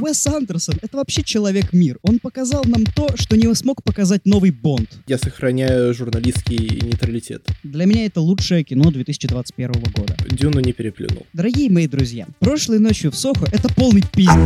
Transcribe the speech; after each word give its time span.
Уэс 0.00 0.26
Андерсон— 0.26 0.76
это 0.82 0.96
вообще 0.96 1.22
человек-мир. 1.22 1.98
Он 2.02 2.18
показал 2.18 2.64
нам 2.64 2.84
то, 2.84 3.08
что 3.16 3.36
не 3.36 3.52
смог 3.54 3.82
показать 3.82 4.24
новый 4.24 4.50
Бонд. 4.50 4.88
Я 5.06 5.18
сохраняю 5.18 5.92
журналистский 5.94 6.80
нейтралитет. 6.82 7.46
Для 7.62 7.86
меня 7.86 8.06
это 8.06 8.20
лучшее 8.20 8.64
кино 8.64 8.90
2021 8.90 9.72
года. 9.94 10.16
Дюну 10.28 10.60
не 10.60 10.72
переплюнул. 10.72 11.26
Дорогие 11.32 11.70
мои 11.70 11.86
друзья, 11.86 12.26
прошлой 12.38 12.78
ночью 12.78 13.10
в 13.10 13.16
Сохо— 13.16 13.46
это 13.52 13.72
полный 13.74 14.02
пиздец. 14.02 14.36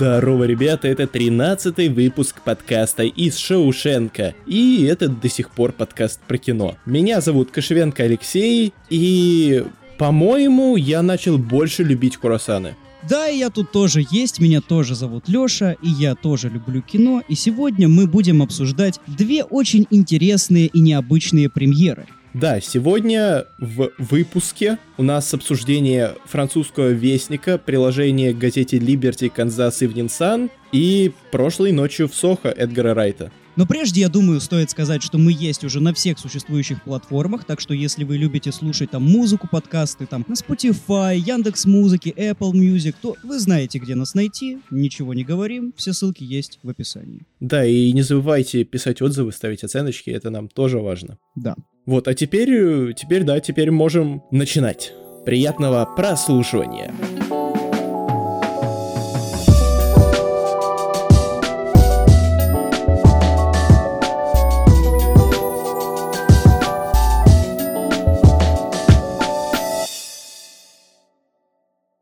Здорово, 0.00 0.44
ребята, 0.44 0.88
это 0.88 1.02
13-й 1.02 1.90
выпуск 1.90 2.40
подкаста 2.42 3.02
из 3.02 3.36
Шоушенка, 3.36 4.34
и 4.46 4.84
это 4.84 5.10
до 5.10 5.28
сих 5.28 5.50
пор 5.50 5.72
подкаст 5.72 6.20
про 6.26 6.38
кино. 6.38 6.78
Меня 6.86 7.20
зовут 7.20 7.50
Кошевенко 7.50 8.04
Алексей, 8.04 8.72
и, 8.88 9.62
по-моему, 9.98 10.76
я 10.76 11.02
начал 11.02 11.36
больше 11.36 11.82
любить 11.82 12.16
курасаны. 12.16 12.76
Да, 13.06 13.28
и 13.28 13.36
я 13.36 13.50
тут 13.50 13.72
тоже 13.72 14.02
есть, 14.10 14.40
меня 14.40 14.62
тоже 14.62 14.94
зовут 14.94 15.28
Лёша, 15.28 15.76
и 15.82 15.90
я 15.90 16.14
тоже 16.14 16.48
люблю 16.48 16.80
кино, 16.80 17.22
и 17.28 17.34
сегодня 17.34 17.86
мы 17.86 18.06
будем 18.06 18.40
обсуждать 18.40 18.98
две 19.06 19.44
очень 19.44 19.86
интересные 19.90 20.68
и 20.68 20.80
необычные 20.80 21.50
премьеры. 21.50 22.06
Да, 22.32 22.60
сегодня 22.60 23.46
в 23.58 23.90
выпуске 23.98 24.78
у 24.96 25.02
нас 25.02 25.34
обсуждение 25.34 26.14
французского 26.26 26.90
вестника, 26.90 27.58
приложение 27.58 28.32
к 28.32 28.38
газете 28.38 28.78
Liberty 28.78 29.28
Канзас 29.28 29.82
Evening 29.82 30.06
Sun 30.06 30.48
и 30.70 31.12
прошлой 31.32 31.72
ночью 31.72 32.08
в 32.08 32.14
Сохо 32.14 32.48
Эдгара 32.48 32.94
Райта. 32.94 33.32
Но 33.56 33.66
прежде, 33.66 34.02
я 34.02 34.08
думаю, 34.08 34.40
стоит 34.40 34.70
сказать, 34.70 35.02
что 35.02 35.18
мы 35.18 35.32
есть 35.32 35.64
уже 35.64 35.80
на 35.80 35.92
всех 35.92 36.20
существующих 36.20 36.84
платформах, 36.84 37.44
так 37.44 37.60
что 37.60 37.74
если 37.74 38.04
вы 38.04 38.16
любите 38.16 38.52
слушать 38.52 38.92
там 38.92 39.02
музыку, 39.02 39.48
подкасты, 39.50 40.06
там 40.06 40.24
на 40.28 40.34
Spotify, 40.34 41.18
Яндекс 41.18 41.66
Музыки, 41.66 42.14
Apple 42.16 42.52
Music, 42.52 42.94
то 43.02 43.16
вы 43.24 43.40
знаете, 43.40 43.80
где 43.80 43.96
нас 43.96 44.14
найти, 44.14 44.60
ничего 44.70 45.14
не 45.14 45.24
говорим, 45.24 45.74
все 45.76 45.92
ссылки 45.92 46.22
есть 46.22 46.60
в 46.62 46.68
описании. 46.68 47.26
Да, 47.40 47.66
и 47.66 47.92
не 47.92 48.02
забывайте 48.02 48.62
писать 48.64 49.02
отзывы, 49.02 49.32
ставить 49.32 49.64
оценочки, 49.64 50.10
это 50.10 50.30
нам 50.30 50.48
тоже 50.48 50.78
важно. 50.78 51.18
Да. 51.34 51.56
Вот, 51.86 52.08
а 52.08 52.14
теперь, 52.14 52.94
теперь, 52.94 53.24
да, 53.24 53.40
теперь 53.40 53.70
можем 53.70 54.22
начинать. 54.30 54.92
Приятного 55.24 55.84
прослушивания. 55.96 56.92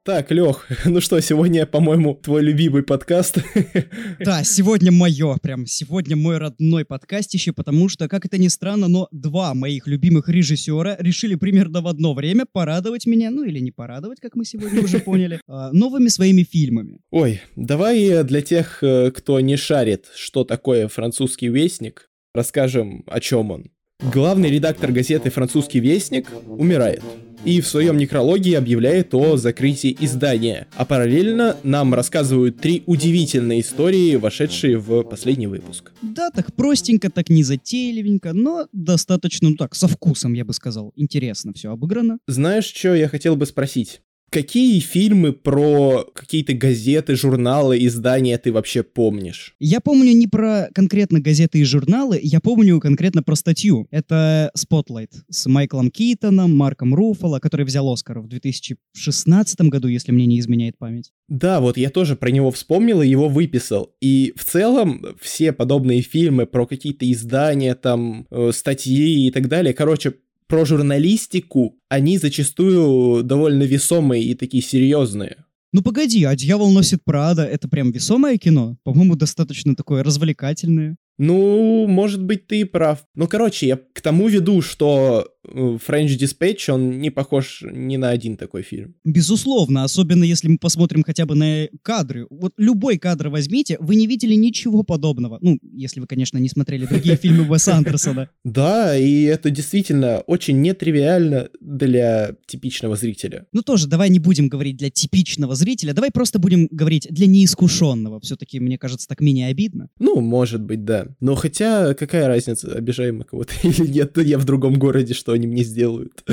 Так, 0.09 0.31
Лех, 0.31 0.67
ну 0.87 1.03
что, 1.03 1.21
сегодня, 1.21 1.67
по-моему, 1.67 2.15
твой 2.15 2.41
любимый 2.41 2.83
подкаст. 2.83 3.41
Да, 4.19 4.43
сегодня 4.43 4.91
мое, 4.91 5.37
прям 5.37 5.67
сегодня 5.67 6.17
мой 6.17 6.39
родной 6.39 6.87
подкастище, 6.87 7.53
потому 7.53 7.91
что, 7.91 8.09
как 8.09 8.25
это 8.25 8.39
ни 8.39 8.49
странно, 8.49 8.89
но 8.89 9.09
два 9.13 9.53
моих 9.53 9.87
любимых 9.87 10.31
режиссера 10.31 10.97
решили 10.99 11.35
примерно 11.35 11.83
в 11.83 11.87
одно 11.87 12.15
время 12.15 12.47
порадовать 12.51 13.05
меня, 13.05 13.31
ну 13.31 13.45
или 13.45 13.59
не 13.59 13.71
порадовать, 13.71 14.19
как 14.19 14.35
мы 14.35 14.47
сегодня 14.47 14.81
уже 14.81 14.99
поняли, 14.99 15.43
а, 15.47 15.73
новыми 15.73 16.09
своими 16.09 16.43
фильмами. 16.43 17.01
Ой, 17.11 17.43
давай 17.55 18.25
для 18.25 18.41
тех, 18.41 18.83
э, 18.83 19.11
кто 19.11 19.39
не 19.41 19.57
шарит, 19.57 20.07
что 20.17 20.45
такое 20.45 20.89
французский 20.89 21.49
вестник, 21.49 22.09
расскажем, 22.35 23.05
о 23.09 23.21
чем 23.21 23.51
он. 23.51 23.71
Главный 24.01 24.49
редактор 24.49 24.91
газеты 24.91 25.29
«Французский 25.29 25.81
вестник» 25.81 26.29
умирает 26.47 27.03
и 27.45 27.61
в 27.61 27.67
своем 27.67 27.97
некрологии 27.97 28.55
объявляет 28.55 29.15
о 29.15 29.37
закрытии 29.37 29.97
издания. 30.01 30.67
А 30.77 30.85
параллельно 30.85 31.57
нам 31.63 31.95
рассказывают 31.95 32.61
три 32.61 32.83
удивительные 32.87 33.61
истории, 33.61 34.17
вошедшие 34.17 34.79
в 34.79 35.03
последний 35.03 35.47
выпуск. 35.47 35.93
Да, 36.03 36.31
так 36.31 36.55
простенько, 36.55 37.11
так 37.11 37.29
не 37.31 37.43
затейливенько, 37.43 38.33
но 38.33 38.67
достаточно, 38.73 39.51
ну 39.51 39.57
так, 39.57 39.75
со 39.75 39.89
вкусом, 39.89 40.33
я 40.33 40.45
бы 40.45 40.53
сказал. 40.53 40.93
Интересно 40.97 41.53
все 41.53 41.71
обыграно. 41.71 42.19
Знаешь, 42.27 42.67
что 42.67 42.95
я 42.95 43.09
хотел 43.09 43.37
бы 43.37 43.47
спросить? 43.47 44.01
Какие 44.31 44.81
фильмы 44.81 45.33
про 45.33 46.05
какие-то 46.15 46.53
газеты, 46.53 47.17
журналы, 47.17 47.79
издания 47.87 48.37
ты 48.37 48.53
вообще 48.53 48.83
помнишь? 48.83 49.55
Я 49.59 49.81
помню 49.81 50.13
не 50.13 50.27
про 50.27 50.69
конкретно 50.75 51.21
газеты 51.21 51.61
и 51.61 51.65
журналы, 51.65 52.21
я 52.23 52.41
помню 52.41 52.79
конкретно 52.79 53.23
про 53.23 53.37
статью. 53.37 53.87
Это 53.91 54.51
Spotlight 54.57 55.13
с 55.31 55.47
Майклом 55.47 55.91
Китоном, 55.91 56.55
Марком 56.55 56.95
Руфало, 56.95 57.39
который 57.39 57.65
взял 57.65 57.91
Оскар 57.91 58.21
в 58.21 58.29
2016 58.29 59.61
году, 59.63 59.89
если 59.89 60.13
мне 60.13 60.27
не 60.27 60.41
изменяет 60.41 60.77
память. 60.77 61.11
Да, 61.29 61.61
вот 61.61 61.79
я 61.79 61.89
тоже 61.89 62.15
про 62.15 62.31
него 62.31 62.51
вспомнил 62.51 63.01
и 63.01 63.09
его 63.09 63.29
выписал. 63.29 63.95
И 64.01 64.35
в 64.37 64.45
целом 64.45 65.05
все 65.21 65.53
подобные 65.53 66.03
фильмы 66.03 66.47
про 66.47 66.67
какие-то 66.67 67.11
издания, 67.11 67.75
там, 67.75 68.27
э, 68.31 68.51
статьи 68.53 69.27
и 69.27 69.31
так 69.31 69.49
далее, 69.49 69.73
короче, 69.73 70.15
про 70.49 70.65
журналистику, 70.65 71.77
они 71.89 72.19
зачастую 72.19 73.23
довольно 73.23 73.63
весомые 73.63 74.25
и 74.25 74.35
такие 74.35 74.63
серьезные. 74.63 75.37
Ну 75.73 75.83
погоди, 75.83 76.25
а 76.25 76.35
«Дьявол 76.35 76.73
носит 76.73 77.05
Прада»— 77.05 77.45
это 77.45 77.69
прям 77.69 77.93
весомое 77.93 78.39
кино? 78.39 78.79
По-моему, 78.85 79.17
достаточно 79.17 79.77
такое 79.77 80.03
развлекательное. 80.03 80.97
Ну, 81.19 81.87
может 81.87 82.23
быть, 82.23 82.47
ты 82.47 82.61
и 82.61 82.65
прав. 82.65 83.01
Ну, 83.15 83.27
короче, 83.27 83.67
я 83.67 83.77
к 83.77 84.01
тому 84.01 84.29
веду, 84.29 84.63
что 84.63 85.29
French 85.53 86.19
Dispatch, 86.19 86.71
он 86.73 87.01
не 87.01 87.11
похож 87.11 87.63
ни 87.63 87.97
на 87.97 88.11
один 88.11 88.37
такой 88.37 88.63
фильм. 88.63 88.95
Безусловно, 89.05 89.85
особенно 89.85 90.25
если 90.25 90.49
мы 90.49 90.59
посмотрим 90.59 91.03
хотя 91.03 91.27
бы 91.27 91.35
на 91.35 91.69
кадры. 91.83 92.27
Вот 92.31 92.53
любой 92.57 92.99
кадр 92.99 93.29
возьмите, 93.29 93.77
вы 93.81 93.97
не 93.97 94.07
видели 94.07 94.35
ничего 94.35 94.83
подобного. 94.83 95.39
Ну, 95.41 95.59
если 95.63 96.01
вы, 96.01 96.07
конечно, 96.07 96.39
не 96.39 96.49
смотрели 96.49 96.87
другие 96.87 97.17
фильмы 97.23 97.49
Уэса 97.49 97.77
Андерсона. 97.77 98.31
Да, 98.45 98.97
и 98.97 99.23
это 99.23 99.51
действительно 99.51 100.21
очень 100.27 100.61
нетривиально 100.61 101.49
для 101.61 102.35
типичного 102.47 102.97
зрителя. 102.97 103.47
Ну, 103.53 103.63
тоже, 103.63 103.87
давай 103.87 104.11
не 104.11 104.19
будем 104.19 104.49
говорить 104.49 104.77
для 104.77 104.91
типичного 104.91 105.55
зрителя, 105.55 105.93
давай 105.93 106.11
просто 106.11 106.39
будем 106.39 106.69
говорить 106.71 107.07
для 107.11 107.27
неискушенного. 107.27 108.21
Все-таки, 108.21 108.61
мне 108.61 108.79
кажется, 108.79 109.09
так 109.09 109.21
менее 109.21 109.49
обидно. 109.49 109.89
Ну, 109.99 110.21
может 110.21 110.63
быть, 110.63 110.85
да. 110.85 111.09
Но 111.21 111.35
хотя, 111.35 111.95
какая 111.95 112.27
разница, 112.29 112.73
обижаем 112.73 113.19
мы 113.19 113.25
кого-то 113.25 113.53
или 113.63 113.87
нет, 113.87 114.17
я 114.19 114.39
в 114.39 114.45
другом 114.45 114.79
городе, 114.79 115.15
что 115.15 115.33
они 115.39 115.47
мне 115.47 115.63
сделают. 115.63 116.25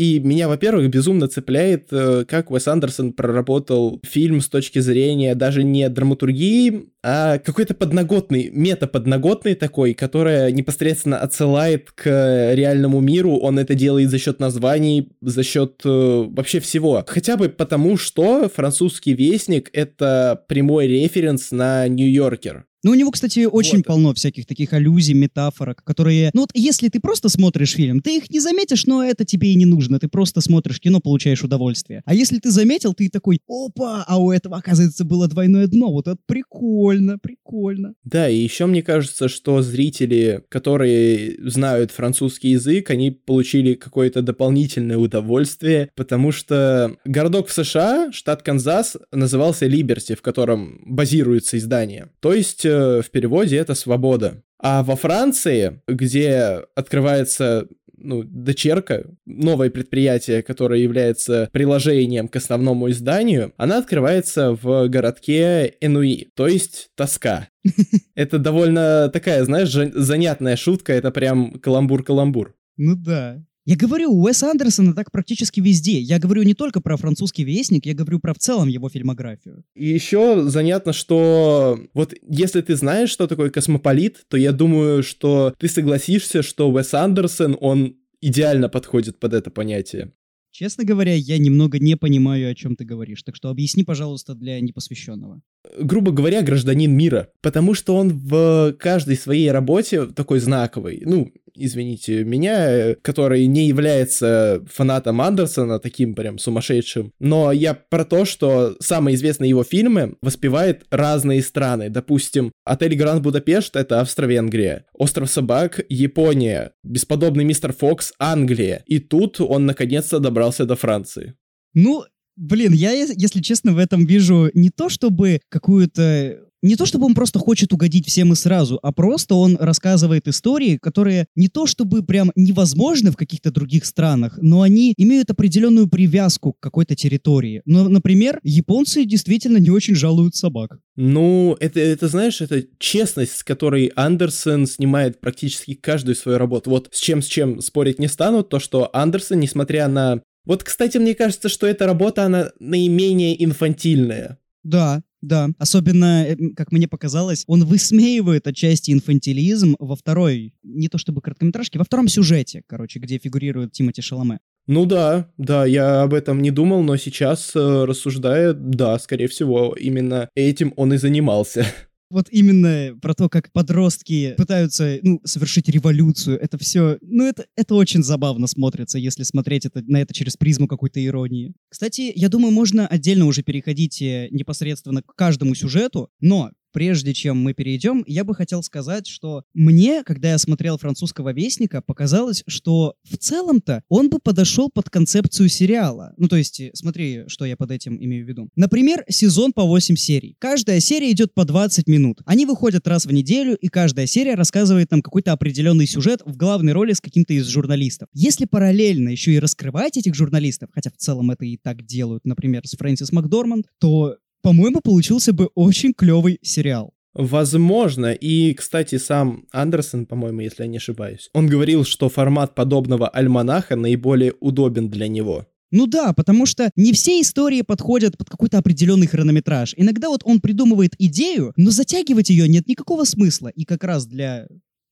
И 0.00 0.18
меня, 0.18 0.48
во-первых, 0.48 0.88
безумно 0.88 1.28
цепляет, 1.28 1.88
э, 1.90 2.24
как 2.26 2.50
Уэс 2.50 2.68
Андерсон 2.68 3.12
проработал 3.12 4.00
фильм 4.02 4.40
с 4.40 4.48
точки 4.48 4.78
зрения 4.78 5.34
даже 5.34 5.62
не 5.62 5.86
драматургии, 5.90 6.86
а 7.02 7.36
какой-то 7.36 7.74
подноготный, 7.74 8.48
мета-подноготный 8.50 9.56
такой, 9.56 9.92
которая 9.92 10.52
непосредственно 10.52 11.18
отсылает 11.18 11.90
к 11.90 12.06
реальному 12.06 13.00
миру. 13.00 13.36
Он 13.36 13.58
это 13.58 13.74
делает 13.74 14.08
за 14.08 14.18
счет 14.18 14.40
названий, 14.40 15.10
за 15.20 15.42
счет 15.42 15.82
э, 15.84 16.24
вообще 16.30 16.60
всего. 16.60 17.04
Хотя 17.06 17.36
бы 17.36 17.50
потому, 17.50 17.98
что 17.98 18.48
французский 18.48 19.12
вестник— 19.12 19.68
это 19.74 20.44
прямой 20.48 20.86
референс 20.86 21.50
на 21.50 21.86
Нью-Йоркер. 21.88 22.64
Ну, 22.82 22.92
у 22.92 22.94
него, 22.94 23.10
кстати, 23.10 23.44
очень 23.44 23.78
вот. 23.78 23.86
полно 23.86 24.14
всяких 24.14 24.46
таких 24.46 24.72
аллюзий, 24.72 25.14
метафорок, 25.14 25.84
которые... 25.84 26.30
Ну, 26.32 26.42
вот 26.42 26.50
если 26.54 26.88
ты 26.88 27.00
просто 27.00 27.28
смотришь 27.28 27.74
фильм, 27.74 28.00
ты 28.00 28.16
их 28.16 28.30
не 28.30 28.40
заметишь, 28.40 28.86
но 28.86 29.04
это 29.04 29.24
тебе 29.24 29.52
и 29.52 29.54
не 29.54 29.66
нужно. 29.66 29.98
Ты 29.98 30.08
просто 30.08 30.40
смотришь 30.40 30.80
кино, 30.80 31.00
получаешь 31.00 31.42
удовольствие. 31.44 32.02
А 32.06 32.14
если 32.14 32.38
ты 32.38 32.50
заметил, 32.50 32.94
ты 32.94 33.10
такой, 33.10 33.40
опа, 33.46 34.04
а 34.06 34.18
у 34.18 34.32
этого, 34.32 34.56
оказывается, 34.56 35.04
было 35.04 35.28
двойное 35.28 35.66
дно. 35.66 35.92
Вот 35.92 36.08
это 36.08 36.18
прикольно, 36.26 37.18
прикольно. 37.18 37.94
Да, 38.04 38.28
и 38.28 38.36
еще 38.36 38.66
мне 38.66 38.82
кажется, 38.82 39.28
что 39.28 39.60
зрители, 39.62 40.42
которые 40.48 41.36
знают 41.50 41.90
французский 41.90 42.50
язык, 42.50 42.90
они 42.90 43.10
получили 43.10 43.74
какое-то 43.74 44.22
дополнительное 44.22 44.96
удовольствие, 44.96 45.90
потому 45.94 46.32
что 46.32 46.96
городок 47.04 47.48
в 47.48 47.52
США, 47.52 48.10
штат 48.12 48.42
Канзас, 48.42 48.96
назывался 49.12 49.66
Либерти, 49.66 50.14
в 50.14 50.22
котором 50.22 50.80
базируется 50.86 51.58
издание. 51.58 52.08
То 52.20 52.32
есть 52.32 52.64
в 52.70 53.10
переводе 53.10 53.56
это 53.56 53.74
свобода. 53.74 54.42
А 54.62 54.82
во 54.82 54.96
Франции, 54.96 55.80
где 55.88 56.64
открывается 56.74 57.66
ну, 58.02 58.22
дочерка, 58.24 59.06
новое 59.26 59.70
предприятие, 59.70 60.42
которое 60.42 60.80
является 60.80 61.48
приложением 61.52 62.28
к 62.28 62.36
основному 62.36 62.90
изданию, 62.90 63.52
она 63.56 63.78
открывается 63.78 64.52
в 64.60 64.88
городке 64.88 65.74
Энуи, 65.80 66.28
то 66.34 66.46
есть 66.46 66.90
тоска. 66.96 67.48
Это 68.14 68.38
довольно 68.38 69.10
такая, 69.12 69.44
знаешь, 69.44 69.70
занятная 69.70 70.56
шутка, 70.56 70.92
это 70.92 71.10
прям 71.10 71.52
каламбур-каламбур. 71.62 72.54
Ну 72.76 72.96
да. 72.96 73.44
Я 73.66 73.76
говорю, 73.76 74.10
у 74.10 74.24
Уэса 74.24 74.50
Андерсона 74.50 74.94
так 74.94 75.12
практически 75.12 75.60
везде. 75.60 76.00
Я 76.00 76.18
говорю 76.18 76.42
не 76.42 76.54
только 76.54 76.80
про 76.80 76.96
«Французский 76.96 77.44
вестник», 77.44 77.84
я 77.86 77.94
говорю 77.94 78.18
про 78.18 78.32
в 78.32 78.38
целом 78.38 78.68
его 78.68 78.88
фильмографию. 78.88 79.64
И 79.74 79.86
еще 79.86 80.48
занятно, 80.48 80.92
что 80.92 81.78
вот 81.92 82.14
если 82.26 82.62
ты 82.62 82.74
знаешь, 82.74 83.10
что 83.10 83.26
такое 83.26 83.50
космополит, 83.50 84.24
то 84.28 84.36
я 84.36 84.52
думаю, 84.52 85.02
что 85.02 85.54
ты 85.58 85.68
согласишься, 85.68 86.42
что 86.42 86.70
Уэс 86.70 86.94
Андерсон, 86.94 87.56
он 87.60 87.96
идеально 88.22 88.68
подходит 88.68 89.18
под 89.18 89.34
это 89.34 89.50
понятие. 89.50 90.12
Честно 90.52 90.84
говоря, 90.84 91.14
я 91.14 91.38
немного 91.38 91.78
не 91.78 91.96
понимаю, 91.96 92.50
о 92.50 92.54
чем 92.56 92.74
ты 92.74 92.84
говоришь, 92.84 93.22
так 93.22 93.36
что 93.36 93.50
объясни, 93.50 93.84
пожалуйста, 93.84 94.34
для 94.34 94.60
непосвященного. 94.60 95.42
Грубо 95.78 96.10
говоря, 96.10 96.42
гражданин 96.42 96.92
мира, 96.92 97.28
потому 97.40 97.74
что 97.74 97.94
он 97.94 98.18
в 98.18 98.74
каждой 98.78 99.16
своей 99.16 99.52
работе 99.52 100.06
такой 100.06 100.40
знаковый. 100.40 101.02
Ну, 101.04 101.30
извините 101.64 102.24
меня, 102.24 102.94
который 103.02 103.46
не 103.46 103.66
является 103.66 104.64
фанатом 104.70 105.20
Андерсона, 105.20 105.78
таким 105.78 106.14
прям 106.14 106.38
сумасшедшим, 106.38 107.12
но 107.18 107.52
я 107.52 107.74
про 107.74 108.04
то, 108.04 108.24
что 108.24 108.76
самые 108.80 109.16
известные 109.16 109.50
его 109.50 109.64
фильмы 109.64 110.16
воспевают 110.22 110.86
разные 110.90 111.42
страны. 111.42 111.90
Допустим, 111.90 112.52
«Отель 112.64 112.96
Гранд 112.96 113.22
Будапешт»— 113.22 113.76
это 113.76 114.00
Австро-Венгрия, 114.00 114.86
«Остров 114.92 115.30
собак»— 115.30 115.84
Япония, 115.88 116.72
«Бесподобный 116.82 117.44
мистер 117.44 117.72
Фокс»— 117.72 118.12
Англия. 118.18 118.82
И 118.86 118.98
тут 118.98 119.40
он 119.40 119.66
наконец-то 119.66 120.18
добрался 120.18 120.64
до 120.64 120.76
Франции. 120.76 121.34
Ну, 121.74 122.04
Блин, 122.36 122.72
я, 122.72 122.92
если 122.92 123.42
честно, 123.42 123.72
в 123.72 123.78
этом 123.78 124.06
вижу 124.06 124.50
не 124.54 124.70
то 124.70 124.88
чтобы 124.88 125.40
какую-то 125.50 126.40
не 126.62 126.76
то 126.76 126.86
чтобы 126.86 127.06
он 127.06 127.14
просто 127.14 127.38
хочет 127.38 127.72
угодить 127.72 128.06
всем 128.06 128.32
и 128.32 128.36
сразу, 128.36 128.78
а 128.82 128.92
просто 128.92 129.34
он 129.34 129.56
рассказывает 129.58 130.28
истории, 130.28 130.78
которые 130.80 131.26
не 131.34 131.48
то 131.48 131.66
чтобы 131.66 132.02
прям 132.02 132.32
невозможны 132.36 133.10
в 133.10 133.16
каких-то 133.16 133.50
других 133.50 133.84
странах, 133.84 134.38
но 134.40 134.62
они 134.62 134.94
имеют 134.96 135.30
определенную 135.30 135.88
привязку 135.88 136.52
к 136.52 136.60
какой-то 136.60 136.94
территории. 136.94 137.62
Но, 137.64 137.88
например, 137.88 138.40
японцы 138.42 139.04
действительно 139.04 139.58
не 139.58 139.70
очень 139.70 139.94
жалуют 139.94 140.34
собак. 140.34 140.78
Ну, 140.96 141.56
это, 141.60 141.80
это 141.80 142.08
знаешь, 142.08 142.40
это 142.40 142.64
честность, 142.78 143.36
с 143.36 143.44
которой 143.44 143.92
Андерсон 143.96 144.66
снимает 144.66 145.20
практически 145.20 145.74
каждую 145.74 146.14
свою 146.14 146.38
работу. 146.38 146.70
Вот 146.70 146.88
с 146.92 147.00
чем 147.00 147.22
с 147.22 147.26
чем 147.26 147.60
спорить 147.60 147.98
не 147.98 148.08
стану, 148.08 148.42
то 148.42 148.58
что 148.58 148.90
Андерсон, 148.92 149.40
несмотря 149.40 149.88
на 149.88 150.22
вот, 150.44 150.64
кстати, 150.64 150.96
мне 150.98 151.14
кажется, 151.14 151.48
что 151.48 151.66
эта 151.66 151.86
работа, 151.86 152.24
она 152.24 152.50
наименее 152.58 153.42
инфантильная. 153.44 154.38
Да, 154.62 155.02
да, 155.22 155.48
особенно, 155.58 156.24
э, 156.26 156.36
как 156.56 156.72
мне 156.72 156.88
показалось, 156.88 157.44
он 157.46 157.64
высмеивает 157.64 158.46
отчасти 158.46 158.90
инфантилизм 158.90 159.76
во 159.78 159.96
второй, 159.96 160.54
не 160.62 160.88
то 160.88 160.98
чтобы 160.98 161.20
короткометражке, 161.20 161.78
во 161.78 161.84
втором 161.84 162.08
сюжете, 162.08 162.62
короче, 162.66 162.98
где 162.98 163.18
фигурирует 163.18 163.72
Тимоти 163.72 164.02
Шаломе. 164.02 164.40
Ну 164.66 164.86
да, 164.86 165.28
да, 165.36 165.66
я 165.66 166.02
об 166.02 166.14
этом 166.14 166.42
не 166.42 166.50
думал, 166.50 166.82
но 166.82 166.96
сейчас, 166.96 167.52
э, 167.54 167.84
рассуждая, 167.84 168.52
да, 168.52 168.98
скорее 168.98 169.26
всего, 169.26 169.74
именно 169.78 170.28
этим 170.34 170.72
он 170.76 170.94
и 170.94 170.96
занимался. 170.96 171.66
Вот 172.10 172.26
именно 172.30 172.96
про 173.00 173.14
то, 173.14 173.28
как 173.28 173.52
подростки 173.52 174.34
пытаются, 174.36 174.98
ну, 175.02 175.20
совершить 175.24 175.68
революцию, 175.68 176.40
это 176.40 176.58
все, 176.58 176.98
ну, 177.02 177.24
это, 177.24 177.46
это 177.56 177.74
очень 177.74 178.02
забавно 178.02 178.48
смотрится, 178.48 178.98
если 178.98 179.22
смотреть 179.22 179.66
это, 179.66 179.82
на 179.86 179.98
это 180.02 180.12
через 180.12 180.36
призму 180.36 180.66
какой-то 180.66 181.04
иронии. 181.04 181.54
Кстати, 181.68 182.12
я 182.14 182.28
думаю, 182.28 182.52
можно 182.52 182.86
отдельно 182.86 183.26
уже 183.26 183.42
переходить 183.42 184.02
э, 184.02 184.28
непосредственно 184.30 185.02
к 185.02 185.14
каждому 185.14 185.54
сюжету, 185.54 186.10
но 186.20 186.50
прежде 186.72 187.14
чем 187.14 187.38
мы 187.38 187.54
перейдем, 187.54 188.04
я 188.06 188.24
бы 188.24 188.34
хотел 188.34 188.62
сказать, 188.62 189.06
что 189.06 189.44
мне, 189.54 190.02
когда 190.04 190.30
я 190.30 190.38
смотрел 190.38 190.78
французского 190.78 191.32
вестника, 191.32 191.82
показалось, 191.82 192.42
что 192.46 192.94
в 193.08 193.16
целом-то 193.16 193.82
он 193.88 194.10
бы 194.10 194.18
подошел 194.18 194.70
под 194.72 194.90
концепцию 194.90 195.48
сериала. 195.48 196.14
Ну, 196.16 196.28
то 196.28 196.36
есть, 196.36 196.60
смотри, 196.74 197.24
что 197.28 197.44
я 197.44 197.56
под 197.56 197.70
этим 197.70 197.96
имею 197.96 198.24
в 198.24 198.28
виду. 198.28 198.48
Например, 198.56 199.04
сезон 199.08 199.52
по 199.52 199.62
8 199.64 199.96
серий. 199.96 200.36
Каждая 200.38 200.80
серия 200.80 201.10
идет 201.10 201.34
по 201.34 201.44
20 201.44 201.86
минут. 201.86 202.20
Они 202.24 202.46
выходят 202.46 202.86
раз 202.86 203.06
в 203.06 203.12
неделю, 203.12 203.56
и 203.56 203.68
каждая 203.68 204.06
серия 204.06 204.34
рассказывает 204.34 204.90
нам 204.90 205.02
какой-то 205.02 205.32
определенный 205.32 205.86
сюжет 205.86 206.22
в 206.24 206.36
главной 206.36 206.72
роли 206.72 206.92
с 206.92 207.00
каким-то 207.00 207.32
из 207.34 207.46
журналистов. 207.46 208.08
Если 208.12 208.44
параллельно 208.44 209.08
еще 209.10 209.32
и 209.32 209.38
раскрывать 209.38 209.96
этих 209.96 210.14
журналистов, 210.14 210.70
хотя 210.72 210.90
в 210.90 210.96
целом 210.96 211.30
это 211.30 211.44
и 211.44 211.56
так 211.56 211.84
делают, 211.84 212.24
например, 212.24 212.66
с 212.66 212.76
Фрэнсис 212.76 213.12
Макдорманд, 213.12 213.66
то 213.78 214.16
по-моему, 214.42 214.80
получился 214.80 215.32
бы 215.32 215.50
очень 215.54 215.92
клевый 215.92 216.38
сериал. 216.42 216.92
Возможно, 217.12 218.12
и, 218.12 218.54
кстати, 218.54 218.96
сам 218.98 219.44
Андерсон, 219.52 220.06
по-моему, 220.06 220.40
если 220.40 220.62
я 220.62 220.68
не 220.68 220.76
ошибаюсь, 220.76 221.28
он 221.32 221.48
говорил, 221.48 221.84
что 221.84 222.08
формат 222.08 222.54
подобного 222.54 223.08
альманаха 223.08 223.74
наиболее 223.74 224.34
удобен 224.40 224.88
для 224.90 225.08
него. 225.08 225.46
Ну 225.72 225.86
да, 225.86 226.12
потому 226.12 226.46
что 226.46 226.70
не 226.76 226.92
все 226.92 227.20
истории 227.20 227.62
подходят 227.62 228.16
под 228.16 228.28
какой-то 228.28 228.58
определенный 228.58 229.06
хронометраж. 229.06 229.74
Иногда 229.76 230.08
вот 230.08 230.22
он 230.24 230.40
придумывает 230.40 230.94
идею, 230.98 231.52
но 231.56 231.70
затягивать 231.70 232.30
ее 232.30 232.48
нет 232.48 232.66
никакого 232.66 233.04
смысла. 233.04 233.48
И 233.48 233.64
как 233.64 233.84
раз 233.84 234.06
для, 234.06 234.46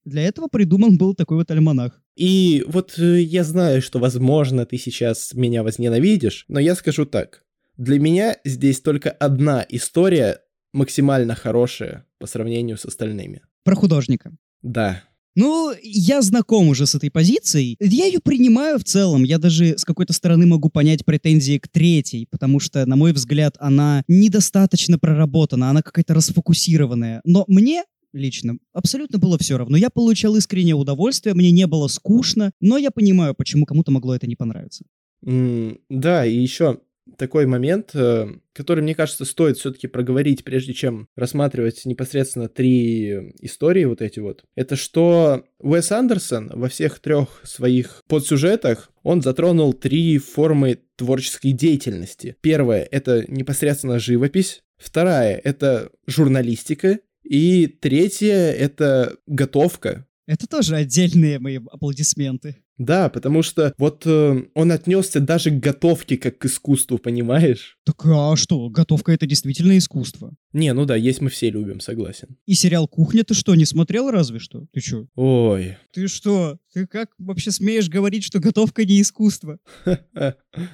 для 0.04 0.22
этого 0.22 0.46
придуман 0.46 0.96
был 0.96 1.14
такой 1.14 1.38
вот 1.38 1.50
альманах. 1.50 2.00
И 2.16 2.64
вот 2.66 2.96
э, 2.98 3.20
я 3.22 3.42
знаю, 3.42 3.82
что, 3.82 3.98
возможно, 3.98 4.66
ты 4.66 4.78
сейчас 4.78 5.34
меня 5.34 5.64
возненавидишь, 5.64 6.44
но 6.48 6.60
я 6.60 6.76
скажу 6.76 7.06
так. 7.06 7.42
Для 7.78 8.00
меня 8.00 8.36
здесь 8.44 8.80
только 8.80 9.10
одна 9.10 9.64
история 9.68 10.40
максимально 10.72 11.34
хорошая 11.34 12.06
по 12.18 12.26
сравнению 12.26 12.76
с 12.76 12.84
остальными. 12.84 13.42
Про 13.64 13.76
художника. 13.76 14.32
Да. 14.62 15.02
Ну, 15.36 15.72
я 15.84 16.20
знаком 16.20 16.68
уже 16.68 16.86
с 16.88 16.96
этой 16.96 17.12
позицией. 17.12 17.76
Я 17.78 18.06
ее 18.06 18.18
принимаю 18.18 18.80
в 18.80 18.84
целом. 18.84 19.22
Я 19.22 19.38
даже 19.38 19.78
с 19.78 19.84
какой-то 19.84 20.12
стороны 20.12 20.46
могу 20.46 20.68
понять 20.68 21.04
претензии 21.04 21.58
к 21.58 21.68
третьей, 21.68 22.26
потому 22.28 22.58
что, 22.58 22.84
на 22.84 22.96
мой 22.96 23.12
взгляд, 23.12 23.54
она 23.60 24.02
недостаточно 24.08 24.98
проработана, 24.98 25.70
она 25.70 25.82
какая-то 25.82 26.14
расфокусированная. 26.14 27.20
Но 27.24 27.44
мне 27.46 27.84
лично 28.12 28.58
абсолютно 28.72 29.18
было 29.18 29.38
все 29.38 29.56
равно. 29.56 29.76
Я 29.76 29.90
получал 29.90 30.34
искреннее 30.34 30.74
удовольствие, 30.74 31.34
мне 31.36 31.52
не 31.52 31.68
было 31.68 31.86
скучно, 31.86 32.50
но 32.60 32.76
я 32.76 32.90
понимаю, 32.90 33.34
почему 33.34 33.64
кому-то 33.64 33.92
могло 33.92 34.16
это 34.16 34.26
не 34.26 34.34
понравиться. 34.34 34.84
Mm, 35.24 35.78
да, 35.88 36.26
и 36.26 36.34
еще 36.36 36.80
такой 37.16 37.46
момент, 37.46 37.90
э, 37.94 38.26
который, 38.52 38.82
мне 38.82 38.94
кажется, 38.94 39.24
стоит 39.24 39.56
все-таки 39.58 39.86
проговорить, 39.86 40.44
прежде 40.44 40.74
чем 40.74 41.08
рассматривать 41.16 41.84
непосредственно 41.84 42.48
три 42.48 43.32
истории 43.40 43.84
вот 43.84 44.02
эти 44.02 44.20
вот. 44.20 44.44
Это 44.54 44.76
что 44.76 45.44
Уэс 45.58 45.92
Андерсон 45.92 46.50
во 46.54 46.68
всех 46.68 46.98
трех 47.00 47.40
своих 47.44 48.02
подсюжетах 48.08 48.90
он 49.02 49.22
затронул 49.22 49.72
три 49.72 50.18
формы 50.18 50.78
творческой 50.96 51.52
деятельности. 51.52 52.36
Первая— 52.40 52.86
это 52.90 53.24
непосредственно 53.30 53.98
живопись. 53.98 54.62
Вторая— 54.76 55.40
это 55.44 55.90
журналистика. 56.06 56.98
И 57.22 57.66
третья— 57.66 58.34
это 58.52 59.16
готовка. 59.26 60.06
Это 60.26 60.46
тоже 60.46 60.76
отдельные 60.76 61.38
мои 61.38 61.58
аплодисменты. 61.70 62.56
Да, 62.78 63.08
потому 63.08 63.42
что 63.42 63.74
вот 63.76 64.04
э, 64.06 64.42
он 64.54 64.72
отнесся 64.72 65.18
даже 65.18 65.50
к 65.50 65.58
готовке 65.58 66.16
как 66.16 66.38
к 66.38 66.44
искусству, 66.44 66.98
понимаешь? 66.98 67.76
Так 67.84 68.06
а 68.06 68.36
что, 68.36 68.70
готовка 68.70 69.10
это 69.10 69.26
действительно 69.26 69.76
искусство. 69.76 70.32
Не, 70.52 70.72
ну 70.72 70.84
да, 70.84 70.94
есть 70.94 71.20
мы 71.20 71.28
все 71.28 71.50
любим, 71.50 71.80
согласен. 71.80 72.36
И 72.46 72.54
сериал 72.54 72.86
«Кухня» 72.86 73.24
ты 73.24 73.34
что, 73.34 73.56
не 73.56 73.64
смотрел 73.64 74.10
разве 74.10 74.38
что? 74.38 74.66
Ты 74.72 74.80
что? 74.80 75.08
Ой. 75.16 75.76
Ты 75.92 76.06
что? 76.06 76.58
Ты 76.72 76.86
как 76.86 77.10
вообще 77.18 77.50
смеешь 77.50 77.88
говорить, 77.88 78.22
что 78.22 78.38
готовка 78.38 78.84
не 78.84 79.02
искусство? 79.02 79.58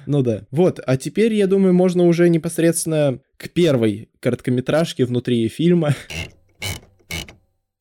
Ну 0.07 0.21
да. 0.21 0.45
Вот, 0.51 0.79
а 0.85 0.97
теперь, 0.97 1.33
я 1.33 1.47
думаю, 1.47 1.73
можно 1.73 2.03
уже 2.03 2.29
непосредственно 2.29 3.19
к 3.37 3.49
первой 3.49 4.09
короткометражке 4.19 5.05
внутри 5.05 5.47
фильма. 5.47 5.95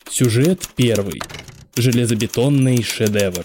Сюжет 0.08 0.68
первый. 0.76 1.20
Железобетонный 1.76 2.82
шедевр 2.82 3.44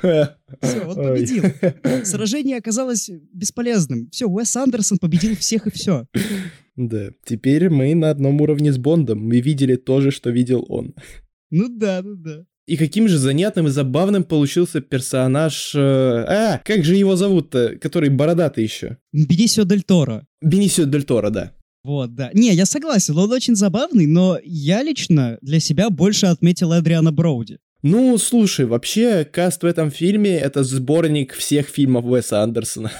Все, 0.00 0.84
он 0.86 0.94
победил. 0.94 1.44
Сражение 2.04 2.58
оказалось 2.58 3.10
бесполезным. 3.32 4.08
Все, 4.10 4.26
Уэс 4.26 4.54
Андерсон 4.56 4.98
победил 4.98 5.34
всех 5.36 5.66
и 5.66 5.70
все. 5.70 6.06
Да, 6.76 7.10
теперь 7.24 7.70
мы 7.70 7.94
на 7.94 8.10
одном 8.10 8.40
уровне 8.40 8.72
с 8.72 8.78
Бондом. 8.78 9.20
Мы 9.20 9.40
видели 9.40 9.76
то 9.76 10.00
же, 10.00 10.10
что 10.10 10.30
видел 10.30 10.64
он. 10.68 10.94
Ну 11.52 11.68
да, 11.68 12.00
ну 12.02 12.16
да. 12.16 12.44
И 12.66 12.76
каким 12.76 13.08
же 13.08 13.18
занятным 13.18 13.66
и 13.66 13.70
забавным 13.70 14.24
получился 14.24 14.80
персонаж... 14.80 15.74
Э, 15.74 16.24
а, 16.26 16.60
как 16.64 16.84
же 16.84 16.96
его 16.96 17.14
зовут-то, 17.14 17.76
который 17.78 18.08
бородатый 18.08 18.64
еще? 18.64 18.96
Бенисио 19.12 19.64
Дель 19.64 19.82
Торо. 19.82 20.26
Бенисио 20.40 20.84
Дель 20.84 21.04
Торо, 21.04 21.30
да. 21.30 21.52
Вот, 21.84 22.14
да. 22.14 22.30
Не, 22.32 22.54
я 22.54 22.64
согласен, 22.64 23.18
он 23.18 23.30
очень 23.32 23.56
забавный, 23.56 24.06
но 24.06 24.38
я 24.42 24.82
лично 24.82 25.36
для 25.42 25.60
себя 25.60 25.90
больше 25.90 26.26
отметил 26.26 26.72
Эдриана 26.72 27.12
Броуди. 27.12 27.58
Ну, 27.82 28.16
слушай, 28.16 28.64
вообще, 28.64 29.24
каст 29.24 29.62
в 29.62 29.66
этом 29.66 29.90
фильме— 29.90 30.30
это 30.38 30.62
сборник 30.62 31.34
всех 31.34 31.68
фильмов 31.68 32.06
Уэса 32.06 32.42
Андерсона. 32.42 32.92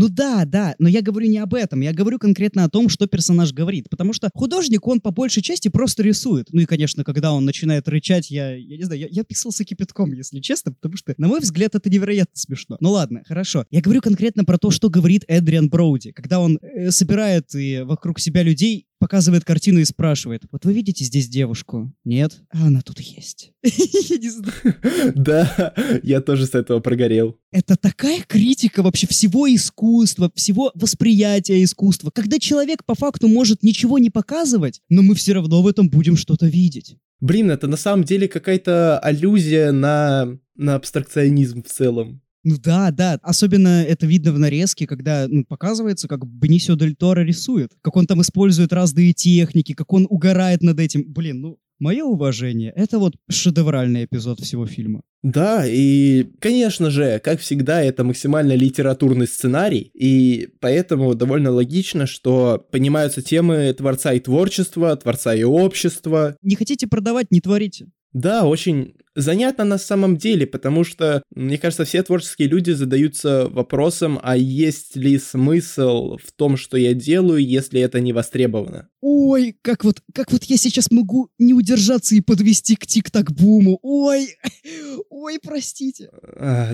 Ну 0.00 0.08
да, 0.08 0.44
да, 0.44 0.76
но 0.78 0.88
я 0.88 1.02
говорю 1.02 1.26
не 1.26 1.38
об 1.38 1.54
этом, 1.54 1.80
я 1.80 1.92
говорю 1.92 2.20
конкретно 2.20 2.62
о 2.62 2.68
том, 2.68 2.88
что 2.88 3.08
персонаж 3.08 3.52
говорит, 3.52 3.90
потому 3.90 4.12
что 4.12 4.30
художник, 4.32 4.86
он 4.86 5.00
по 5.00 5.10
большей 5.10 5.42
части 5.42 5.66
просто 5.66 6.04
рисует. 6.04 6.46
Ну 6.52 6.60
и, 6.60 6.66
конечно, 6.66 7.02
когда 7.02 7.32
он 7.32 7.44
начинает 7.44 7.88
рычать, 7.88 8.30
я, 8.30 8.54
я 8.54 8.76
не 8.76 8.84
знаю, 8.84 9.00
я, 9.00 9.08
я 9.10 9.24
писался 9.24 9.64
кипятком, 9.64 10.12
если 10.12 10.38
честно, 10.38 10.72
потому 10.72 10.96
что, 10.96 11.14
на 11.18 11.26
мой 11.26 11.40
взгляд, 11.40 11.74
это 11.74 11.90
невероятно 11.90 12.36
смешно. 12.36 12.76
Ну 12.78 12.92
ладно, 12.92 13.24
хорошо. 13.26 13.64
Я 13.72 13.80
говорю 13.80 14.00
конкретно 14.00 14.44
про 14.44 14.56
то, 14.56 14.70
что 14.70 14.88
говорит 14.88 15.24
Эдриан 15.26 15.68
Броуди, 15.68 16.12
когда 16.12 16.38
он 16.38 16.60
э, 16.62 16.92
собирает 16.92 17.52
и 17.56 17.80
вокруг 17.80 18.20
себя 18.20 18.44
людей 18.44 18.86
показывает 18.98 19.44
картину 19.44 19.80
и 19.80 19.84
спрашивает, 19.84 20.42
вот 20.50 20.64
вы 20.64 20.72
видите 20.72 21.04
здесь 21.04 21.28
девушку? 21.28 21.92
Нет? 22.04 22.42
А 22.50 22.66
она 22.66 22.80
тут 22.80 23.00
есть. 23.00 23.52
Я 23.62 24.16
не 24.18 24.30
знаю. 24.30 25.14
Да, 25.14 25.74
я 26.02 26.20
тоже 26.20 26.46
с 26.46 26.54
этого 26.54 26.80
прогорел. 26.80 27.38
Это 27.52 27.76
такая 27.76 28.22
критика 28.26 28.82
вообще 28.82 29.06
всего 29.06 29.52
искусства, 29.52 30.30
всего 30.34 30.70
восприятия 30.74 31.62
искусства, 31.62 32.10
когда 32.10 32.38
человек 32.38 32.84
по 32.84 32.94
факту 32.94 33.28
может 33.28 33.62
ничего 33.62 33.98
не 33.98 34.10
показывать, 34.10 34.80
но 34.88 35.02
мы 35.02 35.14
все 35.14 35.32
равно 35.32 35.62
в 35.62 35.66
этом 35.66 35.88
будем 35.88 36.16
что-то 36.16 36.46
видеть. 36.46 36.96
Блин, 37.20 37.50
это 37.50 37.66
на 37.66 37.76
самом 37.76 38.04
деле 38.04 38.28
какая-то 38.28 38.98
аллюзия 39.00 39.72
на, 39.72 40.38
на 40.56 40.76
абстракционизм 40.76 41.62
в 41.62 41.68
целом. 41.68 42.22
Ну 42.48 42.56
да, 42.56 42.90
да. 42.90 43.18
Особенно 43.22 43.82
это 43.82 44.06
видно 44.06 44.32
в 44.32 44.38
нарезке, 44.38 44.86
когда 44.86 45.26
ну, 45.28 45.44
показывается, 45.44 46.08
как 46.08 46.26
Бенисио 46.26 46.76
Дель 46.76 46.96
Торо 46.96 47.20
рисует. 47.20 47.72
Как 47.82 47.94
он 47.94 48.06
там 48.06 48.22
использует 48.22 48.72
разные 48.72 49.12
техники, 49.12 49.74
как 49.74 49.92
он 49.92 50.06
угорает 50.08 50.62
над 50.62 50.80
этим. 50.80 51.04
Блин, 51.12 51.42
ну, 51.42 51.58
мое 51.78 52.04
уважение. 52.04 52.72
Это 52.74 52.98
вот 52.98 53.16
шедевральный 53.28 54.06
эпизод 54.06 54.40
всего 54.40 54.64
фильма. 54.64 55.02
Да, 55.22 55.66
и, 55.66 56.24
конечно 56.40 56.90
же, 56.90 57.20
как 57.22 57.40
всегда, 57.40 57.82
это 57.82 58.02
максимально 58.02 58.54
литературный 58.54 59.26
сценарий, 59.26 59.90
и 59.92 60.48
поэтому 60.60 61.14
довольно 61.14 61.50
логично, 61.50 62.06
что 62.06 62.66
понимаются 62.70 63.20
темы 63.20 63.74
творца 63.76 64.14
и 64.14 64.20
творчества, 64.20 64.96
творца 64.96 65.34
и 65.34 65.42
общества. 65.42 66.36
Не 66.40 66.54
хотите 66.54 66.86
продавать, 66.86 67.26
не 67.30 67.42
творите. 67.42 67.88
Да, 68.18 68.46
очень 68.46 68.94
занятно 69.14 69.64
на 69.64 69.78
самом 69.78 70.16
деле, 70.16 70.44
потому 70.44 70.82
что, 70.82 71.22
мне 71.34 71.56
кажется, 71.56 71.84
все 71.84 72.02
творческие 72.02 72.48
люди 72.48 72.72
задаются 72.72 73.46
вопросом, 73.48 74.18
а 74.22 74.36
есть 74.36 74.96
ли 74.96 75.18
смысл 75.18 76.16
в 76.16 76.32
том, 76.32 76.56
что 76.56 76.76
я 76.76 76.94
делаю, 76.94 77.44
если 77.46 77.80
это 77.80 78.00
не 78.00 78.12
востребовано? 78.12 78.88
Ой, 79.00 79.56
как 79.62 79.84
вот, 79.84 80.02
как 80.12 80.32
вот 80.32 80.42
я 80.44 80.56
сейчас 80.56 80.90
могу 80.90 81.30
не 81.38 81.54
удержаться 81.54 82.16
и 82.16 82.20
подвести 82.20 82.74
к 82.74 82.88
тик-так-буму. 82.88 83.78
Ой, 83.82 84.34
ой, 85.10 85.38
простите. 85.40 86.10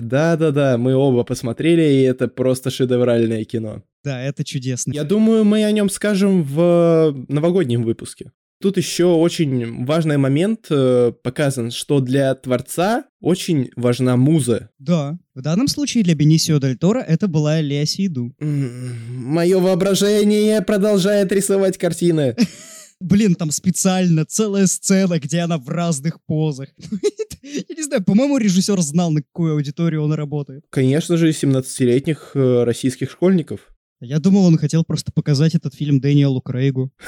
Да-да-да, 0.01 0.79
мы 0.79 0.95
оба 0.95 1.23
посмотрели, 1.25 1.83
и 1.83 2.01
это 2.01 2.27
просто 2.27 2.71
шедевральное 2.71 3.43
кино. 3.43 3.83
Да, 4.03 4.19
это 4.19 4.43
чудесно. 4.43 4.93
Я 4.93 5.03
думаю, 5.03 5.45
мы 5.45 5.63
о 5.63 5.71
нем 5.71 5.91
скажем 5.91 6.41
в 6.41 7.25
новогоднем 7.27 7.83
выпуске. 7.83 8.31
Тут 8.61 8.77
еще 8.77 9.05
очень 9.05 9.85
важный 9.85 10.17
момент 10.17 10.67
э, 10.69 11.11
показан, 11.23 11.71
что 11.71 11.99
для 11.99 12.33
творца 12.35 13.05
очень 13.19 13.69
важна 13.75 14.15
муза. 14.15 14.69
Да, 14.79 15.17
в 15.33 15.41
данном 15.41 15.67
случае 15.67 16.03
для 16.03 16.15
Бенисио 16.15 16.59
Дель 16.59 16.77
Торо 16.77 16.99
это 16.99 17.27
была 17.27 17.59
Лея 17.59 17.85
Сейду. 17.85 18.33
Мое 18.39 19.59
воображение 19.59 20.61
продолжает 20.61 21.31
рисовать 21.31 21.77
картины. 21.77 22.35
Блин, 23.01 23.35
там 23.35 23.51
специально 23.51 24.25
целая 24.25 24.67
сцена, 24.67 25.19
где 25.19 25.39
она 25.39 25.57
в 25.57 25.67
разных 25.67 26.23
позах. 26.25 26.69
Я 27.41 27.75
не 27.75 27.83
знаю, 27.83 28.03
по-моему, 28.03 28.37
режиссер 28.37 28.79
знал, 28.81 29.11
на 29.11 29.21
какую 29.21 29.53
аудиторию 29.53 30.01
он 30.01 30.13
работает. 30.13 30.63
Конечно 30.69 31.17
же, 31.17 31.29
17-летних 31.29 32.31
э, 32.33 32.63
российских 32.63 33.11
школьников. 33.11 33.74
Я 34.05 34.19
думал, 34.19 34.45
он 34.45 34.57
хотел 34.57 34.83
просто 34.83 35.11
показать 35.11 35.55
этот 35.55 35.73
фильм 35.73 35.99
Дэниелу 35.99 36.41
Крейгу. 36.41 36.91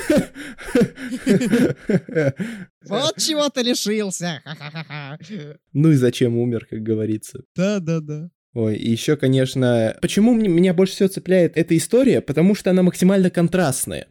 Вот 2.90 3.18
чего 3.18 3.50
ты 3.50 3.64
лишился! 3.64 4.42
Ну 5.74 5.92
и 5.92 5.96
зачем 5.96 6.38
умер, 6.38 6.68
как 6.70 6.82
говорится. 6.82 7.44
Да-да-да. 7.56 8.30
Ой, 8.54 8.76
и 8.76 8.90
еще, 8.90 9.18
конечно, 9.18 9.96
почему 10.02 10.34
меня 10.34 10.74
больше 10.74 10.94
всего 10.94 11.10
цепляет 11.10 11.58
эта 11.58 11.78
история? 11.78 12.22
Потому 12.22 12.56
что 12.56 12.72
она 12.72 12.82
максимально 12.82 13.30
контрастная. 13.30 14.08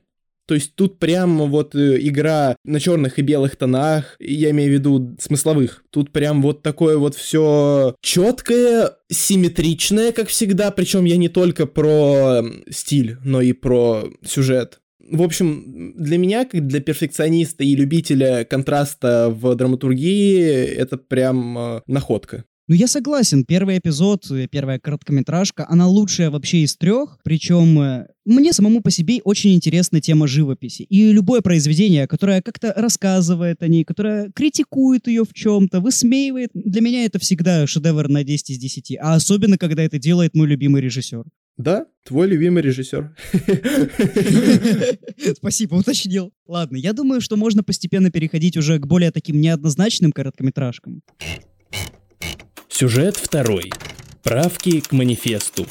То 0.46 0.54
есть 0.54 0.74
тут 0.76 0.98
прям 0.98 1.38
вот 1.50 1.74
э, 1.74 1.98
игра 2.00 2.56
на 2.64 2.78
черных 2.78 3.18
и 3.18 3.22
белых 3.22 3.56
тонах, 3.56 4.16
я 4.20 4.50
имею 4.50 4.70
в 4.70 4.74
виду 4.74 5.16
смысловых. 5.20 5.84
Тут 5.90 6.12
прям 6.12 6.40
вот 6.40 6.62
такое 6.62 6.96
вот 6.98 7.14
все 7.16 7.94
четкое, 8.00 8.92
симметричное, 9.10 10.12
как 10.12 10.28
всегда. 10.28 10.70
Причем 10.70 11.04
я 11.04 11.16
не 11.16 11.28
только 11.28 11.66
про 11.66 12.42
стиль, 12.70 13.16
но 13.24 13.40
и 13.40 13.52
про 13.52 14.04
сюжет. 14.24 14.78
В 15.08 15.22
общем, 15.22 15.94
для 15.96 16.18
меня, 16.18 16.44
как 16.44 16.66
для 16.66 16.80
перфекциониста 16.80 17.62
и 17.64 17.76
любителя 17.76 18.44
контраста 18.44 19.28
в 19.30 19.54
драматургии, 19.54 20.40
это 20.40 20.96
прям 20.96 21.58
э, 21.58 21.80
находка. 21.86 22.44
Ну, 22.68 22.74
я 22.74 22.88
согласен, 22.88 23.44
первый 23.44 23.78
эпизод, 23.78 24.24
первая 24.50 24.80
короткометражка, 24.80 25.66
она 25.68 25.86
лучшая 25.86 26.30
вообще 26.30 26.58
из 26.58 26.76
трех, 26.76 27.18
причем 27.22 27.80
э, 27.80 28.06
мне 28.26 28.52
самому 28.52 28.82
по 28.82 28.90
себе 28.90 29.20
очень 29.22 29.54
интересна 29.54 30.00
тема 30.00 30.26
живописи. 30.26 30.82
И 30.82 31.12
любое 31.12 31.40
произведение, 31.40 32.08
которое 32.08 32.42
как-то 32.42 32.74
рассказывает 32.76 33.62
о 33.62 33.68
ней, 33.68 33.84
которое 33.84 34.30
критикует 34.32 35.06
ее 35.06 35.24
в 35.24 35.32
чем-то, 35.32 35.80
высмеивает, 35.80 36.50
для 36.52 36.80
меня 36.80 37.04
это 37.04 37.20
всегда 37.20 37.66
шедевр 37.66 38.08
на 38.08 38.24
10 38.24 38.50
из 38.50 38.58
10. 38.58 38.96
А 39.00 39.14
особенно, 39.14 39.58
когда 39.58 39.84
это 39.84 39.98
делает 39.98 40.34
мой 40.34 40.48
любимый 40.48 40.82
режиссер. 40.82 41.24
Да, 41.56 41.86
твой 42.04 42.26
любимый 42.26 42.62
режиссер. 42.62 43.16
Спасибо, 45.36 45.76
уточнил. 45.76 46.32
Ладно, 46.46 46.76
я 46.76 46.92
думаю, 46.92 47.20
что 47.20 47.36
можно 47.36 47.62
постепенно 47.62 48.10
переходить 48.10 48.56
уже 48.56 48.78
к 48.78 48.86
более 48.86 49.10
таким 49.10 49.40
неоднозначным 49.40 50.12
короткометражкам. 50.12 51.02
Сюжет 52.68 53.16
второй. 53.16 53.70
Правки 54.22 54.80
к 54.80 54.92
манифесту 54.92 55.66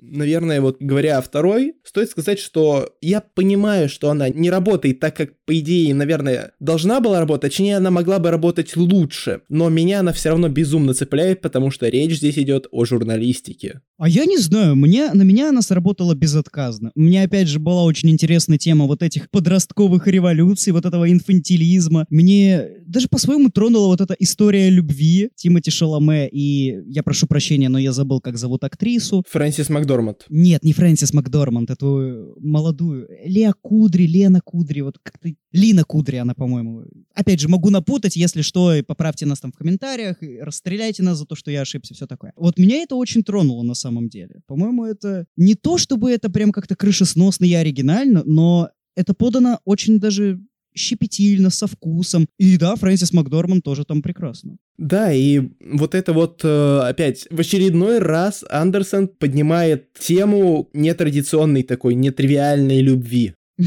наверное, 0.00 0.60
вот 0.60 0.76
говоря 0.80 1.18
о 1.18 1.22
второй, 1.22 1.74
стоит 1.84 2.10
сказать, 2.10 2.38
что 2.38 2.90
я 3.00 3.20
понимаю, 3.20 3.88
что 3.88 4.10
она 4.10 4.28
не 4.28 4.50
работает 4.50 5.00
так, 5.00 5.16
как, 5.16 5.30
по 5.44 5.58
идее, 5.58 5.94
наверное, 5.94 6.52
должна 6.60 7.00
была 7.00 7.20
работать, 7.20 7.52
точнее, 7.52 7.76
она 7.76 7.90
могла 7.90 8.18
бы 8.18 8.30
работать 8.30 8.76
лучше, 8.76 9.42
но 9.48 9.68
меня 9.68 10.00
она 10.00 10.12
все 10.12 10.30
равно 10.30 10.48
безумно 10.48 10.94
цепляет, 10.94 11.40
потому 11.40 11.70
что 11.70 11.88
речь 11.88 12.16
здесь 12.16 12.38
идет 12.38 12.66
о 12.70 12.84
журналистике. 12.84 13.80
А 13.98 14.08
я 14.08 14.24
не 14.24 14.38
знаю, 14.38 14.76
мне, 14.76 15.12
на 15.12 15.22
меня 15.22 15.50
она 15.50 15.60
сработала 15.62 16.14
безотказно. 16.14 16.90
У 16.94 17.00
меня, 17.00 17.24
опять 17.24 17.48
же, 17.48 17.58
была 17.58 17.84
очень 17.84 18.10
интересная 18.10 18.56
тема 18.56 18.86
вот 18.86 19.02
этих 19.02 19.30
подростковых 19.30 20.06
революций, 20.06 20.72
вот 20.72 20.86
этого 20.86 21.10
инфантилизма. 21.10 22.06
Мне 22.08 22.68
даже 22.86 23.08
по-своему 23.08 23.50
тронула 23.50 23.88
вот 23.88 24.00
эта 24.00 24.14
история 24.18 24.70
любви 24.70 25.30
Тимати 25.34 25.70
Шаломе, 25.70 26.28
и 26.28 26.80
я 26.86 27.02
прошу 27.02 27.26
прощения, 27.26 27.68
но 27.68 27.78
я 27.78 27.92
забыл, 27.92 28.20
как 28.20 28.38
зовут 28.38 28.64
актрису. 28.64 29.22
Фрэнсис 29.28 29.68
Макдорманд. 29.90 30.26
Нет, 30.28 30.64
не 30.64 30.72
Фрэнсис 30.72 31.12
Макдорманд, 31.12 31.70
эту 31.70 32.34
молодую. 32.40 33.08
Леа 33.24 33.52
Кудри, 33.60 34.06
Лена 34.06 34.40
Кудри, 34.40 34.80
вот 34.80 34.98
как-то... 35.02 35.28
Лина 35.52 35.84
Кудри 35.84 36.16
она, 36.16 36.34
по-моему. 36.34 36.84
Опять 37.14 37.40
же, 37.40 37.48
могу 37.48 37.70
напутать, 37.70 38.16
если 38.16 38.42
что, 38.42 38.74
поправьте 38.86 39.26
нас 39.26 39.40
там 39.40 39.52
в 39.52 39.56
комментариях, 39.56 40.16
расстреляйте 40.40 41.02
нас 41.02 41.18
за 41.18 41.26
то, 41.26 41.34
что 41.34 41.50
я 41.50 41.62
ошибся, 41.62 41.94
все 41.94 42.06
такое. 42.06 42.32
Вот 42.36 42.58
меня 42.58 42.76
это 42.82 42.94
очень 42.94 43.22
тронуло 43.22 43.62
на 43.62 43.74
самом 43.74 44.08
деле. 44.08 44.42
По-моему, 44.46 44.84
это 44.84 45.26
не 45.36 45.54
то, 45.54 45.78
чтобы 45.78 46.10
это 46.10 46.30
прям 46.30 46.52
как-то 46.52 46.76
крышесносно 46.76 47.44
и 47.44 47.52
оригинально, 47.54 48.22
но 48.24 48.70
это 48.96 49.14
подано 49.14 49.60
очень 49.64 49.98
даже 49.98 50.40
щепетильно, 50.74 51.50
со 51.50 51.66
вкусом. 51.66 52.26
И 52.38 52.56
да, 52.56 52.76
Фрэнсис 52.76 53.12
Макдорман 53.12 53.62
тоже 53.62 53.84
там 53.84 54.02
прекрасно. 54.02 54.56
Да, 54.78 55.12
и 55.12 55.50
вот 55.60 55.94
это 55.94 56.12
вот 56.12 56.40
э, 56.44 56.78
опять 56.80 57.26
в 57.30 57.40
очередной 57.40 57.98
раз 57.98 58.44
Андерсон 58.48 59.08
поднимает 59.08 59.92
тему 59.92 60.68
нетрадиционной 60.72 61.62
такой, 61.62 61.94
нетривиальной 61.94 62.80
любви. 62.80 63.34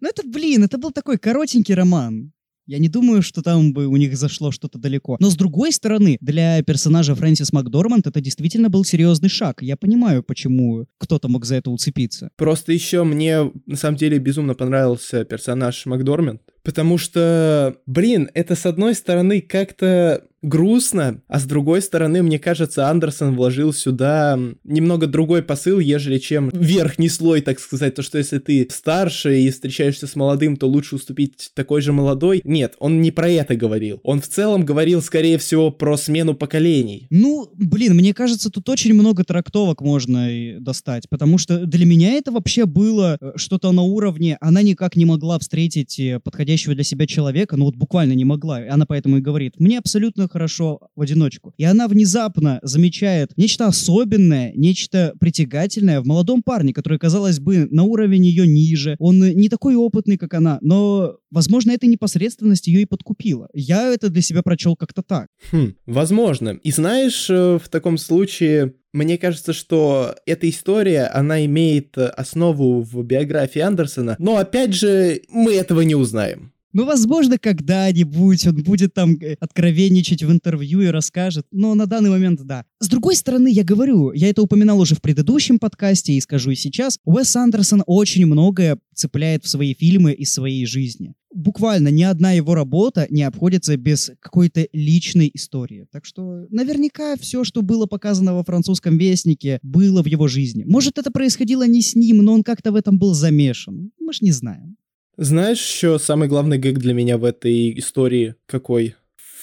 Ну 0.00 0.08
это, 0.08 0.22
блин, 0.24 0.64
это 0.64 0.78
был 0.78 0.92
такой 0.92 1.18
коротенький 1.18 1.74
роман. 1.74 2.32
Я 2.72 2.78
не 2.78 2.88
думаю, 2.88 3.20
что 3.20 3.42
там 3.42 3.74
бы 3.74 3.86
у 3.86 3.96
них 3.98 4.16
зашло 4.16 4.50
что-то 4.50 4.78
далеко. 4.78 5.18
Но 5.20 5.28
с 5.28 5.36
другой 5.36 5.72
стороны, 5.72 6.16
для 6.22 6.62
персонажа 6.62 7.14
Фрэнсис 7.14 7.52
Макдорманд 7.52 8.06
это 8.06 8.22
действительно 8.22 8.70
был 8.70 8.82
серьезный 8.82 9.28
шаг. 9.28 9.60
Я 9.60 9.76
понимаю, 9.76 10.22
почему 10.22 10.86
кто-то 10.96 11.28
мог 11.28 11.44
за 11.44 11.56
это 11.56 11.70
уцепиться. 11.70 12.30
Просто 12.36 12.72
еще 12.72 13.04
мне 13.04 13.52
на 13.66 13.76
самом 13.76 13.98
деле 13.98 14.18
безумно 14.18 14.54
понравился 14.54 15.26
персонаж 15.26 15.84
Макдорманд, 15.84 16.40
потому 16.62 16.96
что, 16.96 17.76
блин, 17.84 18.30
это 18.32 18.54
с 18.54 18.64
одной 18.64 18.94
стороны 18.94 19.42
как-то 19.42 20.24
грустно, 20.42 21.22
а 21.28 21.38
с 21.38 21.44
другой 21.44 21.82
стороны, 21.82 22.22
мне 22.22 22.38
кажется, 22.38 22.88
Андерсон 22.88 23.36
вложил 23.36 23.72
сюда 23.72 24.38
немного 24.64 25.06
другой 25.06 25.42
посыл, 25.42 25.78
ежели 25.78 26.18
чем 26.18 26.50
верхний 26.52 27.08
слой, 27.08 27.40
так 27.40 27.60
сказать, 27.60 27.94
то, 27.94 28.02
что 28.02 28.18
если 28.18 28.38
ты 28.38 28.68
старше 28.70 29.40
и 29.40 29.50
встречаешься 29.50 30.06
с 30.06 30.16
молодым, 30.16 30.56
то 30.56 30.66
лучше 30.66 30.96
уступить 30.96 31.50
такой 31.54 31.80
же 31.80 31.92
молодой. 31.92 32.40
Нет, 32.44 32.74
он 32.78 33.00
не 33.00 33.10
про 33.10 33.28
это 33.28 33.54
говорил. 33.54 34.00
Он 34.02 34.20
в 34.20 34.28
целом 34.28 34.64
говорил, 34.64 35.00
скорее 35.02 35.38
всего, 35.38 35.70
про 35.70 35.96
смену 35.96 36.34
поколений. 36.34 37.06
Ну, 37.10 37.48
блин, 37.54 37.94
мне 37.94 38.12
кажется, 38.12 38.50
тут 38.50 38.68
очень 38.68 38.94
много 38.94 39.24
трактовок 39.24 39.80
можно 39.80 40.28
достать, 40.58 41.08
потому 41.08 41.38
что 41.38 41.66
для 41.66 41.86
меня 41.86 42.12
это 42.14 42.32
вообще 42.32 42.66
было 42.66 43.16
э, 43.20 43.32
что-то 43.36 43.70
на 43.72 43.82
уровне, 43.82 44.36
она 44.40 44.62
никак 44.62 44.96
не 44.96 45.04
могла 45.04 45.38
встретить 45.38 45.98
э, 45.98 46.20
подходящего 46.20 46.74
для 46.74 46.84
себя 46.84 47.06
человека, 47.06 47.56
ну 47.56 47.66
вот 47.66 47.76
буквально 47.76 48.12
не 48.12 48.24
могла, 48.24 48.64
и 48.64 48.68
она 48.68 48.86
поэтому 48.86 49.18
и 49.18 49.20
говорит, 49.20 49.58
мне 49.58 49.78
абсолютно 49.78 50.28
хорошо 50.32 50.80
в 50.96 51.02
одиночку. 51.02 51.52
И 51.56 51.64
она 51.64 51.88
внезапно 51.88 52.58
замечает 52.62 53.32
нечто 53.36 53.66
особенное, 53.66 54.52
нечто 54.54 55.14
притягательное 55.20 56.00
в 56.00 56.06
молодом 56.06 56.42
парне, 56.42 56.72
который, 56.72 56.98
казалось 56.98 57.38
бы, 57.38 57.68
на 57.70 57.84
уровень 57.84 58.26
ее 58.26 58.46
ниже. 58.46 58.96
Он 58.98 59.20
не 59.20 59.48
такой 59.48 59.76
опытный, 59.76 60.16
как 60.16 60.34
она, 60.34 60.58
но, 60.62 61.16
возможно, 61.30 61.72
эта 61.72 61.86
непосредственность 61.86 62.66
ее 62.66 62.82
и 62.82 62.86
подкупила. 62.86 63.48
Я 63.52 63.92
это 63.92 64.08
для 64.08 64.22
себя 64.22 64.42
прочел 64.42 64.76
как-то 64.76 65.02
так. 65.02 65.26
Хм, 65.50 65.74
возможно. 65.86 66.58
И 66.62 66.72
знаешь, 66.72 67.28
э, 67.30 67.58
в 67.62 67.68
таком 67.68 67.98
случае 67.98 68.74
мне 68.92 69.16
кажется, 69.16 69.54
что 69.54 70.14
эта 70.26 70.48
история, 70.50 71.04
она 71.06 71.44
имеет 71.46 71.96
основу 71.96 72.82
в 72.82 73.02
биографии 73.02 73.60
Андерсона, 73.60 74.16
но 74.18 74.36
опять 74.36 74.74
же, 74.74 75.22
мы 75.30 75.54
этого 75.54 75.80
не 75.80 75.94
узнаем. 75.94 76.51
Ну, 76.72 76.86
возможно, 76.86 77.38
когда-нибудь 77.38 78.46
он 78.46 78.62
будет 78.62 78.94
там 78.94 79.16
э, 79.20 79.36
откровенничать 79.40 80.22
в 80.22 80.30
интервью 80.30 80.80
и 80.80 80.86
расскажет, 80.86 81.46
но 81.50 81.74
на 81.74 81.86
данный 81.86 82.10
момент 82.10 82.40
да. 82.44 82.64
С 82.80 82.88
другой 82.88 83.14
стороны, 83.14 83.48
я 83.48 83.62
говорю, 83.62 84.12
я 84.12 84.30
это 84.30 84.42
упоминал 84.42 84.80
уже 84.80 84.94
в 84.94 85.02
предыдущем 85.02 85.58
подкасте 85.58 86.14
и 86.14 86.20
скажу 86.20 86.50
и 86.50 86.54
сейчас, 86.54 86.98
Уэс 87.04 87.36
Андерсон 87.36 87.82
очень 87.86 88.26
многое 88.26 88.78
цепляет 88.94 89.44
в 89.44 89.48
свои 89.48 89.74
фильмы 89.74 90.12
из 90.12 90.32
своей 90.32 90.64
жизни. 90.64 91.14
Буквально 91.34 91.88
ни 91.88 92.02
одна 92.02 92.32
его 92.32 92.54
работа 92.54 93.06
не 93.10 93.22
обходится 93.22 93.76
без 93.76 94.10
какой-то 94.20 94.66
личной 94.72 95.30
истории. 95.32 95.86
Так 95.90 96.04
что 96.04 96.46
наверняка 96.50 97.16
все, 97.16 97.44
что 97.44 97.62
было 97.62 97.86
показано 97.86 98.34
во 98.34 98.44
французском 98.44 98.98
вестнике, 98.98 99.58
было 99.62 100.02
в 100.02 100.06
его 100.06 100.28
жизни. 100.28 100.64
Может, 100.64 100.98
это 100.98 101.10
происходило 101.10 101.66
не 101.66 101.82
с 101.82 101.94
ним, 101.94 102.18
но 102.18 102.34
он 102.34 102.42
как-то 102.42 102.72
в 102.72 102.76
этом 102.76 102.98
был 102.98 103.14
замешан. 103.14 103.90
Мы 103.98 104.12
ж 104.12 104.20
не 104.20 104.32
знаем. 104.32 104.76
Знаешь, 105.22 105.60
еще 105.64 106.00
самый 106.00 106.26
главный 106.26 106.58
гэг 106.58 106.78
для 106.78 106.94
меня 106.94 107.16
в 107.16 107.22
этой 107.24 107.78
истории 107.78 108.34
какой? 108.46 108.96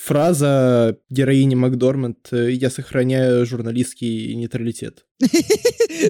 Фраза 0.10 0.98
героини 1.12 1.54
Макдорманд 1.54 2.30
«Я 2.32 2.72
сохраняю 2.72 3.46
журналистский 3.46 4.34
нейтралитет». 4.34 5.06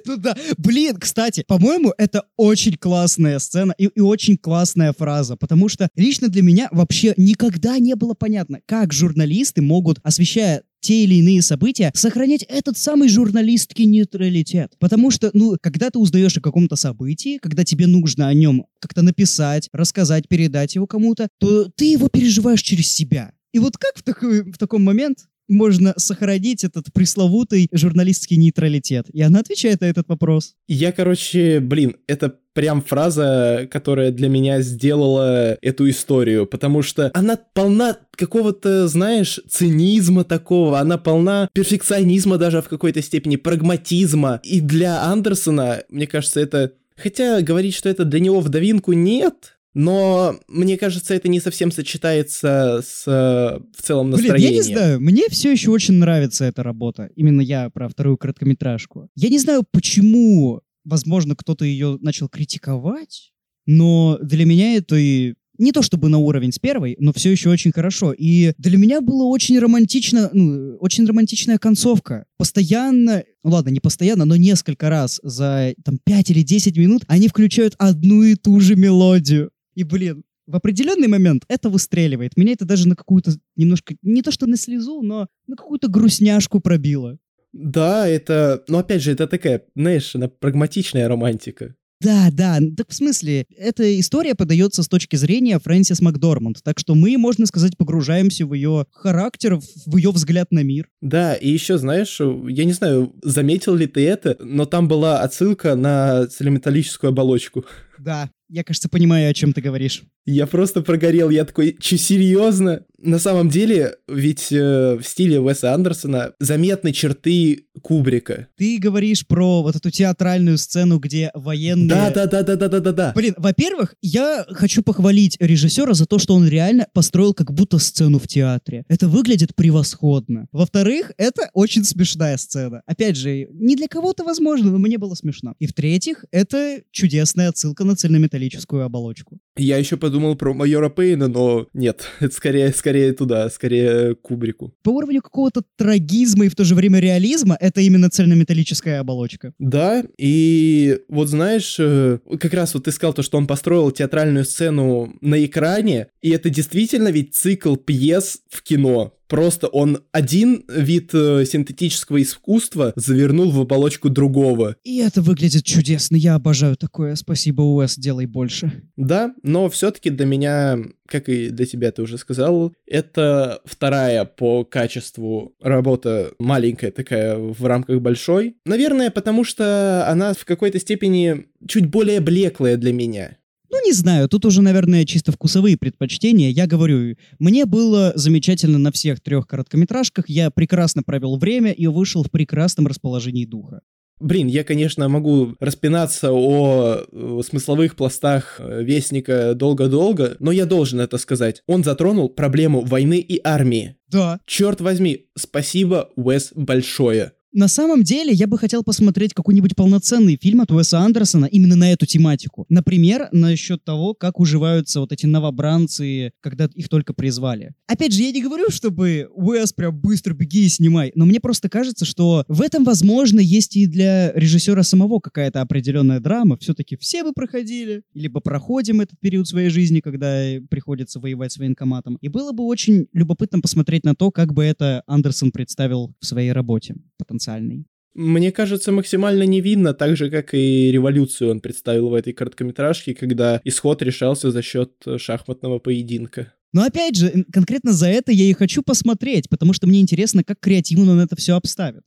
Ну 0.05 0.17
да, 0.17 0.37
блин, 0.57 0.97
кстати, 0.97 1.43
по-моему, 1.47 1.93
это 1.97 2.23
очень 2.37 2.75
классная 2.77 3.39
сцена 3.39 3.73
и, 3.77 3.85
и 3.87 3.99
очень 3.99 4.37
классная 4.37 4.93
фраза, 4.93 5.35
потому 5.35 5.67
что 5.67 5.89
лично 5.95 6.27
для 6.27 6.43
меня 6.43 6.69
вообще 6.71 7.13
никогда 7.17 7.79
не 7.79 7.95
было 7.95 8.13
понятно, 8.13 8.59
как 8.67 8.93
журналисты 8.93 9.61
могут, 9.61 9.99
освещая 10.03 10.61
те 10.79 11.03
или 11.03 11.15
иные 11.15 11.41
события, 11.41 11.91
сохранять 11.95 12.43
этот 12.43 12.77
самый 12.77 13.09
журналистский 13.09 13.85
нейтралитет. 13.85 14.73
Потому 14.79 15.11
что, 15.11 15.31
ну, 15.33 15.57
когда 15.59 15.89
ты 15.89 15.97
узнаешь 15.99 16.37
о 16.37 16.41
каком-то 16.41 16.75
событии, 16.75 17.39
когда 17.39 17.65
тебе 17.65 17.87
нужно 17.87 18.27
о 18.27 18.33
нем 18.33 18.65
как-то 18.79 19.01
написать, 19.01 19.69
рассказать, 19.73 20.27
передать 20.29 20.75
его 20.75 20.87
кому-то, 20.87 21.27
то 21.39 21.65
ты 21.75 21.85
его 21.85 22.07
переживаешь 22.07 22.61
через 22.61 22.91
себя. 22.93 23.33
И 23.53 23.59
вот 23.59 23.77
как 23.77 23.97
в, 23.97 24.03
такой, 24.03 24.43
в 24.51 24.57
таком 24.57 24.83
момент 24.83 25.19
можно 25.47 25.93
сохранить 25.97 26.63
этот 26.63 26.93
пресловутый 26.93 27.67
журналистский 27.71 28.37
нейтралитет? 28.37 29.09
И 29.11 29.21
она 29.21 29.39
отвечает 29.39 29.81
на 29.81 29.85
этот 29.85 30.07
вопрос. 30.07 30.55
Я, 30.67 30.91
короче, 30.91 31.59
блин, 31.59 31.95
это 32.07 32.35
прям 32.53 32.81
фраза, 32.81 33.67
которая 33.71 34.11
для 34.11 34.29
меня 34.29 34.61
сделала 34.61 35.57
эту 35.61 35.89
историю, 35.89 36.45
потому 36.45 36.81
что 36.81 37.09
она 37.13 37.37
полна 37.53 37.97
какого-то, 38.11 38.87
знаешь, 38.87 39.39
цинизма 39.49 40.23
такого, 40.23 40.79
она 40.79 40.97
полна 40.97 41.49
перфекционизма 41.53 42.37
даже 42.37 42.61
в 42.61 42.69
какой-то 42.69 43.01
степени, 43.01 43.37
прагматизма. 43.37 44.39
И 44.43 44.61
для 44.61 45.03
Андерсона, 45.03 45.83
мне 45.89 46.05
кажется, 46.05 46.39
это... 46.39 46.73
Хотя 46.97 47.41
говорить, 47.41 47.75
что 47.75 47.87
это 47.87 48.03
для 48.03 48.19
него 48.19 48.41
вдовинку, 48.41 48.91
нет, 48.91 49.57
но 49.79 50.37
мне 50.49 50.77
кажется, 50.77 51.13
это 51.13 51.29
не 51.29 51.39
совсем 51.39 51.71
сочетается 51.71 52.81
с 52.85 53.05
в 53.05 53.81
целом 53.81 54.09
настроением. 54.09 54.41
Блин, 54.41 54.51
я 54.51 54.57
не 54.57 54.61
знаю, 54.61 54.99
мне 54.99 55.29
все 55.29 55.53
еще 55.53 55.71
очень 55.71 55.93
нравится 55.93 56.43
эта 56.43 56.63
работа. 56.63 57.09
Именно 57.15 57.39
я 57.39 57.69
про 57.69 57.87
вторую 57.87 58.17
короткометражку. 58.17 59.07
Я 59.15 59.29
не 59.29 59.39
знаю, 59.39 59.63
почему, 59.71 60.59
возможно, 60.83 61.33
кто-то 61.33 61.63
ее 61.63 61.97
начал 62.01 62.27
критиковать, 62.27 63.31
но 63.65 64.19
для 64.21 64.45
меня 64.45 64.75
это 64.75 64.97
и 64.97 65.35
не 65.57 65.71
то 65.71 65.81
чтобы 65.81 66.09
на 66.09 66.17
уровень 66.17 66.51
с 66.51 66.59
первой, 66.59 66.97
но 66.99 67.13
все 67.13 67.31
еще 67.31 67.49
очень 67.49 67.71
хорошо. 67.71 68.11
И 68.11 68.51
для 68.57 68.77
меня 68.77 68.99
было 68.99 69.23
очень 69.27 69.59
романтично, 69.59 70.29
ну, 70.33 70.75
очень 70.81 71.05
романтичная 71.05 71.57
концовка. 71.57 72.25
Постоянно, 72.37 73.23
ну 73.45 73.51
ладно, 73.51 73.69
не 73.69 73.79
постоянно, 73.79 74.25
но 74.25 74.35
несколько 74.35 74.89
раз 74.89 75.21
за 75.23 75.73
там 75.85 75.99
5 76.03 76.31
или 76.31 76.41
10 76.41 76.75
минут 76.77 77.03
они 77.07 77.29
включают 77.29 77.75
одну 77.77 78.23
и 78.23 78.35
ту 78.35 78.59
же 78.59 78.75
мелодию. 78.75 79.51
И, 79.79 79.83
блин, 79.85 80.25
в 80.45 80.57
определенный 80.57 81.07
момент 81.07 81.45
это 81.47 81.69
выстреливает. 81.69 82.35
Меня 82.35 82.51
это 82.51 82.65
даже 82.65 82.85
на 82.85 82.97
какую-то 82.97 83.31
немножко, 83.55 83.95
не 84.01 84.21
то 84.21 84.29
что 84.29 84.45
на 84.45 84.57
слезу, 84.57 85.01
но 85.01 85.27
на 85.47 85.55
какую-то 85.55 85.87
грустняшку 85.87 86.59
пробило. 86.59 87.17
Да, 87.53 88.05
это, 88.05 88.61
но 88.67 88.79
опять 88.79 89.01
же, 89.01 89.13
это 89.13 89.25
такая, 89.25 89.63
знаешь, 89.73 90.13
она 90.17 90.27
прагматичная 90.27 91.07
романтика. 91.07 91.75
Да, 92.01 92.27
да, 92.29 92.59
так 92.75 92.89
в 92.89 92.93
смысле, 92.93 93.45
эта 93.55 93.97
история 93.97 94.35
подается 94.35 94.83
с 94.83 94.89
точки 94.89 95.15
зрения 95.15 95.59
Фрэнсис 95.59 96.01
Макдорманд, 96.01 96.61
так 96.61 96.77
что 96.77 96.93
мы, 96.93 97.17
можно 97.17 97.45
сказать, 97.45 97.77
погружаемся 97.77 98.45
в 98.45 98.53
ее 98.53 98.85
характер, 98.91 99.59
в 99.85 99.95
ее 99.95 100.11
взгляд 100.11 100.51
на 100.51 100.61
мир. 100.61 100.89
Да, 100.99 101.35
и 101.35 101.49
еще, 101.49 101.77
знаешь, 101.77 102.19
я 102.19 102.65
не 102.65 102.73
знаю, 102.73 103.13
заметил 103.23 103.75
ли 103.75 103.87
ты 103.87 104.05
это, 104.05 104.35
но 104.41 104.65
там 104.65 104.89
была 104.89 105.21
отсылка 105.21 105.75
на 105.75 106.27
целеметаллическую 106.27 107.09
оболочку. 107.11 107.65
Да, 107.97 108.29
я, 108.49 108.63
кажется, 108.63 108.89
понимаю, 108.89 109.29
о 109.29 109.33
чем 109.33 109.53
ты 109.53 109.61
говоришь. 109.61 110.03
Я 110.25 110.47
просто 110.47 110.81
прогорел, 110.81 111.29
я 111.29 111.45
такой, 111.45 111.77
че, 111.79 111.97
серьезно? 111.97 112.85
На 113.01 113.19
самом 113.19 113.49
деле, 113.49 113.95
ведь 114.07 114.51
э, 114.51 114.95
в 114.95 115.03
стиле 115.03 115.39
Уэса 115.39 115.73
Андерсона 115.73 116.33
заметны 116.39 116.91
черты 116.91 117.65
Кубрика. 117.81 118.47
Ты 118.57 118.77
говоришь 118.77 119.25
про 119.25 119.61
вот 119.63 119.75
эту 119.75 119.89
театральную 119.89 120.57
сцену, 120.57 120.99
где 120.99 121.31
военные... 121.33 121.87
Да-да-да-да-да-да-да. 121.87 123.13
Блин, 123.15 123.35
во-первых, 123.37 123.95
я 124.01 124.45
хочу 124.49 124.83
похвалить 124.83 125.37
режиссера 125.39 125.93
за 125.93 126.05
то, 126.05 126.19
что 126.19 126.35
он 126.35 126.47
реально 126.47 126.87
построил 126.93 127.33
как 127.33 127.53
будто 127.53 127.77
сцену 127.79 128.19
в 128.19 128.27
театре. 128.27 128.83
Это 128.89 129.07
выглядит 129.07 129.55
превосходно. 129.55 130.47
Во-вторых, 130.51 131.11
это 131.17 131.49
очень 131.53 131.83
смешная 131.83 132.37
сцена. 132.37 132.81
Опять 132.85 133.15
же, 133.15 133.47
не 133.51 133.75
для 133.75 133.87
кого-то 133.87 134.23
возможно, 134.23 134.71
но 134.71 134.77
мне 134.77 134.97
было 134.97 135.15
смешно. 135.15 135.55
И 135.59 135.67
в-третьих, 135.67 136.25
это 136.31 136.81
чудесная 136.91 137.49
отсылка 137.49 137.83
на 137.83 137.95
цельнометаллическую 137.95 138.83
оболочку. 138.83 139.39
Я 139.57 139.77
еще 139.77 139.97
подумал 139.97 140.35
про 140.35 140.53
майора 140.53 140.89
Пейна, 140.89 141.27
но 141.27 141.67
нет, 141.73 142.05
это 142.19 142.33
скорее, 142.33 142.73
скорее 142.73 142.88
туда, 143.13 143.49
скорее 143.49 144.15
Кубрику. 144.15 144.73
По 144.83 144.89
уровню 144.89 145.21
какого-то 145.21 145.61
трагизма 145.77 146.45
и 146.45 146.49
в 146.49 146.55
то 146.55 146.63
же 146.63 146.75
время 146.75 146.99
реализма 146.99 147.57
это 147.59 147.81
именно 147.81 148.09
цельнометаллическая 148.09 148.99
оболочка. 148.99 149.53
Да, 149.59 150.03
и 150.17 150.99
вот 151.07 151.27
знаешь, 151.27 151.77
э, 151.79 152.19
как 152.39 152.53
раз 152.53 152.73
вот 152.73 152.85
ты 152.85 152.91
сказал 152.91 153.13
то, 153.13 153.23
что 153.23 153.37
он 153.37 153.47
построил 153.47 153.91
театральную 153.91 154.45
сцену 154.45 155.13
на 155.21 155.43
экране, 155.45 156.07
и 156.21 156.29
это 156.31 156.49
действительно 156.49 157.09
ведь 157.09 157.35
цикл 157.35 157.75
пьес 157.75 158.39
в 158.49 158.61
кино. 158.63 159.13
Просто 159.29 159.67
он 159.67 160.01
один 160.11 160.65
вид 160.67 161.11
э, 161.13 161.45
синтетического 161.45 162.19
искусства 162.21 162.93
завернул 162.95 163.51
в 163.51 163.61
оболочку 163.61 164.09
другого. 164.09 164.75
И 164.83 164.97
это 164.97 165.21
выглядит 165.21 165.63
чудесно. 165.63 166.15
Я 166.15 166.33
обожаю 166.33 166.75
такое. 166.75 167.13
Спасибо, 167.15 167.61
Уэс, 167.61 167.95
делай 167.95 168.25
больше. 168.25 168.71
Да, 168.97 169.35
но 169.43 169.69
все-таки 169.69 170.09
для 170.09 170.25
меня, 170.25 170.79
как 171.05 171.29
и 171.29 171.49
для 171.49 171.67
тебя 171.67 171.91
ты 171.91 172.01
уже 172.01 172.17
сказал, 172.17 172.73
это 172.87 173.61
вторая 173.65 174.25
по 174.25 174.63
качеству 174.63 175.53
работа 175.61 176.31
маленькая 176.39 176.89
такая 176.89 177.37
в 177.37 177.63
рамках 177.65 178.01
большой. 178.01 178.55
Наверное, 178.65 179.11
потому 179.11 179.43
что 179.43 180.07
она 180.07 180.33
в 180.33 180.43
какой-то 180.43 180.79
степени 180.79 181.45
чуть 181.67 181.85
более 181.85 182.19
блеклая 182.19 182.77
для 182.77 182.93
меня. 182.93 183.37
Ну, 183.71 183.85
не 183.85 183.93
знаю, 183.93 184.27
тут 184.27 184.45
уже, 184.45 184.61
наверное, 184.61 185.05
чисто 185.05 185.31
вкусовые 185.31 185.77
предпочтения. 185.77 186.49
Я 186.49 186.67
говорю, 186.67 187.15
мне 187.37 187.65
было 187.65 188.11
замечательно 188.15 188.79
на 188.79 188.91
всех 188.91 189.21
трех 189.21 189.47
короткометражках, 189.47 190.27
я 190.27 190.49
прекрасно 190.49 191.03
провел 191.03 191.37
время 191.37 191.71
и 191.71 191.87
вышел 191.87 192.23
в 192.23 192.31
прекрасном 192.31 192.87
расположении 192.87 193.45
духа. 193.45 193.81
Блин, 194.19 194.47
я, 194.47 194.65
конечно, 194.65 195.07
могу 195.07 195.55
распинаться 195.61 196.33
о 196.33 197.05
э, 197.09 197.41
смысловых 197.45 197.95
пластах 197.95 198.59
э, 198.59 198.83
Вестника 198.83 199.53
долго-долго, 199.55 200.35
но 200.39 200.51
я 200.51 200.65
должен 200.65 200.99
это 200.99 201.17
сказать. 201.17 201.63
Он 201.67 201.85
затронул 201.85 202.27
проблему 202.27 202.81
войны 202.81 203.19
и 203.19 203.39
армии. 203.41 203.95
Да. 204.09 204.41
Черт 204.45 204.81
возьми, 204.81 205.27
спасибо, 205.37 206.09
Уэс, 206.17 206.51
большое. 206.53 207.31
На 207.51 207.67
самом 207.67 208.03
деле, 208.03 208.31
я 208.31 208.45
бы 208.45 208.59
хотел 208.59 208.83
посмотреть 208.83 209.33
какой-нибудь 209.33 209.75
полноценный 209.75 210.37
фильм 210.39 210.61
от 210.61 210.71
Уэса 210.71 210.99
Андерсона 210.99 211.45
именно 211.45 211.75
на 211.75 211.91
эту 211.91 212.05
тематику. 212.05 212.67
Например, 212.69 213.27
насчет 213.31 213.83
того, 213.83 214.13
как 214.13 214.39
уживаются 214.39 214.99
вот 214.99 215.11
эти 215.11 215.25
новобранцы, 215.25 216.31
когда 216.41 216.69
их 216.75 216.89
только 216.89 217.13
призвали. 217.13 217.73
Опять 217.87 218.13
же, 218.13 218.21
я 218.21 218.31
не 218.31 218.43
говорю, 218.43 218.69
чтобы 218.69 219.29
Уэс 219.33 219.73
прям 219.73 219.99
быстро 219.99 220.35
беги 220.35 220.65
и 220.65 220.69
снимай, 220.69 221.11
но 221.15 221.25
мне 221.25 221.39
просто 221.39 221.69
кажется, 221.69 222.05
что 222.05 222.45
в 222.47 222.61
этом, 222.61 222.83
возможно, 222.83 223.39
есть 223.39 223.75
и 223.75 223.87
для 223.87 224.31
режиссера 224.33 224.83
самого 224.83 225.19
какая-то 225.19 225.61
определенная 225.61 226.19
драма. 226.19 226.55
Все-таки 226.57 226.97
все 226.97 227.23
бы 227.23 227.33
проходили, 227.33 228.03
либо 228.13 228.41
проходим 228.41 229.01
этот 229.01 229.19
период 229.19 229.47
своей 229.47 229.69
жизни, 229.69 230.01
когда 230.01 230.43
приходится 230.69 231.19
воевать 231.19 231.53
с 231.53 231.57
военкоматом. 231.57 232.17
И 232.21 232.27
было 232.27 232.51
бы 232.51 232.65
очень 232.65 233.07
любопытно 233.11 233.59
посмотреть 233.59 234.03
на 234.03 234.13
то, 234.13 234.29
как 234.29 234.53
бы 234.53 234.63
это 234.63 235.01
Андерсон 235.07 235.51
представил 235.51 236.13
в 236.19 236.25
своей 236.27 236.51
работе 236.51 236.95
потенциальной. 237.39 237.85
Мне 238.15 238.51
кажется, 238.51 238.91
максимально 238.91 239.43
невинно, 239.43 239.93
так 239.93 240.17
же, 240.17 240.29
как 240.29 240.53
и 240.53 240.91
революцию 240.91 241.51
он 241.51 241.61
представил 241.61 242.09
в 242.09 242.13
этой 242.13 242.33
короткометражке, 242.33 243.13
когда 243.13 243.61
исход 243.63 244.01
решался 244.01 244.51
за 244.51 244.61
счет 244.61 244.91
шахматного 245.17 245.79
поединка. 245.79 246.53
Но 246.73 246.83
опять 246.83 247.15
же, 247.15 247.45
конкретно 247.51 247.93
за 247.93 248.07
это 248.07 248.31
я 248.31 248.45
и 248.45 248.53
хочу 248.53 248.83
посмотреть, 248.83 249.47
потому 249.49 249.73
что 249.73 249.87
мне 249.87 250.01
интересно, 250.01 250.43
как 250.43 250.59
креативно 250.59 251.13
он 251.13 251.19
это 251.19 251.35
все 251.35 251.55
обставит. 251.55 252.03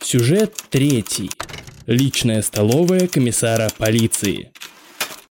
Сюжет 0.00 0.54
третий. 0.70 1.30
Личная 1.86 2.42
столовая 2.42 3.06
комиссара 3.06 3.70
полиции. 3.78 4.50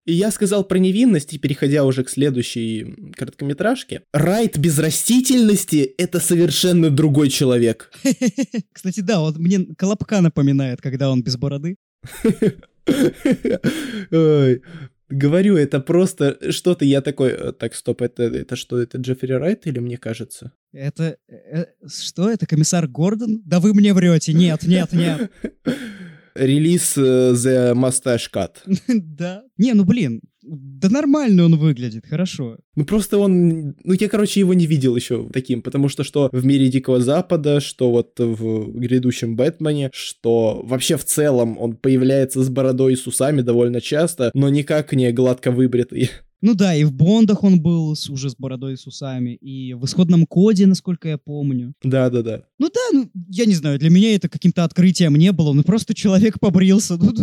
И 0.05 0.13
я 0.13 0.31
сказал 0.31 0.63
про 0.63 0.77
невинность, 0.77 1.33
и 1.33 1.39
переходя 1.39 1.83
уже 1.83 2.03
к 2.03 2.09
следующей 2.09 3.11
короткометражке. 3.15 4.03
Райт 4.13 4.57
без 4.57 4.77
растительности— 4.77 5.93
это 5.97 6.19
совершенно 6.19 6.91
другой 6.91 7.29
человек. 7.29 7.91
Кстати, 8.71 8.99
да, 8.99 9.21
он 9.21 9.35
мне 9.37 9.65
Колобка 9.75 10.21
напоминает, 10.21 10.81
когда 10.81 11.09
он 11.09 11.23
без 11.23 11.37
бороды. 11.37 11.77
Говорю, 15.07 15.55
это 15.55 15.79
просто 15.79 16.51
что-то, 16.51 16.83
я 16.83 16.99
такой, 16.99 17.29
«Э, 17.29 17.51
так, 17.51 17.75
стоп, 17.75 18.01
это, 18.01 18.23
это 18.23 18.55
что, 18.55 18.79
это 18.79 18.97
Джеффри 18.97 19.33
Райт 19.33 19.67
или 19.67 19.77
мне 19.77 19.97
кажется? 19.97 20.51
Это, 20.73 21.17
э, 21.29 21.65
что, 21.87 22.27
это 22.27 22.47
комиссар 22.47 22.87
Гордон? 22.87 23.43
Да 23.45 23.59
вы 23.59 23.75
мне 23.75 23.93
врете, 23.93 24.33
нет, 24.33 24.63
нет, 24.63 24.93
нет. 24.93 25.31
Релиз 26.35 26.97
э, 26.97 27.33
The 27.33 27.73
Mustache 27.73 28.29
Cut. 28.33 28.51
Да. 28.87 29.43
Не, 29.57 29.73
ну 29.73 29.85
блин, 29.85 30.21
да 30.43 30.89
нормально 30.89 31.45
он 31.45 31.55
выглядит, 31.57 32.05
хорошо. 32.07 32.57
Ну 32.75 32.85
просто 32.85 33.17
он... 33.17 33.75
Ну 33.83 33.93
я, 33.99 34.09
короче, 34.09 34.41
его 34.41 34.53
не 34.53 34.67
видел 34.67 34.95
еще 34.95 35.27
таким, 35.33 35.61
потому 35.61 35.89
что 35.89 36.03
что 36.03 36.29
в 36.31 36.45
мире 36.45 36.67
Дикого 36.67 36.99
Запада, 36.99 37.59
что 37.59 37.89
вот 37.91 38.19
в 38.19 38.77
грядущем 38.77 39.35
Бэтмене, 39.35 39.89
что 39.93 40.61
вообще 40.63 40.97
в 40.97 41.05
целом 41.05 41.57
он 41.57 41.75
появляется 41.75 42.43
с 42.43 42.49
бородой 42.49 42.93
и 42.93 42.95
с 42.95 43.07
усами 43.07 43.41
довольно 43.41 43.81
часто, 43.81 44.29
но 44.33 44.49
никак 44.49 44.93
не 44.93 45.11
гладко 45.11 45.51
выбритый. 45.51 46.11
Ну 46.45 46.53
да, 46.53 46.75
и 46.75 46.83
в 46.83 46.93
Бондах 46.93 47.43
он 47.43 47.59
был 47.59 47.95
с, 47.95 48.07
уже 48.07 48.29
с 48.29 48.35
бородой 48.35 48.73
и 48.73 48.75
с 48.75 48.85
усами, 48.85 49.31
и 49.31 49.73
в 49.73 49.83
исходном 49.85 50.27
коде, 50.27 50.67
насколько 50.67 51.09
я 51.09 51.17
помню. 51.17 51.73
Да-да-да. 51.81 52.43
Ну 52.59 52.69
да, 52.69 52.81
ну, 52.93 53.09
я 53.29 53.45
не 53.45 53.55
знаю, 53.55 53.79
для 53.79 53.89
меня 53.89 54.13
это 54.13 54.29
каким-то 54.29 54.63
открытием 54.63 55.15
не 55.15 55.31
было, 55.31 55.53
ну 55.53 55.63
просто 55.63 55.95
человек 55.95 56.39
побрился. 56.39 56.97
Ну, 56.97 57.15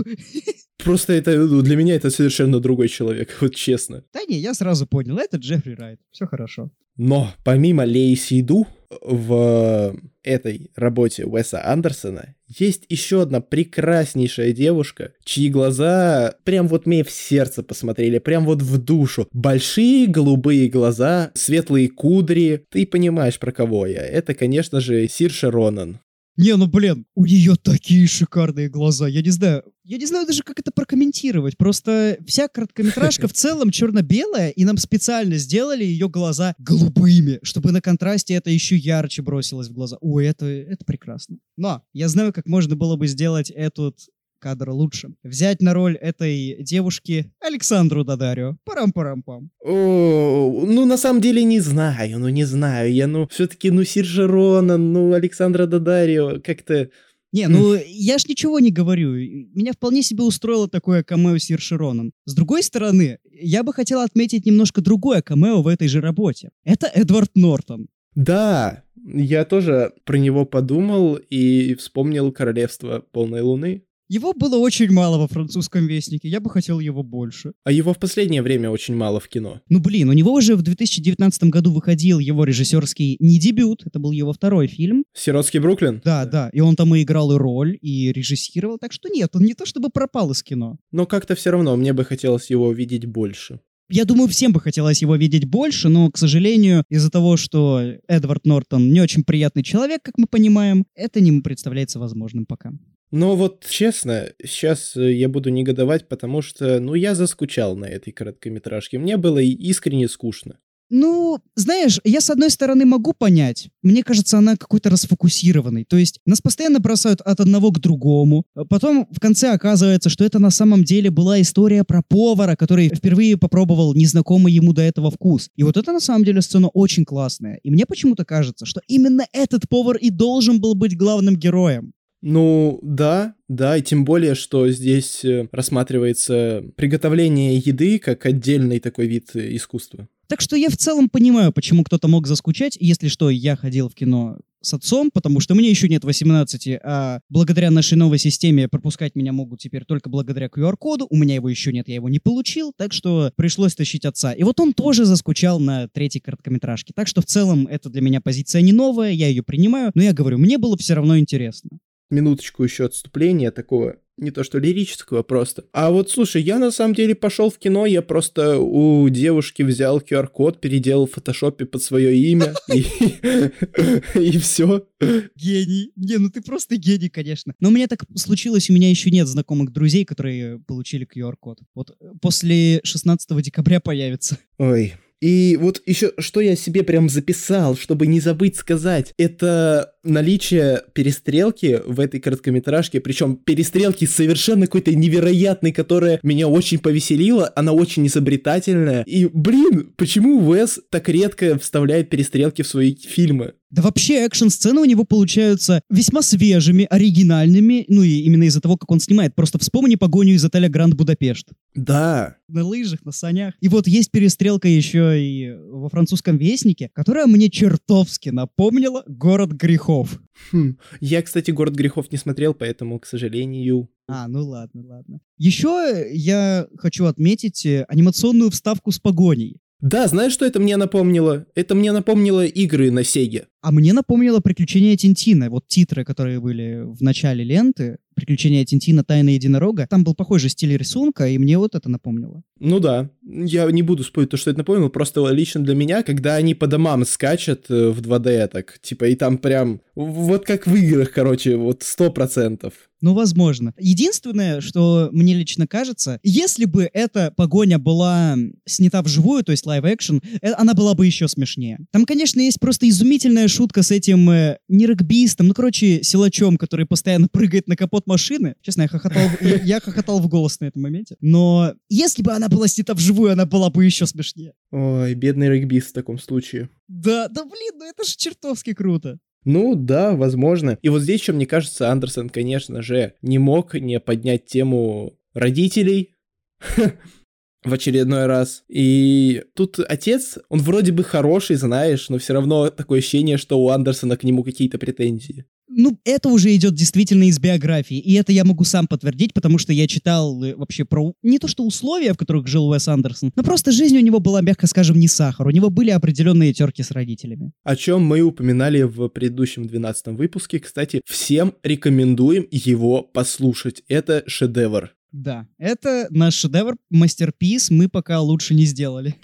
Просто 0.78 1.12
это 1.12 1.36
ну, 1.36 1.62
для 1.62 1.76
меня 1.76 1.94
это 1.94 2.10
совершенно 2.10 2.58
другой 2.58 2.88
человек, 2.88 3.36
вот 3.40 3.54
честно. 3.54 4.02
Да 4.12 4.24
не, 4.28 4.40
я 4.40 4.54
сразу 4.54 4.88
понял, 4.88 5.18
это 5.18 5.36
Джеффри 5.36 5.74
Райт, 5.74 6.00
все 6.10 6.26
хорошо. 6.26 6.72
Но 6.96 7.32
помимо 7.44 7.84
Лей 7.84 8.16
Сейду 8.16 8.66
в 9.02 9.96
этой 10.22 10.70
работе 10.76 11.24
Уэса 11.24 11.64
Андерсона 11.64 12.34
есть 12.48 12.84
еще 12.88 13.22
одна 13.22 13.40
прекраснейшая 13.40 14.52
девушка, 14.52 15.12
чьи 15.24 15.48
глаза 15.48 16.34
прям 16.44 16.68
вот 16.68 16.86
мне 16.86 17.04
в 17.04 17.10
сердце 17.10 17.62
посмотрели, 17.62 18.18
прям 18.18 18.44
вот 18.44 18.62
в 18.62 18.78
душу. 18.78 19.28
Большие 19.32 20.06
голубые 20.06 20.68
глаза, 20.68 21.30
светлые 21.34 21.88
кудри. 21.88 22.64
Ты 22.70 22.86
понимаешь, 22.86 23.38
про 23.38 23.52
кого 23.52 23.86
я. 23.86 24.06
Это, 24.06 24.34
конечно 24.34 24.80
же, 24.80 25.08
Сирша 25.08 25.50
Ронан. 25.50 26.00
Не, 26.36 26.56
ну 26.56 26.66
блин, 26.66 27.06
у 27.14 27.26
нее 27.26 27.56
такие 27.56 28.06
шикарные 28.06 28.70
глаза. 28.70 29.06
Я 29.06 29.20
не 29.20 29.30
знаю, 29.30 29.64
я 29.84 29.98
не 29.98 30.06
знаю 30.06 30.26
даже, 30.26 30.42
как 30.42 30.58
это 30.58 30.70
прокомментировать. 30.72 31.58
Просто 31.58 32.16
вся 32.26 32.48
короткометражка 32.48 33.28
в 33.28 33.34
целом 33.34 33.70
черно-белая, 33.70 34.50
и 34.50 34.64
нам 34.64 34.78
специально 34.78 35.36
сделали 35.36 35.84
ее 35.84 36.08
глаза 36.08 36.54
голубыми, 36.58 37.38
чтобы 37.42 37.70
на 37.72 37.82
контрасте 37.82 38.34
это 38.34 38.50
еще 38.50 38.76
ярче 38.76 39.20
бросилось 39.20 39.68
в 39.68 39.72
глаза. 39.72 39.98
Ой, 40.00 40.26
это, 40.26 40.46
это 40.46 40.84
прекрасно. 40.86 41.36
Но 41.58 41.82
я 41.92 42.08
знаю, 42.08 42.32
как 42.32 42.46
можно 42.46 42.76
было 42.76 42.96
бы 42.96 43.06
сделать 43.08 43.50
этот 43.50 43.98
кадр 44.42 44.70
лучше. 44.70 45.14
Взять 45.22 45.62
на 45.62 45.72
роль 45.72 45.96
этой 45.96 46.56
девушки 46.60 47.32
Александру 47.40 48.04
Дадарио. 48.04 48.56
Парам-парам-пам. 48.64 49.50
О, 49.64 50.64
ну, 50.66 50.84
на 50.84 50.96
самом 50.96 51.20
деле, 51.20 51.44
не 51.44 51.60
знаю, 51.60 52.18
ну, 52.18 52.28
не 52.28 52.44
знаю. 52.44 52.92
Я, 52.92 53.06
ну, 53.06 53.28
все-таки, 53.28 53.70
ну, 53.70 53.84
Сиржа 53.84 54.26
Ронан, 54.26 54.92
ну, 54.92 55.12
Александра 55.12 55.66
Дадарио, 55.66 56.40
как-то... 56.40 56.90
Не, 57.34 57.48
ну 57.48 57.74
я 57.86 58.18
ж 58.18 58.28
ничего 58.28 58.60
не 58.60 58.70
говорю. 58.70 59.14
Меня 59.54 59.72
вполне 59.72 60.02
себе 60.02 60.22
устроило 60.22 60.68
такое 60.68 61.02
камео 61.02 61.38
с 61.38 61.50
Иршироном. 61.50 62.12
С 62.26 62.34
другой 62.34 62.62
стороны, 62.62 63.20
я 63.30 63.62
бы 63.62 63.72
хотел 63.72 64.00
отметить 64.00 64.44
немножко 64.44 64.82
другое 64.82 65.22
камео 65.22 65.62
в 65.62 65.68
этой 65.68 65.88
же 65.88 66.02
работе. 66.02 66.50
Это 66.64 66.88
Эдвард 66.88 67.30
Нортон. 67.34 67.88
Да, 68.14 68.82
я 69.04 69.46
тоже 69.46 69.92
про 70.04 70.18
него 70.18 70.44
подумал 70.44 71.14
и 71.14 71.74
вспомнил 71.74 72.32
«Королевство 72.32 73.02
полной 73.12 73.40
луны». 73.40 73.84
Его 74.12 74.34
было 74.34 74.58
очень 74.58 74.92
мало 74.92 75.16
во 75.16 75.26
французском 75.26 75.86
вестнике, 75.86 76.28
я 76.28 76.40
бы 76.40 76.50
хотел 76.50 76.80
его 76.80 77.02
больше. 77.02 77.54
А 77.64 77.72
его 77.72 77.94
в 77.94 77.98
последнее 77.98 78.42
время 78.42 78.68
очень 78.68 78.94
мало 78.94 79.20
в 79.20 79.28
кино. 79.28 79.62
Ну 79.70 79.80
блин, 79.80 80.10
у 80.10 80.12
него 80.12 80.34
уже 80.34 80.54
в 80.54 80.60
2019 80.60 81.44
году 81.44 81.72
выходил 81.72 82.18
его 82.18 82.44
режиссерский 82.44 83.16
не 83.20 83.38
дебют, 83.38 83.86
это 83.86 83.98
был 83.98 84.10
его 84.10 84.34
второй 84.34 84.66
фильм. 84.66 85.06
«Сиротский 85.14 85.60
Бруклин»? 85.60 86.02
Да, 86.04 86.26
да, 86.26 86.50
и 86.52 86.60
он 86.60 86.76
там 86.76 86.94
и 86.94 87.02
играл 87.02 87.32
и 87.32 87.38
роль, 87.38 87.78
и 87.80 88.12
режиссировал, 88.12 88.76
так 88.76 88.92
что 88.92 89.08
нет, 89.08 89.30
он 89.32 89.44
не 89.44 89.54
то 89.54 89.64
чтобы 89.64 89.88
пропал 89.88 90.30
из 90.32 90.42
кино. 90.42 90.76
Но 90.90 91.06
как-то 91.06 91.34
все 91.34 91.50
равно 91.50 91.74
мне 91.76 91.94
бы 91.94 92.04
хотелось 92.04 92.50
его 92.50 92.70
видеть 92.70 93.06
больше. 93.06 93.60
Я 93.88 94.04
думаю, 94.04 94.28
всем 94.28 94.52
бы 94.52 94.60
хотелось 94.60 95.00
его 95.00 95.16
видеть 95.16 95.46
больше, 95.46 95.88
но, 95.88 96.10
к 96.10 96.18
сожалению, 96.18 96.84
из-за 96.90 97.10
того, 97.10 97.38
что 97.38 97.80
Эдвард 98.08 98.44
Нортон 98.44 98.92
не 98.92 99.00
очень 99.00 99.24
приятный 99.24 99.62
человек, 99.62 100.02
как 100.02 100.18
мы 100.18 100.26
понимаем, 100.26 100.84
это 100.94 101.22
не 101.22 101.40
представляется 101.40 101.98
возможным 101.98 102.44
пока. 102.44 102.72
Но 103.12 103.36
вот 103.36 103.66
честно, 103.68 104.32
сейчас 104.42 104.96
э, 104.96 105.12
я 105.12 105.28
буду 105.28 105.50
негодовать, 105.50 106.08
потому 106.08 106.40
что, 106.40 106.80
ну, 106.80 106.94
я 106.94 107.14
заскучал 107.14 107.76
на 107.76 107.84
этой 107.84 108.10
короткометражке. 108.10 108.98
Мне 108.98 109.18
было 109.18 109.38
искренне 109.38 110.08
скучно. 110.08 110.58
Ну, 110.88 111.38
знаешь, 111.54 112.00
я 112.04 112.20
с 112.20 112.30
одной 112.30 112.50
стороны 112.50 112.84
могу 112.84 113.12
понять. 113.12 113.68
Мне 113.82 114.02
кажется, 114.02 114.38
она 114.38 114.56
какой-то 114.56 114.90
расфокусированный. 114.90 115.84
То 115.84 115.96
есть 115.96 116.20
нас 116.26 116.40
постоянно 116.40 116.80
бросают 116.80 117.22
от 117.22 117.40
одного 117.40 117.70
к 117.70 117.80
другому. 117.80 118.44
Потом 118.68 119.06
в 119.10 119.18
конце 119.18 119.52
оказывается, 119.52 120.10
что 120.10 120.24
это 120.24 120.38
на 120.38 120.50
самом 120.50 120.84
деле 120.84 121.10
была 121.10 121.40
история 121.40 121.84
про 121.84 122.02
повара, 122.02 122.56
который 122.56 122.94
впервые 122.94 123.38
попробовал 123.38 123.94
незнакомый 123.94 124.52
ему 124.52 124.72
до 124.74 124.82
этого 124.82 125.10
вкус. 125.10 125.48
И 125.56 125.62
вот 125.62 125.78
это 125.78 125.92
на 125.92 126.00
самом 126.00 126.24
деле 126.24 126.42
сцена 126.42 126.68
очень 126.68 127.06
классная. 127.06 127.58
И 127.62 127.70
мне 127.70 127.86
почему-то 127.86 128.26
кажется, 128.26 128.66
что 128.66 128.82
именно 128.86 129.26
этот 129.32 129.68
повар 129.70 129.96
и 129.96 130.10
должен 130.10 130.60
был 130.60 130.74
быть 130.74 130.96
главным 130.96 131.36
героем. 131.36 131.92
Ну, 132.22 132.78
да, 132.82 133.34
да, 133.48 133.76
и 133.76 133.82
тем 133.82 134.04
более, 134.04 134.36
что 134.36 134.70
здесь 134.70 135.24
э, 135.24 135.48
рассматривается 135.50 136.64
приготовление 136.76 137.56
еды 137.56 137.98
как 137.98 138.24
отдельный 138.26 138.78
такой 138.78 139.08
вид 139.08 139.30
э, 139.34 139.56
искусства. 139.56 140.08
Так 140.28 140.40
что 140.40 140.54
я 140.54 140.70
в 140.70 140.76
целом 140.76 141.10
понимаю, 141.10 141.52
почему 141.52 141.82
кто-то 141.82 142.06
мог 142.06 142.28
заскучать. 142.28 142.78
Если 142.80 143.08
что, 143.08 143.28
я 143.28 143.56
ходил 143.56 143.88
в 143.88 143.94
кино 143.94 144.38
с 144.62 144.72
отцом, 144.72 145.10
потому 145.12 145.40
что 145.40 145.56
мне 145.56 145.68
еще 145.68 145.88
нет 145.88 146.04
18, 146.04 146.78
а 146.84 147.20
благодаря 147.28 147.72
нашей 147.72 147.98
новой 147.98 148.18
системе 148.18 148.68
пропускать 148.68 149.16
меня 149.16 149.32
могут 149.32 149.60
теперь 149.60 149.84
только 149.84 150.08
благодаря 150.08 150.46
QR-коду. 150.46 151.08
У 151.10 151.16
меня 151.16 151.34
его 151.34 151.48
еще 151.48 151.72
нет, 151.72 151.88
я 151.88 151.96
его 151.96 152.08
не 152.08 152.20
получил, 152.20 152.72
так 152.76 152.92
что 152.92 153.32
пришлось 153.34 153.74
тащить 153.74 154.04
отца. 154.04 154.32
И 154.32 154.44
вот 154.44 154.60
он 154.60 154.72
тоже 154.72 155.04
заскучал 155.04 155.58
на 155.58 155.88
третьей 155.88 156.20
короткометражке. 156.20 156.92
Так 156.94 157.08
что 157.08 157.20
в 157.20 157.26
целом 157.26 157.66
это 157.66 157.90
для 157.90 158.00
меня 158.00 158.20
позиция 158.20 158.62
не 158.62 158.72
новая, 158.72 159.10
я 159.10 159.26
ее 159.26 159.42
принимаю, 159.42 159.90
но 159.96 160.02
я 160.02 160.12
говорю, 160.12 160.38
мне 160.38 160.56
было 160.56 160.76
все 160.76 160.94
равно 160.94 161.18
интересно 161.18 161.80
минуточку 162.12 162.62
еще 162.62 162.84
отступления 162.84 163.50
такого 163.50 163.96
не 164.18 164.30
то 164.30 164.44
что 164.44 164.58
лирического 164.58 165.22
просто. 165.22 165.64
А 165.72 165.90
вот 165.90 166.10
слушай, 166.10 166.42
я 166.42 166.58
на 166.58 166.70
самом 166.70 166.94
деле 166.94 167.14
пошел 167.14 167.50
в 167.50 167.58
кино, 167.58 167.86
я 167.86 168.02
просто 168.02 168.58
у 168.58 169.08
девушки 169.08 169.62
взял 169.62 169.98
QR-код, 169.98 170.60
переделал 170.60 171.06
в 171.06 171.12
фотошопе 171.12 171.64
под 171.64 171.82
свое 171.82 172.16
имя 172.16 172.54
и 172.68 174.38
все. 174.38 174.86
Гений. 175.34 175.92
Не, 175.96 176.18
ну 176.18 176.30
ты 176.30 176.42
просто 176.42 176.76
гений, 176.76 177.08
конечно. 177.08 177.54
Но 177.58 177.68
у 177.68 177.72
меня 177.72 177.88
так 177.88 178.04
случилось, 178.16 178.70
у 178.70 178.72
меня 178.72 178.90
еще 178.90 179.10
нет 179.10 179.26
знакомых 179.26 179.72
друзей, 179.72 180.04
которые 180.04 180.58
получили 180.60 181.06
QR-код. 181.06 181.60
Вот 181.74 181.96
после 182.20 182.80
16 182.84 183.42
декабря 183.42 183.80
появится. 183.80 184.38
Ой, 184.58 184.94
и 185.22 185.56
вот 185.56 185.80
еще, 185.86 186.10
что 186.18 186.40
я 186.40 186.56
себе 186.56 186.82
прям 186.82 187.08
записал, 187.08 187.76
чтобы 187.76 188.08
не 188.08 188.18
забыть 188.18 188.56
сказать, 188.56 189.14
это 189.16 189.94
наличие 190.02 190.82
перестрелки 190.94 191.80
в 191.86 192.00
этой 192.00 192.18
короткометражке, 192.18 193.00
причем 193.00 193.36
перестрелки 193.36 194.04
совершенно 194.04 194.66
какой-то 194.66 194.92
невероятной, 194.92 195.70
которая 195.70 196.18
меня 196.24 196.48
очень 196.48 196.80
повеселила, 196.80 197.52
она 197.54 197.72
очень 197.72 198.04
изобретательная. 198.08 199.04
И, 199.04 199.26
блин, 199.26 199.92
почему 199.96 200.44
Уэс 200.44 200.80
так 200.90 201.08
редко 201.08 201.56
вставляет 201.56 202.10
перестрелки 202.10 202.62
в 202.62 202.66
свои 202.66 202.96
фильмы? 202.96 203.54
Да 203.72 203.80
вообще 203.80 204.26
экшн-сцены 204.26 204.82
у 204.82 204.84
него 204.84 205.04
получаются 205.04 205.80
весьма 205.88 206.20
свежими, 206.20 206.86
оригинальными, 206.90 207.86
ну 207.88 208.02
и 208.02 208.20
именно 208.20 208.42
из-за 208.44 208.60
того, 208.60 208.76
как 208.76 208.90
он 208.90 209.00
снимает. 209.00 209.34
Просто 209.34 209.58
вспомни 209.58 209.94
погоню 209.94 210.34
из 210.34 210.44
отеля 210.44 210.68
Гранд 210.68 210.92
Будапешт. 210.94 211.48
Да. 211.74 212.36
На 212.48 212.66
лыжах, 212.66 213.02
на 213.06 213.12
санях. 213.12 213.54
И 213.60 213.68
вот 213.68 213.86
есть 213.86 214.10
перестрелка 214.10 214.68
еще 214.68 215.18
и 215.18 215.52
во 215.52 215.88
французском 215.88 216.36
вестнике, 216.36 216.90
которая 216.92 217.26
мне 217.26 217.48
чертовски 217.48 218.28
напомнила 218.28 219.04
«Город 219.06 219.52
грехов». 219.52 220.20
Хм. 220.50 220.76
Я, 221.00 221.22
кстати, 221.22 221.50
«Город 221.50 221.74
грехов» 221.74 222.12
не 222.12 222.18
смотрел, 222.18 222.52
поэтому, 222.52 222.98
к 222.98 223.06
сожалению... 223.06 223.88
А, 224.06 224.28
ну 224.28 224.46
ладно, 224.46 224.84
ладно. 224.84 225.20
Еще 225.38 226.10
я 226.12 226.66
хочу 226.76 227.06
отметить 227.06 227.64
э, 227.64 227.86
анимационную 227.88 228.50
вставку 228.50 228.92
с 228.92 228.98
погоней. 228.98 229.61
Да, 229.82 230.06
знаешь, 230.06 230.32
что 230.32 230.46
это 230.46 230.60
мне 230.60 230.76
напомнило? 230.76 231.44
Это 231.56 231.74
мне 231.74 231.90
напомнило 231.90 232.46
игры 232.46 232.92
на 232.92 233.02
Сеге. 233.02 233.48
А 233.62 233.72
мне 233.72 233.92
напомнило 233.92 234.38
приключения 234.38 234.96
Тинтина. 234.96 235.50
Вот 235.50 235.66
титры, 235.66 236.04
которые 236.04 236.38
были 236.38 236.82
в 236.84 237.02
начале 237.02 237.42
ленты, 237.42 237.98
приключения 238.14 238.64
Тинтина, 238.64 239.02
Тайна 239.02 239.30
единорога, 239.30 239.88
там 239.88 240.04
был 240.04 240.14
похожий 240.14 240.50
стиль 240.50 240.76
рисунка, 240.76 241.26
и 241.26 241.36
мне 241.36 241.58
вот 241.58 241.74
это 241.74 241.90
напомнило. 241.90 242.44
Ну 242.60 242.78
да, 242.78 243.10
я 243.22 243.68
не 243.72 243.82
буду 243.82 244.04
спорить 244.04 244.30
то, 244.30 244.36
что 244.36 244.50
это 244.50 244.58
напомнило, 244.58 244.88
просто 244.88 245.26
лично 245.30 245.64
для 245.64 245.74
меня, 245.74 246.04
когда 246.04 246.36
они 246.36 246.54
по 246.54 246.68
домам 246.68 247.04
скачут 247.04 247.66
э, 247.68 247.90
в 247.90 248.00
2D, 248.00 248.48
так, 248.48 248.78
типа, 248.80 249.06
и 249.06 249.16
там 249.16 249.36
прям, 249.36 249.80
вот 249.96 250.46
как 250.46 250.68
в 250.68 250.74
играх, 250.76 251.10
короче, 251.10 251.56
вот 251.56 251.82
сто 251.82 252.12
процентов. 252.12 252.74
Ну, 253.02 253.14
возможно. 253.14 253.74
Единственное, 253.78 254.60
что 254.60 255.10
мне 255.12 255.34
лично 255.34 255.66
кажется, 255.66 256.20
если 256.22 256.64
бы 256.64 256.88
эта 256.92 257.32
погоня 257.36 257.78
была 257.78 258.36
снята 258.64 259.02
вживую, 259.02 259.42
то 259.42 259.50
есть 259.50 259.66
live-action, 259.66 260.22
она 260.56 260.72
была 260.74 260.94
бы 260.94 261.04
еще 261.04 261.26
смешнее. 261.26 261.80
Там, 261.90 262.06
конечно, 262.06 262.40
есть 262.40 262.60
просто 262.60 262.88
изумительная 262.88 263.48
шутка 263.48 263.82
с 263.82 263.90
этим 263.90 264.30
э, 264.30 264.58
не 264.68 264.86
регбистом, 264.86 265.48
ну, 265.48 265.54
короче, 265.54 266.02
силачом, 266.04 266.56
который 266.56 266.86
постоянно 266.86 267.26
прыгает 267.28 267.66
на 267.66 267.76
капот 267.76 268.06
машины. 268.06 268.54
Честно, 268.62 268.82
я 268.82 268.88
хохотал, 268.88 269.28
я, 269.40 269.56
я 269.56 269.80
хохотал 269.80 270.20
в 270.20 270.28
голос 270.28 270.60
на 270.60 270.66
этом 270.66 270.82
моменте. 270.82 271.16
Но 271.20 271.74
если 271.88 272.22
бы 272.22 272.32
она 272.32 272.48
была 272.48 272.68
снята 272.68 272.94
вживую, 272.94 273.32
она 273.32 273.46
была 273.46 273.68
бы 273.70 273.84
еще 273.84 274.06
смешнее. 274.06 274.54
Ой, 274.70 275.14
бедный 275.14 275.48
регбист 275.48 275.90
в 275.90 275.92
таком 275.92 276.20
случае. 276.20 276.70
Да, 276.86 277.26
да 277.28 277.44
блин, 277.44 277.72
ну 277.78 277.84
это 277.88 278.04
же 278.04 278.16
чертовски 278.16 278.74
круто. 278.74 279.18
Ну 279.44 279.74
да, 279.74 280.14
возможно. 280.14 280.78
И 280.82 280.88
вот 280.88 281.02
здесь 281.02 281.20
еще, 281.20 281.32
мне 281.32 281.46
кажется, 281.46 281.90
Андерсон, 281.90 282.28
конечно 282.28 282.82
же, 282.82 283.14
не 283.22 283.38
мог 283.38 283.74
не 283.74 283.98
поднять 284.00 284.46
тему 284.46 285.18
родителей 285.34 286.14
в 287.64 287.72
очередной 287.72 288.26
раз. 288.26 288.64
И 288.68 289.44
тут 289.54 289.78
отец, 289.80 290.38
он 290.48 290.60
вроде 290.60 290.92
бы 290.92 291.04
хороший, 291.04 291.56
знаешь, 291.56 292.08
но 292.08 292.18
все 292.18 292.34
равно 292.34 292.70
такое 292.70 293.00
ощущение, 293.00 293.36
что 293.36 293.60
у 293.60 293.68
Андерсона 293.70 294.16
к 294.16 294.24
нему 294.24 294.44
какие-то 294.44 294.78
претензии 294.78 295.46
ну, 295.74 295.98
это 296.04 296.28
уже 296.28 296.54
идет 296.54 296.74
действительно 296.74 297.24
из 297.24 297.38
биографии, 297.38 297.98
и 297.98 298.14
это 298.14 298.32
я 298.32 298.44
могу 298.44 298.64
сам 298.64 298.86
подтвердить, 298.86 299.34
потому 299.34 299.58
что 299.58 299.72
я 299.72 299.86
читал 299.86 300.42
э, 300.42 300.54
вообще 300.54 300.84
про 300.84 301.14
не 301.22 301.38
то 301.38 301.48
что 301.48 301.64
условия, 301.64 302.12
в 302.12 302.16
которых 302.16 302.46
жил 302.46 302.68
Уэс 302.68 302.88
Андерсон, 302.88 303.32
но 303.34 303.42
просто 303.42 303.72
жизнь 303.72 303.96
у 303.96 304.00
него 304.00 304.20
была, 304.20 304.40
мягко 304.40 304.66
скажем, 304.66 304.98
не 304.98 305.08
сахар. 305.08 305.46
У 305.46 305.50
него 305.50 305.70
были 305.70 305.90
определенные 305.90 306.52
терки 306.52 306.82
с 306.82 306.90
родителями. 306.90 307.52
О 307.64 307.76
чем 307.76 308.04
мы 308.04 308.20
упоминали 308.20 308.82
в 308.82 309.08
предыдущем 309.08 309.66
12 309.66 310.08
выпуске. 310.08 310.58
Кстати, 310.58 311.00
всем 311.04 311.54
рекомендуем 311.62 312.46
его 312.50 313.02
послушать. 313.02 313.82
Это 313.88 314.24
шедевр. 314.26 314.94
Да, 315.12 315.46
это 315.58 316.06
наш 316.10 316.34
шедевр, 316.34 316.76
мастерпис, 316.90 317.70
мы 317.70 317.88
пока 317.88 318.20
лучше 318.20 318.54
не 318.54 318.64
сделали. 318.64 319.14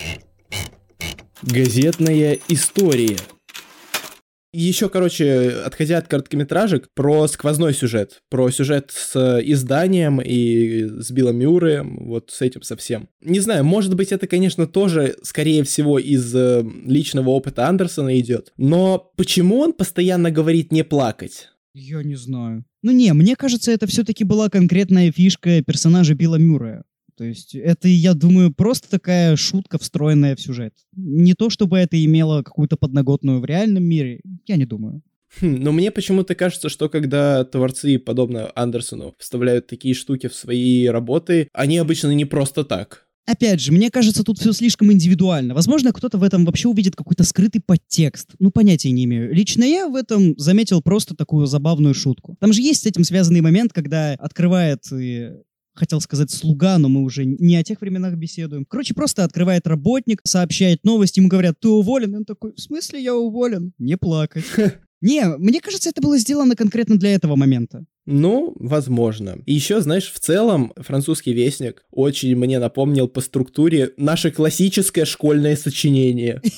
Газетная 1.42 2.38
история. 2.48 3.16
Еще, 4.52 4.88
короче, 4.88 5.50
отходя 5.64 5.98
от 5.98 6.08
короткометражек, 6.08 6.88
про 6.94 7.26
сквозной 7.28 7.74
сюжет. 7.74 8.22
Про 8.30 8.50
сюжет 8.50 8.90
с 8.94 9.40
изданием 9.44 10.20
и 10.22 10.84
с 10.84 11.10
Биллом 11.10 11.36
Мюрреем, 11.36 11.98
вот 12.06 12.30
с 12.30 12.40
этим 12.40 12.62
совсем. 12.62 13.08
Не 13.20 13.40
знаю, 13.40 13.64
может 13.64 13.94
быть, 13.94 14.10
это, 14.10 14.26
конечно, 14.26 14.66
тоже, 14.66 15.16
скорее 15.22 15.64
всего, 15.64 15.98
из 15.98 16.34
э, 16.34 16.64
личного 16.86 17.30
опыта 17.30 17.68
Андерсона 17.68 18.18
идет. 18.18 18.52
Но 18.56 19.12
почему 19.16 19.58
он 19.58 19.74
постоянно 19.74 20.30
говорит 20.30 20.72
не 20.72 20.82
плакать? 20.82 21.48
Я 21.74 22.02
не 22.02 22.16
знаю. 22.16 22.64
Ну 22.82 22.92
не, 22.92 23.12
мне 23.12 23.36
кажется, 23.36 23.70
это 23.70 23.86
все-таки 23.86 24.24
была 24.24 24.48
конкретная 24.48 25.12
фишка 25.12 25.62
персонажа 25.62 26.14
Билла 26.14 26.36
Мюррея. 26.36 26.84
То 27.18 27.24
есть 27.24 27.56
это, 27.56 27.88
я 27.88 28.14
думаю, 28.14 28.54
просто 28.54 28.88
такая 28.88 29.34
шутка, 29.34 29.76
встроенная 29.78 30.36
в 30.36 30.40
сюжет. 30.40 30.72
Не 30.94 31.34
то, 31.34 31.50
чтобы 31.50 31.76
это 31.76 32.02
имело 32.02 32.44
какую-то 32.44 32.76
подноготную 32.76 33.40
в 33.40 33.44
реальном 33.44 33.82
мире, 33.82 34.20
я 34.46 34.54
не 34.54 34.66
думаю. 34.66 35.02
Хм, 35.40 35.56
но 35.56 35.72
мне 35.72 35.90
почему-то 35.90 36.36
кажется, 36.36 36.68
что 36.68 36.88
когда 36.88 37.44
творцы, 37.44 37.98
подобно 37.98 38.52
Андерсону, 38.54 39.16
вставляют 39.18 39.66
такие 39.66 39.94
штуки 39.94 40.28
в 40.28 40.34
свои 40.34 40.86
работы, 40.86 41.48
они 41.52 41.78
обычно 41.78 42.14
не 42.14 42.24
просто 42.24 42.62
так. 42.62 43.08
Опять 43.26 43.60
же, 43.60 43.72
мне 43.72 43.90
кажется, 43.90 44.24
тут 44.24 44.38
все 44.38 44.52
слишком 44.52 44.90
индивидуально. 44.90 45.54
Возможно, 45.54 45.92
кто-то 45.92 46.16
в 46.16 46.22
этом 46.22 46.46
вообще 46.46 46.68
увидит 46.68 46.96
какой-то 46.96 47.24
скрытый 47.24 47.60
подтекст. 47.60 48.30
Ну, 48.38 48.50
понятия 48.50 48.90
не 48.90 49.04
имею. 49.04 49.34
Лично 49.34 49.64
я 49.64 49.86
в 49.86 49.96
этом 49.96 50.38
заметил 50.38 50.80
просто 50.80 51.14
такую 51.14 51.46
забавную 51.46 51.92
шутку. 51.92 52.38
Там 52.40 52.54
же 52.54 52.62
есть 52.62 52.84
с 52.84 52.86
этим 52.86 53.04
связанный 53.04 53.42
момент, 53.42 53.74
когда 53.74 54.12
открывает 54.12 54.84
хотел 55.78 56.00
сказать 56.00 56.30
слуга, 56.30 56.78
но 56.78 56.88
мы 56.88 57.02
уже 57.02 57.24
не 57.24 57.56
о 57.56 57.64
тех 57.64 57.80
временах 57.80 58.14
беседуем. 58.14 58.64
Короче, 58.64 58.94
просто 58.94 59.24
открывает 59.24 59.66
работник, 59.66 60.20
сообщает 60.24 60.84
новость, 60.84 61.16
ему 61.16 61.28
говорят, 61.28 61.58
ты 61.60 61.68
уволен. 61.68 62.14
И 62.14 62.16
он 62.18 62.24
такой, 62.24 62.52
в 62.54 62.60
смысле 62.60 63.02
я 63.02 63.14
уволен? 63.14 63.72
Не 63.78 63.96
плакать. 63.96 64.44
Не, 65.00 65.36
мне 65.38 65.60
кажется, 65.60 65.90
это 65.90 66.02
было 66.02 66.18
сделано 66.18 66.56
конкретно 66.56 66.98
для 66.98 67.14
этого 67.14 67.36
момента. 67.36 67.84
Ну, 68.04 68.56
возможно. 68.58 69.38
И 69.46 69.54
еще, 69.54 69.80
знаешь, 69.80 70.10
в 70.10 70.18
целом 70.18 70.72
французский 70.76 71.32
вестник 71.32 71.84
очень 71.92 72.34
мне 72.34 72.58
напомнил 72.58 73.06
по 73.06 73.20
структуре 73.20 73.92
наше 73.96 74.30
классическое 74.30 75.04
школьное 75.04 75.56
сочинение. 75.56 76.42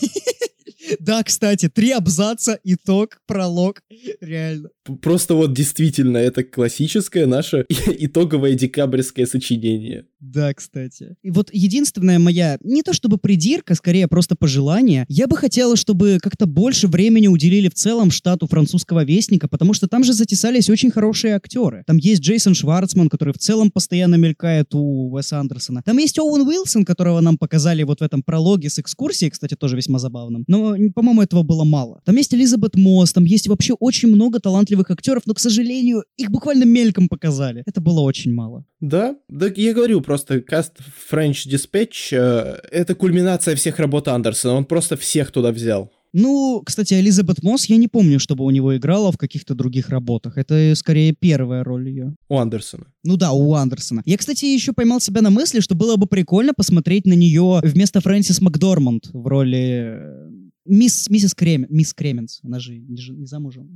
Да, 0.99 1.23
кстати, 1.23 1.69
три 1.69 1.93
абзаца, 1.93 2.59
итог, 2.65 3.21
пролог. 3.27 3.81
Реально. 4.21 4.71
Просто 4.96 5.35
вот 5.35 5.53
действительно, 5.53 6.18
это 6.18 6.44
классическое 6.44 7.26
наше 7.26 7.66
итоговое 7.87 8.55
декабрьское 8.55 9.26
сочинение. 9.26 10.07
Да, 10.20 10.53
кстати. 10.53 11.16
И 11.22 11.31
вот 11.31 11.48
единственная 11.53 12.18
моя, 12.18 12.59
не 12.62 12.83
то 12.83 12.92
чтобы 12.92 13.16
придирка, 13.16 13.74
скорее 13.74 14.07
просто 14.07 14.37
пожелание, 14.37 15.07
я 15.09 15.26
бы 15.26 15.37
хотела, 15.37 15.76
чтобы 15.76 16.18
как-то 16.20 16.46
больше 16.46 16.88
времени 16.88 17.26
уделили 17.26 17.68
в 17.68 17.74
целом 17.74 18.11
штату 18.11 18.46
французского 18.46 19.05
вестника, 19.05 19.48
потому 19.48 19.72
что 19.72 19.88
там 19.88 20.05
же 20.05 20.12
затесались 20.12 20.68
очень 20.68 20.90
хорошие 20.90 21.35
актеры. 21.35 21.85
Там 21.87 21.96
есть 21.96 22.20
Джейсон 22.22 22.55
Шварцман, 22.55 23.09
который 23.09 23.33
в 23.33 23.38
целом 23.38 23.70
постоянно 23.70 24.16
мелькает 24.16 24.74
у 24.74 25.11
Уэса 25.11 25.38
Андерсона. 25.38 25.83
Там 25.85 25.96
есть 25.98 26.18
Оуэн 26.18 26.46
Уилсон, 26.46 26.85
которого 26.85 27.20
нам 27.20 27.38
показали 27.38 27.83
вот 27.83 28.00
в 28.00 28.03
этом 28.03 28.22
прологе 28.22 28.68
с 28.68 28.79
экскурсией, 28.79 29.31
кстати, 29.31 29.55
тоже 29.55 29.76
весьма 29.76 29.98
забавным. 29.98 30.44
Но, 30.46 30.76
по-моему, 30.94 31.22
этого 31.22 31.42
было 31.42 31.64
мало. 31.64 32.03
Там 32.05 32.16
есть 32.16 32.35
Элизабет 32.35 32.76
Мосс, 32.76 33.12
там 33.12 33.24
есть 33.24 33.48
вообще 33.48 33.74
очень 33.74 34.09
много 34.09 34.38
талантливых 34.40 34.80
талантливых 34.81 34.90
актеров, 34.90 35.23
но, 35.27 35.35
к 35.35 35.40
сожалению, 35.40 36.05
их 36.16 36.31
буквально 36.31 36.64
мельком 36.64 37.09
показали. 37.09 37.62
Это 37.66 37.81
было 37.81 38.01
очень 38.01 38.33
мало. 38.33 38.64
Да, 38.81 39.16
да, 39.29 39.47
я 39.57 39.75
говорю, 39.75 40.01
просто 40.01 40.40
каст 40.40 40.79
French 41.11 41.47
Dispatch 41.49 42.12
э, 42.12 42.59
это 42.71 42.95
кульминация 42.95 43.55
всех 43.55 43.79
работ 43.79 44.09
Андерсона, 44.09 44.55
он 44.55 44.64
просто 44.64 44.97
всех 44.97 45.31
туда 45.31 45.53
взял. 45.53 45.90
Ну, 46.12 46.62
кстати, 46.66 46.95
Элизабет 46.95 47.43
Мосс, 47.45 47.66
я 47.66 47.77
не 47.77 47.87
помню, 47.87 48.19
чтобы 48.19 48.45
у 48.45 48.51
него 48.51 48.77
играла 48.77 49.12
в 49.12 49.16
каких-то 49.16 49.55
других 49.55 49.90
работах. 49.90 50.38
Это 50.38 50.75
скорее 50.75 51.12
первая 51.12 51.62
роль 51.62 51.88
ее. 51.88 52.14
У 52.29 52.37
Андерсона. 52.37 52.87
Ну 53.05 53.16
да, 53.16 53.31
у 53.31 53.55
Андерсона. 53.55 54.03
Я, 54.05 54.16
кстати, 54.16 54.45
еще 54.47 54.73
поймал 54.73 55.01
себя 55.01 55.23
на 55.23 55.31
мысли, 55.31 55.61
что 55.61 55.77
было 55.77 55.97
бы 55.97 56.07
прикольно 56.07 56.53
посмотреть 56.53 57.07
на 57.07 57.14
нее 57.14 57.61
вместо 57.62 58.01
Фрэнсис 58.01 58.40
Макдорманд 58.40 59.11
в 59.12 59.25
роли 59.25 59.95
э, 59.95 60.31
мисс, 60.64 61.09
миссис 61.11 61.35
Крем, 61.35 61.66
мисс 61.69 61.95
Кременс. 61.95 62.40
Она 62.43 62.59
же 62.59 62.77
не, 62.77 62.97
не 63.11 63.27
замужем. 63.27 63.69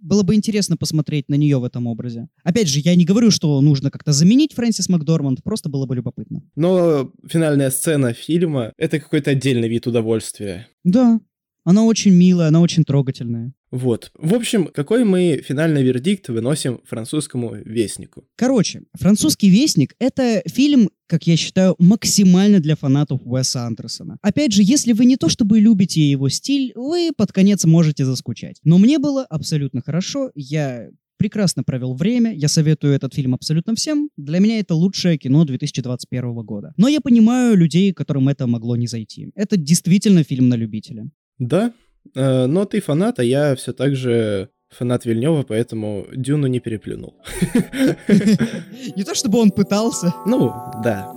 Было 0.00 0.22
бы 0.22 0.34
интересно 0.34 0.76
посмотреть 0.76 1.28
на 1.28 1.34
нее 1.34 1.58
в 1.58 1.64
этом 1.64 1.86
образе. 1.86 2.28
Опять 2.42 2.68
же, 2.68 2.80
я 2.80 2.94
не 2.94 3.04
говорю, 3.04 3.30
что 3.30 3.60
нужно 3.60 3.90
как-то 3.90 4.12
заменить 4.12 4.54
Фрэнсис 4.54 4.88
Макдорманд, 4.88 5.42
просто 5.42 5.68
было 5.68 5.86
бы 5.86 5.96
любопытно. 5.96 6.42
Но 6.56 7.12
финальная 7.28 7.70
сцена 7.70 8.12
фильма— 8.12 8.72
это 8.78 8.98
какой-то 8.98 9.32
отдельный 9.32 9.68
вид 9.68 9.86
удовольствия. 9.86 10.68
Да, 10.84 11.20
она 11.64 11.84
очень 11.84 12.12
милая, 12.12 12.48
она 12.48 12.60
очень 12.60 12.84
трогательная. 12.84 13.52
Вот. 13.70 14.10
В 14.14 14.34
общем, 14.34 14.66
какой 14.66 15.04
мы 15.04 15.42
финальный 15.46 15.82
вердикт 15.82 16.28
выносим 16.28 16.80
французскому 16.84 17.54
вестнику? 17.54 18.24
Короче, 18.36 18.82
французский 18.98 19.48
вестник— 19.48 19.94
это 20.00 20.42
фильм, 20.46 20.90
как 21.06 21.26
я 21.26 21.36
считаю, 21.36 21.76
максимально 21.78 22.58
для 22.58 22.74
фанатов 22.74 23.20
Уэса 23.24 23.66
Андерсона. 23.66 24.18
Опять 24.22 24.52
же, 24.52 24.62
если 24.64 24.92
вы 24.92 25.04
не 25.04 25.16
то 25.16 25.28
чтобы 25.28 25.60
любите 25.60 26.00
его 26.00 26.28
стиль, 26.28 26.72
вы 26.74 27.10
под 27.16 27.32
конец 27.32 27.64
можете 27.64 28.04
заскучать. 28.04 28.58
Но 28.64 28.78
мне 28.78 28.98
было 28.98 29.24
абсолютно 29.24 29.82
хорошо, 29.82 30.32
я 30.34 30.88
прекрасно 31.20 31.62
провел 31.62 31.94
время, 31.94 32.32
я 32.34 32.48
советую 32.48 32.94
этот 32.94 33.14
фильм 33.14 33.34
абсолютно 33.34 33.74
всем. 33.74 34.08
Для 34.16 34.38
меня 34.38 34.58
это 34.58 34.74
лучшее 34.74 35.18
кино 35.18 35.44
2021 35.44 36.34
года. 36.44 36.72
Но 36.78 36.88
я 36.88 37.00
понимаю 37.02 37.56
людей, 37.56 37.92
которым 37.92 38.28
это 38.30 38.46
могло 38.46 38.74
не 38.74 38.86
зайти. 38.86 39.30
Это 39.34 39.58
действительно 39.58 40.24
фильм 40.24 40.48
на 40.48 40.54
любителя. 40.54 41.10
Да, 41.40 41.72
э, 42.14 42.46
но 42.46 42.66
ты 42.66 42.80
фанат, 42.80 43.18
а 43.18 43.24
я 43.24 43.56
все 43.56 43.72
так 43.72 43.96
же 43.96 44.50
фанат 44.68 45.04
Вильнева, 45.04 45.42
поэтому 45.42 46.06
Дюну 46.12 46.46
не 46.46 46.60
переплюнул. 46.60 47.16
Не 48.96 49.04
то 49.04 49.14
чтобы 49.14 49.40
он 49.40 49.50
пытался. 49.50 50.14
Ну, 50.26 50.52
да. 50.84 51.12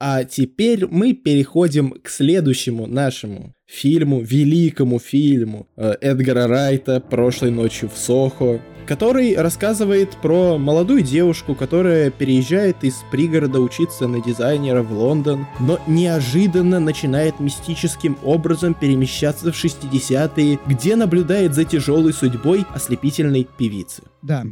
А 0.00 0.24
теперь 0.24 0.86
мы 0.86 1.12
переходим 1.12 1.90
к 2.02 2.08
следующему 2.08 2.86
нашему 2.86 3.52
фильму, 3.66 4.22
великому 4.22 4.98
фильму 4.98 5.68
э, 5.76 5.94
Эдгара 6.00 6.48
Райта 6.48 7.00
«Прошлой 7.00 7.50
ночью 7.50 7.90
в 7.90 7.98
Сохо», 7.98 8.62
который 8.86 9.36
рассказывает 9.36 10.16
про 10.22 10.56
молодую 10.56 11.02
девушку, 11.02 11.54
которая 11.54 12.10
переезжает 12.10 12.82
из 12.82 12.96
пригорода 13.12 13.60
учиться 13.60 14.08
на 14.08 14.22
дизайнера 14.22 14.82
в 14.82 14.90
Лондон, 14.90 15.46
но 15.60 15.78
неожиданно 15.86 16.80
начинает 16.80 17.38
мистическим 17.38 18.18
образом 18.24 18.72
перемещаться 18.72 19.52
в 19.52 19.64
60-е, 19.64 20.58
где 20.66 20.96
наблюдает 20.96 21.54
за 21.54 21.64
тяжелой 21.64 22.14
судьбой 22.14 22.64
ослепительной 22.74 23.46
певицы. 23.58 24.02
Да, 24.22 24.44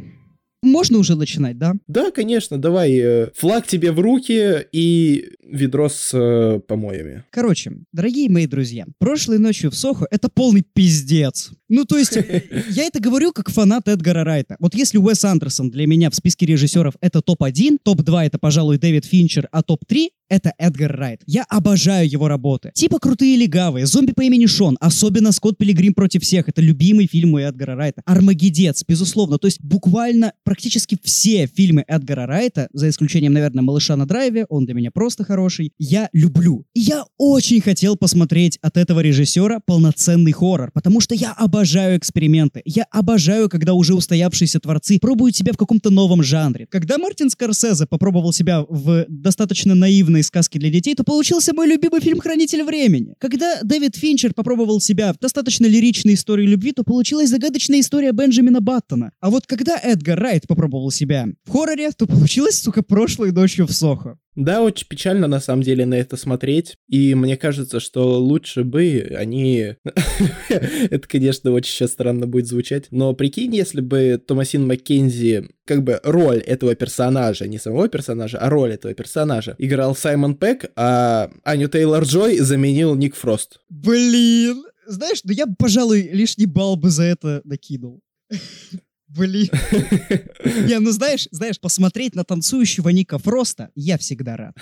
можно 0.63 0.99
уже 0.99 1.15
начинать, 1.15 1.59
да? 1.59 1.75
Да, 1.87 2.11
конечно, 2.11 2.59
давай. 2.59 2.99
Э, 2.99 3.31
флаг 3.35 3.67
тебе 3.67 3.93
в 3.93 4.01
руки 4.01 4.67
и 4.73 5.31
ведро 5.43 5.89
с 5.89 6.11
э, 6.13 6.61
помоями. 6.61 7.25
Короче, 7.31 7.73
дорогие 7.93 8.29
мои 8.31 8.47
друзья, 8.47 8.87
прошлой 8.99 9.39
ночью 9.39 9.71
в 9.71 9.77
Сохо 9.77 10.07
это 10.11 10.29
полный 10.29 10.63
пиздец. 10.63 11.53
Ну, 11.69 11.85
то 11.85 11.99
есть, 11.99 12.17
я 12.71 12.85
это 12.85 13.01
говорю 13.01 13.33
как 13.33 13.51
фанат 13.51 13.89
Эдгара 13.89 14.25
Райта. 14.25 14.57
Вот 14.59 14.75
если 14.75 14.99
Уэс 14.99 15.25
Андерсон 15.25 15.71
для 15.71 15.87
меня 15.87 16.11
в 16.11 16.15
списке 16.15 16.47
режиссеров 16.47 16.95
это 17.01 17.21
топ-1, 17.21 17.79
топ-2 17.83 18.27
это, 18.27 18.39
пожалуй, 18.39 18.79
Дэвид 18.79 19.05
Финчер, 19.05 19.49
а 19.53 19.63
топ-3 19.63 20.09
это 20.29 20.53
Эдгар 20.59 20.95
Райт. 20.95 21.23
Я 21.27 21.45
обожаю 21.49 22.07
его 22.09 22.29
работы. 22.29 22.71
Типа 22.75 22.99
«Крутые 22.99 23.37
легавые», 23.37 23.87
«Зомби 23.87 24.13
по 24.13 24.23
имени 24.23 24.45
Шон», 24.45 24.77
особенно 24.79 25.33
«Скотт 25.33 25.57
Пилигрим 25.57 25.95
против 25.95 26.23
всех». 26.23 26.49
Это 26.49 26.61
любимый 26.61 27.07
фильм 27.07 27.35
у 27.35 27.39
Эдгара 27.39 27.77
Райта. 27.77 28.03
«Армагеддец», 28.05 28.85
безусловно. 28.87 29.39
То 29.39 29.47
есть 29.47 29.61
буквально 29.63 30.35
практически 30.45 30.99
все 31.03 31.47
фильмы 31.47 31.83
Эдгара 31.89 32.27
Райта, 32.27 32.69
за 32.73 32.91
исключением, 32.91 33.33
наверное, 33.33 33.63
«Малыша 33.63 33.97
на 33.97 34.07
драйве», 34.07 34.45
он 34.51 34.67
для 34.67 34.75
меня 34.75 34.91
просто 34.91 35.25
хороший, 35.25 35.73
я 35.79 36.11
люблю. 36.13 36.67
И 36.75 36.81
я 36.81 37.05
очень 37.17 37.63
хотел 37.63 37.97
посмотреть 37.97 38.59
от 38.61 38.77
этого 38.77 39.01
режиссера 39.01 39.61
полноценный 39.65 40.33
хоррор, 40.33 40.73
потому 40.73 41.01
что 41.01 41.15
я 41.15 41.33
обожаю 41.33 41.58
эксперименты. 41.65 42.63
Я 42.65 42.85
обожаю, 42.91 43.49
когда 43.49 43.75
уже 43.75 43.95
устоявшиеся 43.95 44.61
творцы 44.61 44.99
пробуют 45.01 45.37
себя 45.37 45.53
в 45.53 45.57
каком-то 45.57 45.91
новом 45.91 46.23
жанре. 46.23 46.67
Когда 46.71 46.99
Мартин 46.99 47.31
Скорсезе 47.31 47.87
попробовал 47.87 48.33
себя 48.33 48.63
в 48.69 49.07
достаточно 49.09 49.75
наивной 49.75 50.23
сказки 50.23 50.59
для 50.59 50.71
детей, 50.71 50.95
то 50.95 51.05
получился 51.05 51.55
мой 51.55 51.67
любимый 51.67 52.01
фильм 52.01 52.21
«Хранитель 52.21 52.63
времени». 52.63 53.15
Когда 53.19 53.61
Дэвид 53.63 53.97
Финчер 53.97 54.35
попробовал 54.35 54.81
себя 54.81 55.13
в 55.13 55.19
достаточно 55.19 55.67
лиричной 55.67 56.15
истории 56.15 56.47
любви, 56.47 56.73
то 56.73 56.85
получилась 56.85 57.31
загадочная 57.31 57.81
история 57.81 58.13
Бенджамина 58.13 58.61
Баттона. 58.61 59.13
А 59.21 59.31
вот 59.31 59.47
когда 59.47 59.79
Эдгар 59.79 60.19
Райт 60.19 60.47
попробовал 60.47 60.91
себя 60.91 61.27
в 61.45 61.51
хорроре, 61.51 61.91
то 61.91 62.07
получилось, 62.07 62.61
сука, 62.61 62.83
прошлой 62.83 63.33
ночью 63.33 63.67
в 63.67 63.73
Сохо. 63.73 64.19
Да, 64.39 64.63
очень 64.63 64.87
печально 64.87 65.27
на 65.27 65.41
самом 65.41 65.65
деле 65.65 65.85
на 65.85 65.95
это 65.95 66.17
смотреть. 66.17 66.77
И 66.87 67.17
мне 67.17 67.37
кажется, 67.37 67.81
что 67.81 68.21
лучше 68.21 68.63
бы 68.63 69.13
они... 69.19 69.75
это, 70.49 71.09
конечно, 71.09 71.51
очень 71.51 71.73
сейчас 71.73 71.91
странно 71.91 72.29
будет 72.29 72.47
звучать. 72.47 72.87
Но 72.93 73.15
прикинь, 73.15 73.53
если 73.57 73.81
бы 73.81 74.23
Томасин 74.25 74.65
Маккензи, 74.69 75.51
как 75.65 75.83
бы 75.83 76.01
роль 76.05 76.39
этого 76.39 76.77
персонажа, 76.77 77.49
не 77.49 77.59
самого 77.59 77.89
персонажа, 77.89 78.39
а 78.39 78.49
роль 78.49 78.75
этого 78.75 78.95
персонажа, 78.95 79.57
играл 79.59 79.97
Саймон 79.97 80.37
Пэк, 80.37 80.71
а 80.77 81.33
Аню 81.43 81.67
Тейлор-Джой 81.67 82.39
заменил 82.39 82.95
Ник 82.95 83.17
Фрост. 83.17 83.59
Блин! 83.69 84.63
Знаешь, 84.87 85.19
ну 85.25 85.33
я, 85.33 85.47
пожалуй, 85.59 86.11
лишний 86.13 86.47
балл 86.47 86.77
бы 86.77 86.91
за 86.91 87.03
это 87.03 87.41
накинул. 87.43 88.03
Блин. 89.09 89.49
Не, 90.67 90.79
ну 90.81 90.91
знаешь, 90.91 91.29
знаешь, 91.31 91.59
посмотреть 91.61 92.15
на 92.15 92.25
танцующего 92.25 92.91
Ника 92.91 93.19
Фроста 93.19 93.71
я 93.75 93.97
всегда 93.99 94.37
рад. 94.37 94.57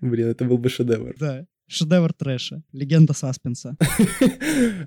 Блин, 0.00 0.28
это 0.28 0.44
был 0.44 0.58
бы 0.58 0.68
шедевр. 0.68 1.14
Да. 1.18 1.46
Шедевр 1.72 2.12
трэша. 2.12 2.62
Легенда 2.72 3.14
саспенса. 3.14 3.76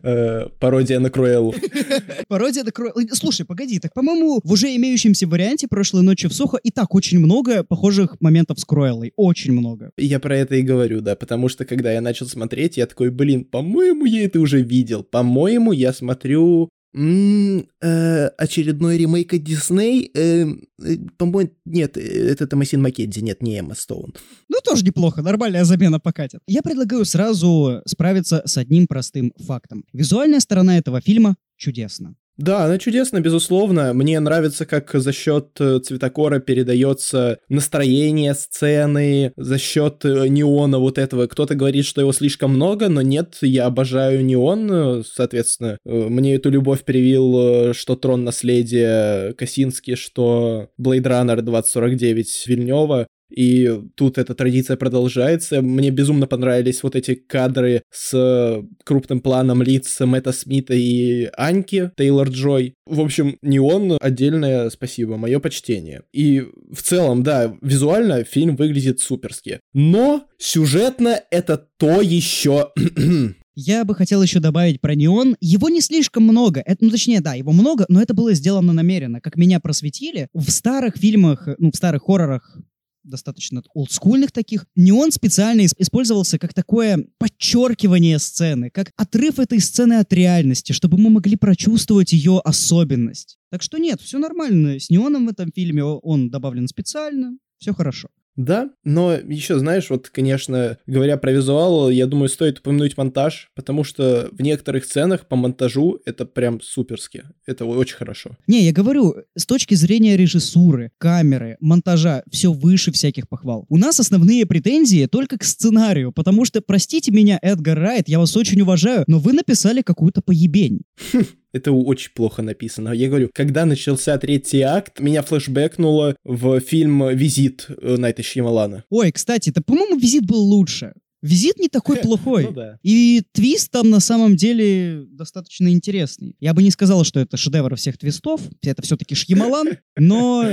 Э, 0.03 0.47
пародия 0.59 0.99
на 0.99 1.09
Круэллу. 1.09 1.53
Пародия 2.27 2.63
на 2.63 2.71
Круэллу. 2.71 3.07
Слушай, 3.13 3.45
погоди, 3.45 3.79
так, 3.79 3.93
по-моему, 3.93 4.41
в 4.43 4.51
уже 4.51 4.75
имеющемся 4.75 5.27
варианте 5.27 5.67
прошлой 5.67 6.03
ночи 6.03 6.27
в 6.27 6.33
Сухо 6.33 6.57
и 6.57 6.71
так 6.71 6.93
очень 6.93 7.19
много 7.19 7.63
похожих 7.63 8.17
моментов 8.19 8.59
с 8.59 8.65
Круэллой. 8.65 9.13
Очень 9.15 9.53
много. 9.53 9.91
Я 9.97 10.19
про 10.19 10.37
это 10.37 10.55
и 10.55 10.61
говорю, 10.61 10.99
да, 11.01 11.15
потому 11.15 11.47
что 11.47 11.63
когда 11.63 11.93
я 11.93 12.01
начал 12.01 12.27
смотреть, 12.27 12.77
я 12.77 12.85
такой, 12.85 13.11
блин, 13.11 13.45
по-моему, 13.45 14.05
я 14.05 14.25
это 14.25 14.41
уже 14.41 14.61
видел. 14.61 15.03
По-моему, 15.03 15.71
я 15.71 15.93
смотрю 15.93 16.69
М-м, 16.93 17.67
э, 17.81 18.27
очередной 18.37 18.97
ремейк 18.97 19.33
от 19.33 19.43
Дисней? 19.43 20.11
Э, 20.13 20.45
э, 20.81 20.97
по-моему, 21.17 21.51
нет, 21.65 21.97
это 21.97 22.47
Томасин 22.47 22.81
Маккензи, 22.81 23.21
нет, 23.21 23.41
не 23.41 23.59
Эмма 23.59 23.75
Стоун. 23.75 24.13
Ну, 24.49 24.57
тоже 24.63 24.85
неплохо, 24.85 25.21
нормальная 25.21 25.65
замена 25.65 25.99
покатит. 25.99 26.41
Я 26.47 26.61
предлагаю 26.61 27.05
сразу 27.05 27.81
справиться 27.85 28.43
с 28.45 28.57
одним 28.57 28.87
простым 28.87 29.33
фактом. 29.39 29.85
Визуальная 29.93 30.39
сторона 30.39 30.77
этого 30.77 31.01
фильма 31.01 31.35
чудесна. 31.57 32.15
Да, 32.37 32.65
она 32.65 32.79
чудесна, 32.79 33.19
безусловно. 33.19 33.93
Мне 33.93 34.19
нравится, 34.19 34.65
как 34.65 34.91
за 34.91 35.13
счет 35.13 35.49
э, 35.59 35.79
цветокора 35.79 36.39
передается 36.39 37.37
настроение 37.47 38.33
сцены, 38.33 39.33
за 39.37 39.59
счет 39.59 40.03
э, 40.03 40.27
неона 40.27 40.79
вот 40.79 40.97
этого. 40.97 41.27
Кто-то 41.27 41.53
говорит, 41.53 41.85
что 41.85 42.01
его 42.01 42.11
слишком 42.11 42.55
много, 42.55 42.89
но 42.89 43.03
нет, 43.03 43.37
я 43.41 43.67
обожаю 43.67 44.25
неон. 44.25 45.03
Соответственно, 45.05 45.77
э, 45.85 46.07
мне 46.09 46.33
эту 46.35 46.49
любовь 46.49 46.83
привил 46.83 47.73
что 47.73 47.95
Трон 47.95 48.23
наследия 48.23 49.33
Косински, 49.33 49.95
что 49.95 50.69
Blade 50.81 51.03
Runner 51.03 51.41
2049 51.41 52.47
Вильнева. 52.47 53.07
И 53.35 53.81
тут 53.95 54.17
эта 54.17 54.35
традиция 54.35 54.77
продолжается. 54.77 55.61
Мне 55.61 55.89
безумно 55.89 56.27
понравились 56.27 56.83
вот 56.83 56.95
эти 56.95 57.15
кадры 57.15 57.83
с 57.91 58.63
крупным 58.83 59.21
планом 59.21 59.63
лиц 59.63 59.99
Мэтта 59.99 60.31
Смита 60.31 60.73
и 60.73 61.29
Аньки 61.35 61.91
Тейлор 61.97 62.29
Джой. 62.29 62.75
В 62.85 63.01
общем, 63.01 63.37
не 63.41 63.59
он, 63.59 63.97
отдельное 63.99 64.69
спасибо, 64.69 65.17
мое 65.17 65.39
почтение. 65.39 66.03
И 66.13 66.43
в 66.71 66.81
целом, 66.83 67.23
да, 67.23 67.55
визуально 67.61 68.23
фильм 68.23 68.55
выглядит 68.55 68.99
суперски. 68.99 69.59
Но 69.73 70.27
сюжетно 70.37 71.19
это 71.31 71.67
то 71.77 72.01
еще 72.01 72.71
Я 73.55 73.85
бы 73.85 73.93
хотел 73.93 74.23
еще 74.23 74.39
добавить 74.39 74.81
про 74.81 74.95
неон. 74.95 75.35
Его 75.39 75.69
не 75.69 75.81
слишком 75.81 76.23
много. 76.23 76.61
Это, 76.65 76.83
ну, 76.83 76.89
точнее, 76.89 77.21
да, 77.21 77.35
его 77.35 77.51
много, 77.51 77.85
но 77.87 78.01
это 78.01 78.15
было 78.15 78.33
сделано 78.33 78.73
намеренно. 78.73 79.21
Как 79.21 79.37
меня 79.37 79.59
просветили, 79.59 80.27
в 80.33 80.49
старых 80.49 80.97
фильмах, 80.97 81.47
ну, 81.59 81.71
в 81.71 81.75
старых 81.75 82.03
хоррорах 82.03 82.57
достаточно 83.03 83.61
олдскульных 83.73 84.31
таких, 84.31 84.65
неон 84.75 85.11
специально 85.11 85.65
использовался 85.65 86.39
как 86.39 86.53
такое 86.53 87.05
подчеркивание 87.17 88.19
сцены, 88.19 88.69
как 88.69 88.91
отрыв 88.95 89.39
этой 89.39 89.59
сцены 89.59 89.95
от 89.95 90.11
реальности, 90.13 90.71
чтобы 90.71 90.97
мы 90.97 91.09
могли 91.09 91.35
прочувствовать 91.35 92.13
ее 92.13 92.39
особенность. 92.43 93.37
Так 93.49 93.61
что 93.61 93.77
нет, 93.77 94.01
все 94.01 94.17
нормально. 94.17 94.79
С 94.79 94.89
неоном 94.89 95.27
в 95.27 95.29
этом 95.29 95.51
фильме 95.51 95.83
он 95.83 96.29
добавлен 96.29 96.67
специально, 96.67 97.37
все 97.57 97.73
хорошо. 97.73 98.09
Да, 98.35 98.69
но 98.83 99.13
еще, 99.13 99.59
знаешь, 99.59 99.89
вот, 99.89 100.09
конечно, 100.09 100.77
говоря 100.87 101.17
про 101.17 101.31
визуал, 101.31 101.89
я 101.89 102.07
думаю, 102.07 102.29
стоит 102.29 102.59
упомянуть 102.59 102.97
монтаж, 102.97 103.51
потому 103.55 103.83
что 103.83 104.29
в 104.31 104.41
некоторых 104.41 104.85
сценах 104.85 105.27
по 105.27 105.35
монтажу 105.35 105.99
это 106.05 106.25
прям 106.25 106.59
суперски. 106.61 107.25
Это 107.45 107.65
очень 107.65 107.95
хорошо. 107.95 108.31
Не, 108.47 108.63
я 108.63 108.71
говорю, 108.71 109.15
с 109.35 109.45
точки 109.45 109.75
зрения 109.75 110.17
режиссуры, 110.17 110.91
камеры, 110.97 111.57
монтажа, 111.59 112.23
все 112.31 112.51
выше 112.51 112.91
всяких 112.91 113.29
похвал. 113.29 113.65
У 113.69 113.77
нас 113.77 113.99
основные 113.99 114.45
претензии 114.45 115.05
только 115.05 115.37
к 115.37 115.43
сценарию, 115.43 116.11
потому 116.11 116.45
что, 116.45 116.61
простите 116.61 117.11
меня, 117.11 117.37
Эдгар 117.41 117.77
Райт, 117.77 118.09
я 118.09 118.19
вас 118.19 118.35
очень 118.35 118.61
уважаю, 118.61 119.03
но 119.07 119.19
вы 119.19 119.33
написали 119.33 119.81
какую-то 119.81 120.21
поебень. 120.21 120.81
Это 121.53 121.71
очень 121.71 122.11
плохо 122.13 122.41
написано. 122.41 122.89
Я 122.89 123.09
говорю, 123.09 123.29
когда 123.33 123.65
начался 123.65 124.17
третий 124.17 124.61
акт, 124.61 124.99
меня 124.99 125.21
флешбэкнуло 125.21 126.15
в 126.23 126.59
фильм 126.59 127.09
«Визит» 127.09 127.67
Найта 127.81 128.23
Шьямалана. 128.23 128.83
Ой, 128.89 129.11
кстати, 129.11 129.51
это, 129.51 129.61
по-моему, 129.61 129.97
«Визит» 129.97 130.25
был 130.25 130.39
лучше. 130.39 130.93
Визит 131.23 131.57
не 131.57 131.69
такой 131.69 131.97
плохой. 132.01 132.43
Ну, 132.43 132.51
да. 132.51 132.79
И 132.83 133.23
твист 133.31 133.71
там 133.71 133.89
на 133.89 134.01
самом 134.01 134.35
деле 134.35 135.05
достаточно 135.07 135.71
интересный. 135.71 136.35
Я 136.39 136.53
бы 136.53 136.61
не 136.61 136.69
сказал, 136.69 137.05
что 137.05 137.21
это 137.21 137.37
шедевр 137.37 137.75
всех 137.75 137.97
твистов. 137.97 138.41
Это 138.61 138.81
все-таки 138.81 139.15
Шьямалан, 139.15 139.77
но... 139.97 140.43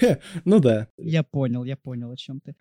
Ну 0.44 0.60
да. 0.60 0.88
Я 0.98 1.22
понял, 1.22 1.64
я 1.64 1.76
понял, 1.76 2.10
о 2.10 2.16
чем 2.16 2.40
ты. 2.40 2.54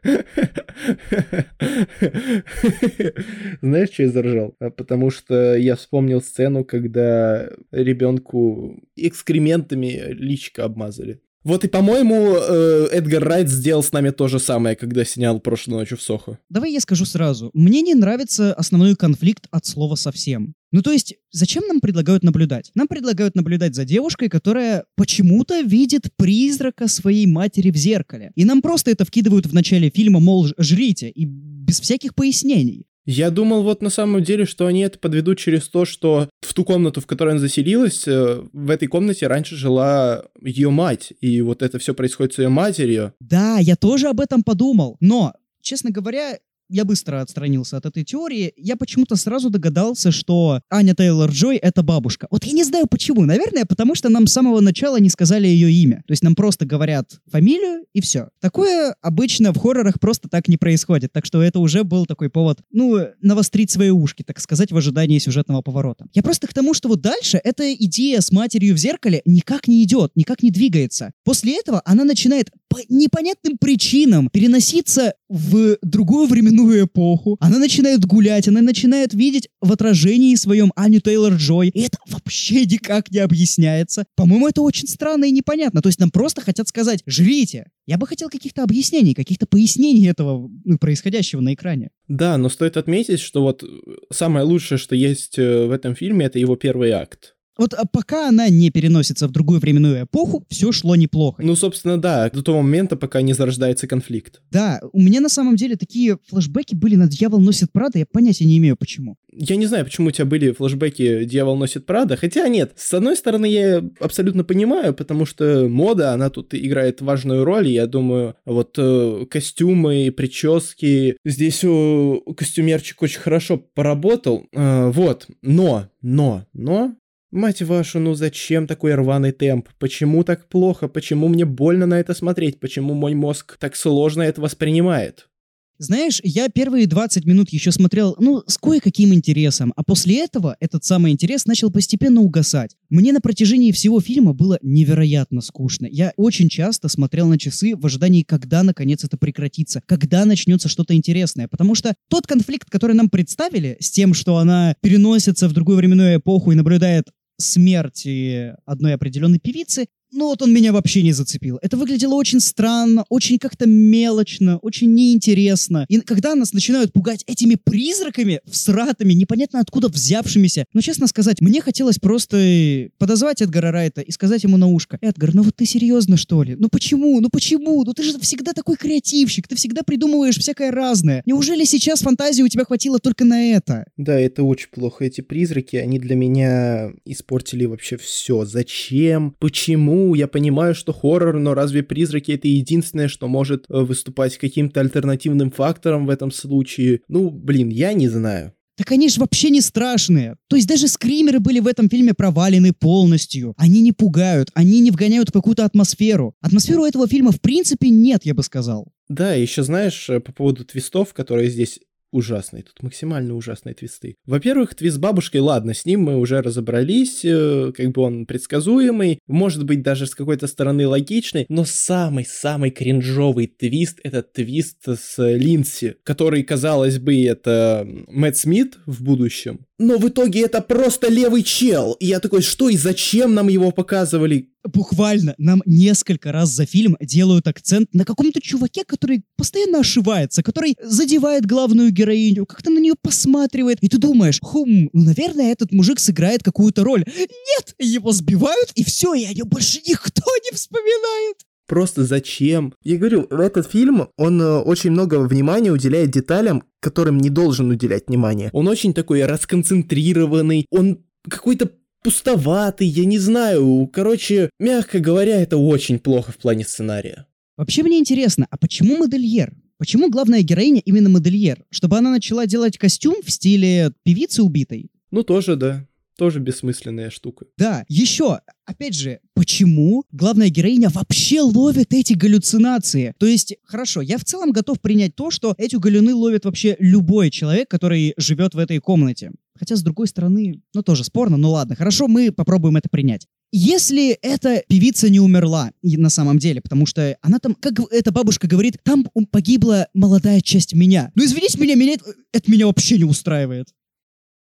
Знаешь, 3.62 3.90
что 3.92 4.04
я 4.04 4.10
заржал? 4.10 4.56
А 4.60 4.70
потому 4.70 5.10
что 5.10 5.56
я 5.56 5.76
вспомнил 5.76 6.22
сцену, 6.22 6.64
когда 6.64 7.50
ребенку 7.72 8.82
экскрементами 8.96 10.14
личка 10.14 10.64
обмазали. 10.64 11.22
Вот 11.48 11.64
и, 11.64 11.70
по-моему, 11.70 12.36
э, 12.36 12.88
Эдгар 12.92 13.24
Райт 13.24 13.48
сделал 13.48 13.82
с 13.82 13.94
нами 13.94 14.10
то 14.10 14.28
же 14.28 14.38
самое, 14.38 14.76
когда 14.76 15.06
снял 15.06 15.40
прошлой 15.40 15.76
ночью 15.76 15.98
в 15.98 16.02
Сохо. 16.02 16.40
Давай 16.50 16.74
я 16.74 16.82
скажу 16.82 17.06
сразу. 17.06 17.52
Мне 17.54 17.82
не 17.82 17.96
нравится 17.96 18.54
основной 18.54 18.98
конфликт 18.98 19.48
от 19.50 19.66
слова 19.66 19.96
совсем. 19.96 20.56
Ну, 20.74 20.82
то 20.82 20.92
есть, 20.92 21.16
зачем 21.32 21.64
нам 21.66 21.80
предлагают 21.80 22.24
наблюдать? 22.24 22.72
Нам 22.76 22.90
предлагают 22.90 23.36
наблюдать 23.36 23.76
за 23.76 23.86
девушкой, 23.86 24.28
которая 24.28 24.84
почему-то 24.98 25.62
видит 25.62 26.10
призрака 26.18 26.90
своей 26.90 27.26
матери 27.28 27.72
в 27.72 27.78
зеркале. 27.78 28.34
И 28.36 28.44
нам 28.44 28.62
просто 28.62 28.92
это 28.92 29.06
вкидывают 29.06 29.46
в 29.46 29.54
начале 29.54 29.90
фильма, 29.90 30.20
мол, 30.20 30.50
жрите, 30.58 31.10
и 31.10 31.24
без 31.24 31.80
всяких 31.80 32.14
пояснений. 32.14 32.88
Я 33.08 33.32
думал 33.32 33.64
вот 33.64 33.82
на 33.82 33.90
самом 33.90 34.22
деле, 34.22 34.46
что 34.46 34.66
они 34.68 34.82
это 34.82 35.00
подведут 35.00 35.40
через 35.40 35.70
то, 35.70 35.86
что 35.86 36.30
в 36.42 36.54
ту 36.54 36.66
комнату, 36.66 37.00
в 37.00 37.08
которой 37.08 37.32
она 37.32 37.40
заселилась, 37.40 38.06
э, 38.06 38.44
в 38.52 38.70
этой 38.70 38.90
комнате 38.90 39.28
раньше 39.28 39.56
жила 39.56 40.26
ее 40.42 40.70
мать, 40.72 41.14
и 41.22 41.42
вот 41.42 41.62
это 41.62 41.80
все 41.80 41.94
происходит 41.94 42.34
с 42.34 42.40
ее 42.40 42.50
матерью. 42.50 43.14
Да, 43.22 43.60
я 43.60 43.78
тоже 43.78 44.10
об 44.10 44.20
этом 44.20 44.44
подумал, 44.44 44.98
но, 45.00 45.34
честно 45.62 45.90
говоря, 45.90 46.38
я 46.70 46.86
быстро 46.86 47.22
отстранился 47.22 47.78
от 47.78 47.86
этой 47.86 48.04
теории. 48.04 48.54
Я 48.58 48.76
почему-то 48.76 49.16
сразу 49.16 49.50
догадался, 49.50 50.12
что 50.12 50.62
Аня 50.70 50.94
Тейлор-Джой— 50.94 51.58
это 51.62 51.84
бабушка. 51.84 52.28
Вот 52.30 52.44
я 52.44 52.54
не 52.54 52.64
знаю 52.64 52.88
почему. 52.88 53.26
Наверное, 53.26 53.66
потому 53.66 53.96
что 53.96 54.10
нам 54.10 54.28
с 54.28 54.34
самого 54.34 54.60
начала 54.60 54.98
не 54.98 55.10
сказали 55.10 55.48
ее 55.48 55.72
имя. 55.72 56.04
То 56.08 56.12
есть 56.12 56.24
нам 56.24 56.36
просто 56.36 56.66
говорят 56.66 57.20
фамилию 57.32 57.86
и 57.94 58.02
все. 58.02 58.30
Такое 58.40 58.96
обычно 59.02 59.54
в 59.54 59.58
хоррорах 59.58 60.00
просто 60.00 60.30
так 60.30 60.48
не 60.48 60.58
происходит. 60.58 61.12
Так 61.14 61.26
что 61.26 61.42
это 61.42 61.60
уже 61.60 61.84
был 61.84 62.06
такой 62.06 62.30
повод, 62.30 62.60
ну, 62.72 63.00
навострить 63.22 63.72
свои 63.72 63.90
ушки, 63.90 64.24
так 64.24 64.40
сказать, 64.40 64.72
в 64.72 64.78
ожидании 64.78 65.20
сюжетного 65.20 65.62
поворота. 65.62 66.06
Я 66.14 66.24
просто 66.24 66.48
к 66.48 66.54
тому, 66.54 66.74
что 66.74 66.90
вот 66.90 67.02
дальше 67.02 67.40
эта 67.44 67.74
идея 67.74 68.22
с 68.22 68.32
матерью 68.32 68.76
в 68.76 68.78
зеркале 68.78 69.22
никак 69.26 69.68
не 69.68 69.84
идет, 69.84 70.12
никак 70.16 70.44
не 70.44 70.52
двигается. 70.52 71.12
После 71.24 71.58
этого 71.58 71.82
она 71.86 72.04
начинает 72.04 72.52
по 72.70 72.80
непонятным 72.90 73.58
причинам 73.58 74.30
переноситься 74.30 75.14
в 75.30 75.78
другую 75.82 76.28
временную 76.28 76.86
эпоху. 76.86 77.38
Она 77.40 77.60
начинает 77.60 78.06
гулять, 78.06 78.48
она 78.48 78.62
начинает 78.62 79.14
видеть 79.14 79.50
в 79.62 79.72
отражении 79.72 80.36
своем 80.36 80.72
Аню 80.76 81.00
Тейлор-Джой. 81.00 81.70
И 81.70 81.82
это 81.82 81.98
вообще 82.08 82.66
никак 82.66 83.12
не 83.12 83.20
объясняется. 83.20 84.06
По-моему, 84.16 84.48
это 84.48 84.62
очень 84.62 84.88
странно 84.88 85.26
и 85.26 85.32
непонятно. 85.32 85.82
То 85.82 85.90
есть 85.90 86.00
нам 86.00 86.12
просто 86.12 86.42
хотят 86.42 86.68
сказать 86.68 87.02
«жрите». 87.06 87.70
Я 87.86 87.98
бы 87.98 88.06
хотел 88.06 88.30
каких-то 88.30 88.64
объяснений, 88.64 89.14
каких-то 89.14 89.48
пояснений 89.48 90.08
этого 90.08 90.50
ну, 90.66 90.78
происходящего 90.78 91.42
на 91.42 91.54
экране. 91.54 91.90
Да, 92.08 92.38
но 92.38 92.50
стоит 92.50 92.76
отметить, 92.78 93.20
что 93.20 93.42
вот 93.42 93.64
самое 94.12 94.46
лучшее, 94.46 94.78
что 94.78 94.96
есть 94.96 95.40
э, 95.40 95.66
в 95.66 95.72
этом 95.72 95.96
фильме, 95.96 96.26
это 96.26 96.38
его 96.38 96.56
первый 96.58 96.92
акт. 96.92 97.37
Вот 97.58 97.74
а 97.74 97.86
пока 97.86 98.30
она 98.30 98.50
не 98.50 98.70
переносится 98.70 99.28
в 99.28 99.32
другую 99.32 99.60
временную 99.60 100.04
эпоху, 100.04 100.46
все 100.50 100.72
шло 100.72 100.96
неплохо. 100.96 101.42
Ну, 101.44 101.56
собственно, 101.56 102.00
да, 102.00 102.30
до 102.30 102.44
того 102.44 102.62
момента, 102.62 102.96
пока 102.96 103.22
не 103.22 103.34
зарождается 103.34 103.88
конфликт. 103.88 104.42
Да, 104.52 104.80
у 104.94 105.02
меня 105.02 105.22
на 105.22 105.30
самом 105.30 105.56
деле 105.56 105.76
такие 105.76 106.18
флешбеки 106.28 106.76
были 106.76 106.96
на 106.96 107.08
«Дьявол 107.08 107.40
носит 107.40 107.72
Прада», 107.72 108.00
я 108.00 108.06
понятия 108.06 108.46
не 108.46 108.58
имею, 108.58 108.78
почему. 108.78 109.18
Я 109.32 109.56
не 109.56 109.66
знаю, 109.66 109.86
почему 109.86 110.08
у 110.08 110.12
тебя 110.12 110.26
были 110.26 110.52
флешбеки 110.52 111.26
«Дьявол 111.26 111.58
носит 111.58 111.86
Прада», 111.86 112.16
хотя 112.18 112.48
нет, 112.48 112.74
с 112.76 112.94
одной 112.94 113.16
стороны, 113.16 113.46
я 113.46 113.84
абсолютно 114.00 114.44
понимаю, 114.44 114.94
потому 114.94 115.26
что 115.26 115.68
мода, 115.70 116.14
она 116.14 116.30
тут 116.30 116.54
играет 116.54 117.02
важную 117.02 117.44
роль, 117.44 117.68
я 117.68 117.88
думаю, 117.88 118.36
вот 118.46 118.76
э, 118.78 119.26
костюмы, 119.30 120.12
прически, 120.16 121.18
здесь 121.26 121.64
у 121.64 122.22
костюмерчик 122.36 123.02
очень 123.02 123.20
хорошо 123.20 123.58
поработал, 123.58 124.46
э, 124.54 124.90
вот, 124.90 125.28
но, 125.42 125.90
но, 126.02 126.46
но, 126.54 126.96
Мать 127.38 127.62
вашу, 127.62 128.00
ну 128.00 128.16
зачем 128.16 128.66
такой 128.66 128.96
рваный 128.96 129.32
темп? 129.32 129.70
Почему 129.78 130.24
так 130.24 130.50
плохо? 130.50 130.88
Почему 130.88 131.28
мне 131.28 131.46
больно 131.46 131.86
на 131.86 132.00
это 132.00 132.16
смотреть? 132.16 132.60
Почему 132.60 132.96
мой 132.96 133.14
мозг 133.14 133.58
так 133.60 133.76
сложно 133.76 134.24
это 134.24 134.42
воспринимает? 134.42 135.30
Знаешь, 135.78 136.20
я 136.24 136.50
первые 136.50 136.88
20 136.88 137.26
минут 137.26 137.50
еще 137.52 137.72
смотрел, 137.72 138.16
ну, 138.18 138.42
с 138.48 138.58
кое-каким 138.58 139.14
интересом, 139.14 139.72
а 139.76 139.84
после 139.84 140.24
этого 140.24 140.58
этот 140.60 140.84
самый 140.84 141.12
интерес 141.12 141.46
начал 141.46 141.70
постепенно 141.70 142.22
угасать. 142.22 142.76
Мне 142.90 143.14
на 143.14 143.22
протяжении 143.22 143.72
всего 143.72 144.02
фильма 144.02 144.34
было 144.34 144.58
невероятно 144.64 145.42
скучно. 145.42 145.86
Я 145.86 146.14
очень 146.18 146.50
часто 146.50 146.88
смотрел 146.88 147.28
на 147.28 147.38
часы 147.38 147.76
в 147.76 147.86
ожидании, 147.86 148.24
когда 148.24 148.64
наконец 148.64 149.04
это 149.04 149.18
прекратится, 149.18 149.84
когда 149.86 150.26
начнется 150.26 150.68
что-то 150.68 150.96
интересное. 150.96 151.48
Потому 151.48 151.76
что 151.76 151.94
тот 152.10 152.26
конфликт, 152.26 152.68
который 152.72 152.96
нам 152.96 153.12
представили, 153.12 153.78
с 153.80 153.92
тем, 153.92 154.16
что 154.16 154.38
она 154.38 154.74
переносится 154.82 155.48
в 155.48 155.54
другую 155.54 155.78
временную 155.78 156.18
эпоху 156.18 156.54
и 156.54 156.56
наблюдает 156.56 157.12
смерти 157.38 158.56
одной 158.66 158.94
определенной 158.94 159.40
певицы, 159.40 159.88
ну 160.12 160.28
вот 160.28 160.42
он 160.42 160.54
меня 160.54 160.72
вообще 160.72 161.04
не 161.04 161.12
зацепил. 161.12 161.60
Это 161.62 161.78
выглядело 161.78 162.16
очень 162.16 162.40
странно, 162.40 163.06
очень 163.10 163.38
как-то 163.40 163.68
мелочно, 163.68 164.58
очень 164.58 164.94
неинтересно. 164.94 165.86
И 165.90 166.00
когда 166.00 166.36
нас 166.36 166.54
начинают 166.54 166.94
пугать 166.94 167.24
этими 167.28 167.56
призраками, 167.56 168.40
всратыми, 168.46 169.14
непонятно 169.14 169.60
откуда 169.60 169.90
взявшимися, 169.90 170.66
ну, 170.74 170.82
честно 170.82 171.08
сказать, 171.08 171.42
мне 171.42 171.62
хотелось 171.62 172.00
просто 172.00 172.90
подозвать 172.98 173.42
Эдгара 173.42 173.72
Райта 173.72 174.02
и 174.02 174.12
сказать 174.12 174.44
ему 174.44 174.58
на 174.58 174.68
ушко, 174.68 174.98
Эдгар, 175.02 175.34
ну 175.34 175.44
вот 175.44 175.56
ты 175.56 175.66
серьезно, 175.66 176.18
что 176.18 176.44
ли? 176.44 176.56
Ну 176.58 176.70
почему? 176.70 177.20
Ну 177.20 177.30
почему? 177.30 177.84
Ну 177.84 177.94
ты 177.94 178.04
же 178.04 178.18
всегда 178.20 178.54
такой 178.54 178.78
креативщик, 178.78 179.48
ты 179.48 179.56
всегда 179.56 179.84
придумываешь 179.84 180.38
всякое 180.38 180.72
разное. 180.72 181.22
Неужели 181.26 181.66
сейчас 181.66 182.02
фантазии 182.02 182.44
у 182.44 182.48
тебя 182.48 182.66
хватило 182.66 183.00
только 183.00 183.26
на 183.26 183.52
это? 183.52 183.86
Да, 183.98 184.18
это 184.20 184.44
очень 184.44 184.70
плохо. 184.70 185.06
Эти 185.06 185.22
призраки, 185.22 185.76
они 185.76 186.00
для 186.00 186.16
меня 186.16 186.92
испортили 187.06 187.66
вообще 187.66 187.98
все. 187.98 188.46
Зачем? 188.46 189.36
Почему? 189.40 189.97
Я 190.16 190.28
понимаю, 190.28 190.76
что 190.76 190.94
хоррор, 190.94 191.40
но 191.40 191.54
разве 191.54 191.84
призраки 191.84 192.32
это 192.32 192.48
единственное, 192.48 193.08
что 193.08 193.28
может 193.28 193.66
э, 193.70 193.80
выступать 193.80 194.38
каким-то 194.38 194.80
альтернативным 194.80 195.52
фактором 195.52 196.06
в 196.06 196.10
этом 196.10 196.32
случае? 196.32 197.02
Ну, 197.08 197.30
блин, 197.30 197.70
я 197.70 197.94
не 197.94 198.08
знаю. 198.08 198.54
Так 198.78 198.92
они 198.92 199.10
же 199.10 199.20
вообще 199.20 199.50
не 199.50 199.60
страшные. 199.60 200.36
То 200.48 200.56
есть 200.56 200.68
даже 200.68 200.88
скримеры 200.88 201.40
были 201.40 201.60
в 201.60 201.68
этом 201.68 201.90
фильме 201.90 202.14
провалены 202.14 202.74
полностью. 202.74 203.56
Они 203.58 203.82
не 203.82 203.92
пугают, 203.92 204.52
они 204.54 204.80
не 204.82 204.92
вгоняют 204.92 205.30
в 205.30 205.34
какую-то 205.34 205.66
атмосферу. 205.66 206.36
Атмосферу 206.42 206.86
этого 206.86 207.08
фильма 207.08 207.32
в 207.32 207.42
принципе 207.42 207.90
нет, 207.90 208.24
я 208.24 208.36
бы 208.36 208.44
сказал. 208.44 208.88
Да, 209.10 209.34
еще 209.34 209.64
знаешь, 209.64 210.08
э, 210.10 210.20
по 210.20 210.32
поводу 210.32 210.64
твистов, 210.64 211.16
которые 211.16 211.50
здесь 211.50 211.80
ужасный. 212.12 212.64
Тут 212.64 212.84
максимально 212.84 213.36
ужасные 213.36 213.76
твисты. 213.76 214.16
Во-первых, 214.26 214.76
твист 214.76 215.00
бабушкой, 215.00 215.42
ладно, 215.42 215.74
с 215.74 215.86
ним 215.86 216.04
мы 216.04 216.18
уже 216.18 216.42
разобрались, 216.42 217.24
э, 217.24 217.72
как 217.76 217.92
бы 217.92 218.02
он 218.02 218.26
предсказуемый, 218.26 219.20
может 219.28 219.66
быть 219.66 219.82
даже 219.82 220.08
с 220.08 220.16
какой-то 220.16 220.48
стороны 220.48 220.88
логичный, 220.88 221.46
но 221.50 221.66
самый-самый 221.66 222.72
кринжовый 222.72 223.48
твист— 223.48 224.00
это 224.04 224.24
твист 224.24 224.88
с 224.88 225.18
Линси, 225.18 225.96
который, 226.04 226.44
казалось 226.44 227.00
бы, 227.00 227.24
это 227.26 227.88
Мэтт 228.08 228.38
Смит 228.38 228.78
в 228.86 229.04
будущем, 229.04 229.66
но 229.80 229.98
в 229.98 230.08
итоге 230.08 230.42
это 230.42 230.62
просто 230.62 231.08
левый 231.10 231.44
чел. 231.44 231.94
И 232.00 232.08
я 232.08 232.20
такой, 232.20 232.42
что 232.42 232.70
и 232.70 232.78
зачем 232.78 233.34
нам 233.34 233.48
его 233.48 233.72
показывали? 233.72 234.50
Буквально 234.64 235.34
нам 235.38 235.62
несколько 235.66 236.32
раз 236.32 236.50
за 236.50 236.66
фильм 236.66 236.98
делают 237.00 237.48
акцент 237.48 237.94
на 237.94 238.04
каком-то 238.04 238.42
чуваке, 238.42 238.84
который 238.84 239.24
постоянно 239.38 239.80
ошибается, 239.80 240.44
который 240.44 240.76
задевает 240.82 241.46
главную 241.46 241.92
героиню, 241.92 242.46
как-то 242.46 242.70
на 242.70 242.80
нее 242.80 242.96
посматривает. 243.02 243.78
И 243.82 243.88
ты 243.88 243.98
думаешь, 243.98 244.40
хм, 244.42 244.90
ну, 244.92 245.04
наверное, 245.04 245.52
этот 245.52 245.72
мужик 245.72 246.00
сыграет 246.00 246.44
какую-то 246.44 246.84
роль. 246.84 247.06
Нет, 247.08 247.76
его 247.80 248.12
сбивают, 248.12 248.72
и 248.76 248.84
все, 248.84 249.14
и 249.14 249.26
о 249.26 249.34
нем 249.34 249.48
больше 249.48 249.80
никто 249.88 250.24
не 250.44 250.56
вспоминает. 250.56 251.38
Просто 251.68 252.06
зачем? 252.06 252.74
Я 252.82 252.98
говорю, 252.98 253.24
этот 253.24 253.70
фильм, 253.70 254.08
он 254.18 254.42
э, 254.42 254.60
очень 254.60 254.92
много 254.92 255.20
внимания 255.20 255.72
уделяет 255.72 256.12
деталям, 256.12 256.64
которым 256.80 257.18
не 257.18 257.30
должен 257.30 257.70
уделять 257.70 258.08
внимание. 258.08 258.50
Он 258.54 258.68
очень 258.70 258.94
такой 258.94 259.26
расконцентрированный, 259.26 260.66
он 260.72 261.00
какой-то 261.30 261.70
пустоватый, 262.04 262.88
я 262.88 263.04
не 263.04 263.20
знаю. 263.20 263.90
Короче, 263.92 264.50
мягко 264.60 265.00
говоря, 265.00 265.42
это 265.42 265.58
очень 265.58 266.00
плохо 266.00 266.32
в 266.32 266.38
плане 266.38 266.64
сценария. 266.64 267.28
Вообще 267.58 267.84
мне 267.84 268.00
интересно, 268.00 268.48
а 268.50 268.58
почему 268.58 268.98
модельер? 268.98 269.54
Почему 269.78 270.10
главная 270.10 270.42
героиня 270.42 270.82
именно 270.86 271.10
модельер? 271.10 271.66
Чтобы 271.70 271.98
она 271.98 272.12
начала 272.12 272.46
делать 272.46 272.78
костюм 272.78 273.16
в 273.22 273.30
стиле 273.30 273.92
певицы 274.04 274.42
убитой? 274.42 274.90
Ну, 275.12 275.24
тоже, 275.24 275.56
да. 275.56 275.86
Тоже 276.18 276.40
бессмысленная 276.40 277.12
штука. 277.12 277.46
Да, 277.58 277.86
еще, 277.88 278.40
опять 278.66 278.96
же, 278.96 279.20
почему 279.36 280.04
главная 280.12 280.50
героиня 280.50 280.90
вообще 280.90 281.42
ловит 281.42 281.94
эти 281.94 282.14
галлюцинации? 282.14 283.14
То 283.20 283.28
есть, 283.28 283.56
хорошо, 283.64 284.02
я 284.02 284.18
в 284.18 284.26
целом 284.26 284.52
готов 284.52 284.82
принять 284.82 285.16
то, 285.16 285.30
что 285.30 285.54
эти 285.60 285.76
галюны 285.76 286.16
ловит 286.16 286.46
вообще 286.46 286.76
любой 286.80 287.30
человек, 287.30 287.70
который 287.70 288.16
живет 288.18 288.56
в 288.56 288.58
этой 288.58 288.80
комнате. 288.80 289.32
Хотя, 289.58 289.76
с 289.76 289.84
другой 289.84 290.08
стороны, 290.08 290.62
ну 290.74 290.82
тоже 290.82 291.04
спорно, 291.04 291.38
ну 291.38 291.52
ладно, 291.52 291.76
хорошо, 291.76 292.08
мы 292.08 292.32
попробуем 292.32 292.78
это 292.78 292.90
принять. 292.90 293.28
Если 293.52 294.12
эта 294.12 294.64
певица 294.68 295.10
не 295.10 295.20
умерла 295.20 295.72
на 295.82 296.10
самом 296.10 296.38
деле, 296.38 296.62
потому 296.62 296.86
что 296.86 297.16
она 297.22 297.40
там, 297.40 297.56
как 297.56 297.80
эта 297.92 298.12
бабушка 298.12 298.48
говорит, 298.48 298.78
там 298.84 299.06
погибла 299.32 299.88
молодая 299.94 300.42
часть 300.42 300.74
меня. 300.74 301.12
Ну 301.16 301.24
извините 301.24 301.60
меня, 301.60 301.76
меня 301.76 301.94
это, 301.94 302.14
это 302.34 302.52
меня 302.52 302.68
вообще 302.68 302.98
не 302.98 303.06
устраивает. 303.06 303.68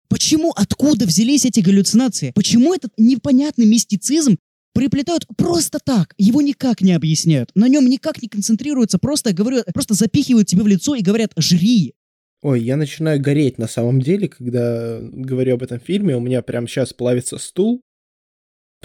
Почему, 0.08 0.52
откуда 0.54 1.06
взялись 1.06 1.44
эти 1.44 1.60
галлюцинации? 1.60 2.32
Почему 2.34 2.74
этот 2.74 2.92
непонятный 2.96 3.66
мистицизм 3.66 4.36
приплетают 4.76 5.26
просто 5.36 5.78
так, 5.82 6.12
его 6.18 6.42
никак 6.42 6.82
не 6.82 6.92
объясняют, 6.92 7.50
на 7.54 7.66
нем 7.66 7.86
никак 7.88 8.20
не 8.20 8.28
концентрируются, 8.28 8.98
просто, 8.98 9.32
говорю, 9.32 9.62
просто 9.72 9.94
запихивают 9.94 10.48
тебе 10.48 10.62
в 10.62 10.66
лицо 10.66 10.94
и 10.94 11.02
говорят 11.02 11.32
«жри». 11.36 11.94
Ой, 12.42 12.62
я 12.62 12.76
начинаю 12.76 13.20
гореть 13.20 13.56
на 13.56 13.66
самом 13.66 14.00
деле, 14.02 14.28
когда 14.28 14.98
говорю 15.00 15.54
об 15.54 15.62
этом 15.62 15.80
фильме, 15.80 16.14
у 16.14 16.20
меня 16.20 16.42
прямо 16.42 16.68
сейчас 16.68 16.92
плавится 16.92 17.38
стул, 17.38 17.80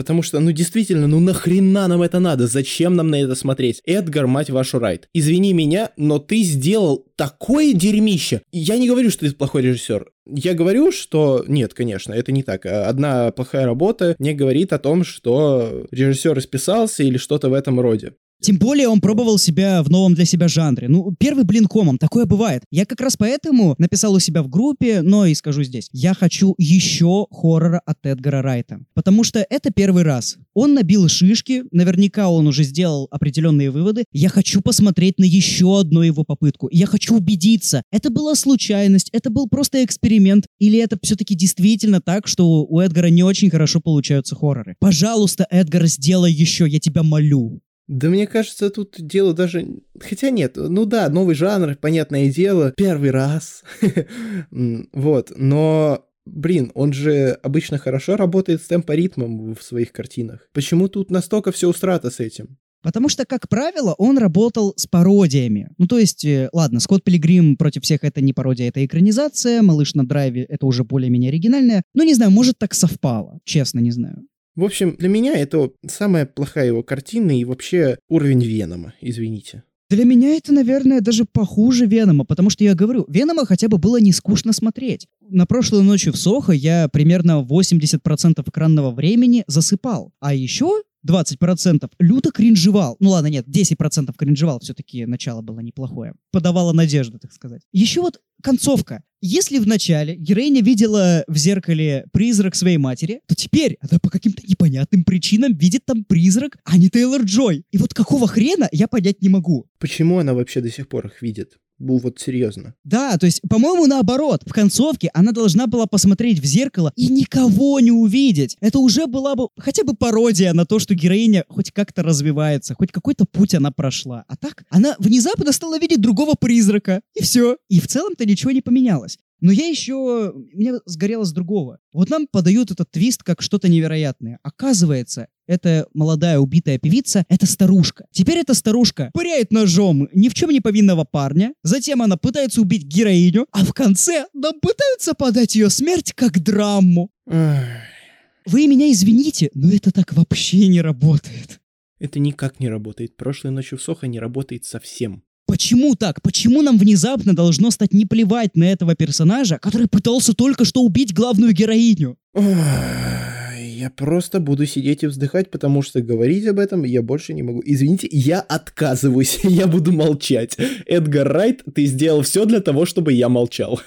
Потому 0.01 0.23
что, 0.23 0.39
ну 0.39 0.51
действительно, 0.51 1.05
ну 1.05 1.19
нахрена 1.19 1.87
нам 1.87 2.01
это 2.01 2.17
надо? 2.17 2.47
Зачем 2.47 2.95
нам 2.95 3.11
на 3.11 3.21
это 3.21 3.35
смотреть? 3.35 3.83
Эдгар, 3.85 4.25
мать 4.25 4.49
вашу, 4.49 4.79
Райт. 4.79 5.07
Извини 5.13 5.53
меня, 5.53 5.91
но 5.95 6.17
ты 6.17 6.41
сделал 6.41 7.05
такое 7.15 7.73
дерьмище. 7.73 8.41
Я 8.51 8.79
не 8.79 8.87
говорю, 8.87 9.11
что 9.11 9.29
ты 9.29 9.35
плохой 9.35 9.61
режиссер. 9.61 10.07
Я 10.25 10.55
говорю, 10.55 10.91
что 10.91 11.45
нет, 11.47 11.75
конечно, 11.75 12.13
это 12.13 12.31
не 12.31 12.41
так. 12.41 12.65
Одна 12.65 13.31
плохая 13.31 13.67
работа 13.67 14.15
не 14.17 14.33
говорит 14.33 14.73
о 14.73 14.79
том, 14.79 15.03
что 15.03 15.85
режиссер 15.91 16.33
расписался 16.33 17.03
или 17.03 17.17
что-то 17.17 17.49
в 17.49 17.53
этом 17.53 17.79
роде. 17.79 18.13
Тем 18.41 18.57
более 18.57 18.87
он 18.87 19.01
пробовал 19.01 19.37
себя 19.37 19.83
в 19.83 19.89
новом 19.89 20.15
для 20.15 20.25
себя 20.25 20.47
жанре. 20.47 20.87
Ну, 20.87 21.15
первый 21.19 21.43
блин 21.43 21.67
комом, 21.67 21.99
такое 21.99 22.25
бывает. 22.25 22.63
Я 22.71 22.85
как 22.85 22.99
раз 22.99 23.15
поэтому 23.15 23.75
написал 23.77 24.13
у 24.13 24.19
себя 24.19 24.41
в 24.41 24.49
группе, 24.49 25.03
но 25.03 25.27
и 25.27 25.35
скажу 25.35 25.61
здесь. 25.61 25.89
Я 25.93 26.15
хочу 26.15 26.55
еще 26.57 27.27
хоррора 27.31 27.81
от 27.85 28.03
Эдгара 28.03 28.41
Райта. 28.41 28.79
Потому 28.95 29.23
что 29.23 29.45
это 29.47 29.71
первый 29.71 30.03
раз. 30.03 30.37
Он 30.55 30.73
набил 30.73 31.07
шишки, 31.07 31.63
наверняка 31.71 32.29
он 32.29 32.47
уже 32.47 32.63
сделал 32.63 33.07
определенные 33.11 33.69
выводы. 33.69 34.05
Я 34.11 34.29
хочу 34.29 34.61
посмотреть 34.61 35.19
на 35.19 35.23
еще 35.23 35.79
одну 35.79 36.01
его 36.01 36.23
попытку. 36.23 36.67
Я 36.71 36.87
хочу 36.87 37.17
убедиться, 37.17 37.83
это 37.91 38.09
была 38.09 38.33
случайность, 38.33 39.09
это 39.13 39.29
был 39.29 39.47
просто 39.47 39.83
эксперимент, 39.85 40.47
или 40.59 40.79
это 40.79 40.97
все-таки 41.03 41.35
действительно 41.35 42.01
так, 42.01 42.27
что 42.27 42.65
у 42.65 42.79
Эдгара 42.79 43.07
не 43.07 43.23
очень 43.23 43.51
хорошо 43.51 43.81
получаются 43.81 44.35
хорроры. 44.35 44.75
Пожалуйста, 44.79 45.45
Эдгар, 45.49 45.85
сделай 45.85 46.33
еще, 46.33 46.67
я 46.67 46.79
тебя 46.79 47.03
молю. 47.03 47.61
Да 47.91 48.07
мне 48.07 48.25
кажется, 48.25 48.69
тут 48.69 48.95
дело 48.97 49.33
даже... 49.33 49.67
Хотя 49.99 50.29
нет, 50.29 50.55
ну 50.55 50.85
да, 50.85 51.09
новый 51.09 51.35
жанр, 51.35 51.75
понятное 51.75 52.31
дело, 52.31 52.73
первый 52.77 53.11
раз. 53.11 53.63
вот, 54.93 55.33
но 55.35 56.07
Блин, 56.25 56.71
он 56.73 56.93
же 56.93 57.31
обычно 57.43 57.79
хорошо 57.79 58.15
работает 58.15 58.61
с 58.61 58.67
темпоритмом 58.67 59.55
в 59.55 59.61
своих 59.61 59.91
картинах. 59.91 60.47
Почему 60.53 60.87
тут 60.87 61.11
настолько 61.11 61.51
все 61.51 61.67
устрато 61.67 62.11
с 62.11 62.21
этим? 62.21 62.57
Потому 62.81 63.09
что, 63.09 63.25
как 63.25 63.49
правило, 63.49 63.93
он 63.97 64.17
работал 64.17 64.73
с 64.77 64.87
пародиями. 64.87 65.69
Ну, 65.77 65.87
то 65.87 65.99
есть, 65.99 66.23
э, 66.23 66.49
ладно, 66.53 66.79
Скотт 66.79 67.03
Пилигрим 67.03 67.57
против 67.57 67.83
всех 67.83 68.03
это 68.03 68.21
не 68.21 68.33
пародия, 68.33 68.69
это 68.69 68.85
экранизация, 68.85 69.61
Малыш 69.61 69.95
на 69.95 70.05
драйве 70.05 70.43
это 70.43 70.65
уже 70.65 70.83
более-менее 70.83 71.29
оригинальное. 71.29 71.83
Ну, 71.93 72.03
не 72.03 72.13
знаю, 72.13 72.31
может 72.31 72.57
так 72.57 72.73
совпало, 72.73 73.39
честно 73.43 73.79
не 73.79 73.91
знаю. 73.91 74.25
В 74.61 74.63
общем, 74.63 74.95
для 74.95 75.09
меня 75.09 75.35
это 75.35 75.71
самая 75.87 76.27
плохая 76.27 76.67
его 76.67 76.83
картина 76.83 77.35
и 77.35 77.45
вообще 77.45 77.97
уровень 78.09 78.43
Венома, 78.43 78.93
извините. 79.01 79.63
Для 79.89 80.05
меня 80.05 80.35
это, 80.35 80.53
наверное, 80.53 81.01
даже 81.01 81.25
похуже 81.25 81.87
Венома, 81.87 82.25
потому 82.25 82.51
что 82.51 82.63
я 82.63 82.75
говорю, 82.75 83.03
Венома 83.07 83.47
хотя 83.47 83.69
бы 83.69 83.79
было 83.79 83.99
не 83.99 84.13
скучно 84.13 84.53
смотреть. 84.53 85.07
На 85.27 85.47
прошлой 85.47 85.81
ночи 85.81 86.11
в 86.11 86.15
Сохо 86.15 86.51
я 86.51 86.87
примерно 86.89 87.43
80% 87.43 88.47
экранного 88.47 88.91
времени 88.91 89.43
засыпал. 89.47 90.13
А 90.19 90.35
еще 90.35 90.83
20% 91.07 91.89
люто 91.99 92.31
кринжевал. 92.31 92.97
Ну 92.99 93.09
ладно, 93.09 93.27
нет, 93.27 93.47
10% 93.47 94.13
кринжевал, 94.17 94.59
все-таки 94.59 95.05
начало 95.05 95.41
было 95.41 95.59
неплохое. 95.59 96.13
Подавало 96.31 96.73
надежду, 96.73 97.19
так 97.19 97.31
сказать. 97.31 97.61
Еще 97.71 98.01
вот 98.01 98.19
концовка. 98.41 99.03
Если 99.21 99.59
в 99.59 99.67
начале 99.67 100.15
героиня 100.15 100.61
видела 100.61 101.23
в 101.27 101.37
зеркале 101.37 102.05
призрак 102.11 102.55
своей 102.55 102.77
матери, 102.77 103.21
то 103.27 103.35
теперь 103.35 103.77
она 103.79 103.99
по 103.99 104.09
каким-то 104.09 104.41
непонятным 104.47 105.03
причинам 105.03 105.53
видит 105.53 105.85
там 105.85 106.03
призрак, 106.03 106.57
а 106.63 106.77
не 106.77 106.89
Тейлор 106.89 107.21
Джой. 107.21 107.63
И 107.71 107.77
вот 107.77 107.93
какого 107.93 108.27
хрена 108.27 108.67
я 108.71 108.87
понять 108.87 109.21
не 109.21 109.29
могу. 109.29 109.67
Почему 109.79 110.19
она 110.19 110.33
вообще 110.33 110.61
до 110.61 110.71
сих 110.71 110.87
пор 110.87 111.07
их 111.07 111.21
видит? 111.21 111.57
Был 111.81 111.97
вот 111.97 112.19
серьезно. 112.19 112.75
Да, 112.83 113.17
то 113.17 113.25
есть, 113.25 113.41
по-моему, 113.49 113.87
наоборот. 113.87 114.43
В 114.45 114.53
концовке 114.53 115.09
она 115.13 115.31
должна 115.31 115.67
была 115.67 115.85
посмотреть 115.85 116.39
в 116.39 116.45
зеркало 116.45 116.91
и 116.95 117.07
никого 117.07 117.79
не 117.79 117.91
увидеть. 117.91 118.57
Это 118.61 118.79
уже 118.79 119.07
была 119.07 119.35
бы 119.35 119.49
хотя 119.57 119.83
бы 119.83 119.95
пародия 119.95 120.53
на 120.53 120.65
то, 120.65 120.79
что 120.79 120.95
героиня 120.95 121.45
хоть 121.49 121.71
как-то 121.71 122.03
развивается, 122.03 122.75
хоть 122.75 122.91
какой-то 122.91 123.25
путь 123.25 123.55
она 123.55 123.71
прошла. 123.71 124.23
А 124.27 124.37
так, 124.37 124.63
она 124.69 124.95
внезапно 124.99 125.51
стала 125.51 125.79
видеть 125.79 126.01
другого 126.01 126.35
призрака. 126.39 127.01
И 127.15 127.21
все. 127.21 127.57
И 127.69 127.79
в 127.79 127.87
целом-то 127.87 128.25
ничего 128.25 128.51
не 128.51 128.61
поменялось. 128.61 129.17
Но 129.41 129.51
я 129.51 129.67
еще... 129.67 130.33
Меня 130.53 130.75
сгорело 130.85 131.23
с 131.23 131.33
другого. 131.33 131.79
Вот 131.93 132.09
нам 132.09 132.27
подают 132.27 132.71
этот 132.71 132.89
твист 132.91 133.23
как 133.23 133.41
что-то 133.41 133.67
невероятное. 133.67 134.39
Оказывается, 134.43 135.27
эта 135.47 135.87
молодая 135.93 136.39
убитая 136.39 136.77
певица— 136.77 137.25
это 137.29 137.45
старушка. 137.47 138.05
Теперь 138.11 138.37
эта 138.37 138.53
старушка 138.53 139.09
пыряет 139.13 139.51
ножом 139.51 140.07
ни 140.13 140.29
в 140.29 140.33
чем 140.33 140.51
не 140.51 140.61
повинного 140.61 141.03
парня, 141.03 141.53
затем 141.63 142.01
она 142.01 142.17
пытается 142.17 142.61
убить 142.61 142.83
героиню, 142.83 143.47
а 143.51 143.65
в 143.65 143.73
конце 143.73 144.27
нам 144.33 144.53
пытаются 144.61 145.13
подать 145.13 145.55
ее 145.55 145.69
смерть 145.69 146.13
как 146.13 146.41
драму. 146.41 147.09
Вы 147.25 148.67
меня 148.67 148.91
извините, 148.91 149.49
но 149.53 149.71
это 149.71 149.91
так 149.91 150.13
вообще 150.13 150.67
не 150.67 150.81
работает. 150.81 151.59
Это 151.99 152.19
никак 152.19 152.59
не 152.59 152.69
работает. 152.69 153.17
Прошлой 153.17 153.51
ночью 153.51 153.77
в 153.77 153.81
Сохо 153.81 154.07
не 154.07 154.19
работает 154.19 154.65
совсем. 154.65 155.23
Почему 155.51 155.95
так? 155.95 156.21
Почему 156.21 156.61
нам 156.61 156.77
внезапно 156.77 157.35
должно 157.35 157.71
стать 157.71 157.93
не 157.93 158.05
плевать 158.05 158.55
на 158.55 158.71
этого 158.71 158.95
персонажа, 158.95 159.59
который 159.61 159.89
пытался 159.89 160.33
только 160.33 160.63
что 160.63 160.81
убить 160.81 161.13
главную 161.13 161.51
героиню? 161.51 162.15
Я 162.33 163.89
просто 163.89 164.39
буду 164.39 164.65
сидеть 164.65 165.03
и 165.03 165.07
вздыхать, 165.07 165.51
потому 165.51 165.81
что 165.81 166.01
говорить 166.01 166.47
об 166.47 166.57
этом 166.57 166.85
я 166.85 167.01
больше 167.01 167.33
не 167.33 167.43
могу. 167.43 167.61
Извините, 167.65 168.07
я 168.09 168.39
отказываюсь, 168.39 169.39
я 169.43 169.67
буду 169.67 169.91
молчать. 169.91 170.55
Эдгар 170.85 171.27
Райт, 171.27 171.63
ты 171.75 171.85
сделал 171.85 172.21
все 172.21 172.45
для 172.45 172.61
того, 172.61 172.85
чтобы 172.85 173.11
я 173.11 173.27
молчал. 173.27 173.81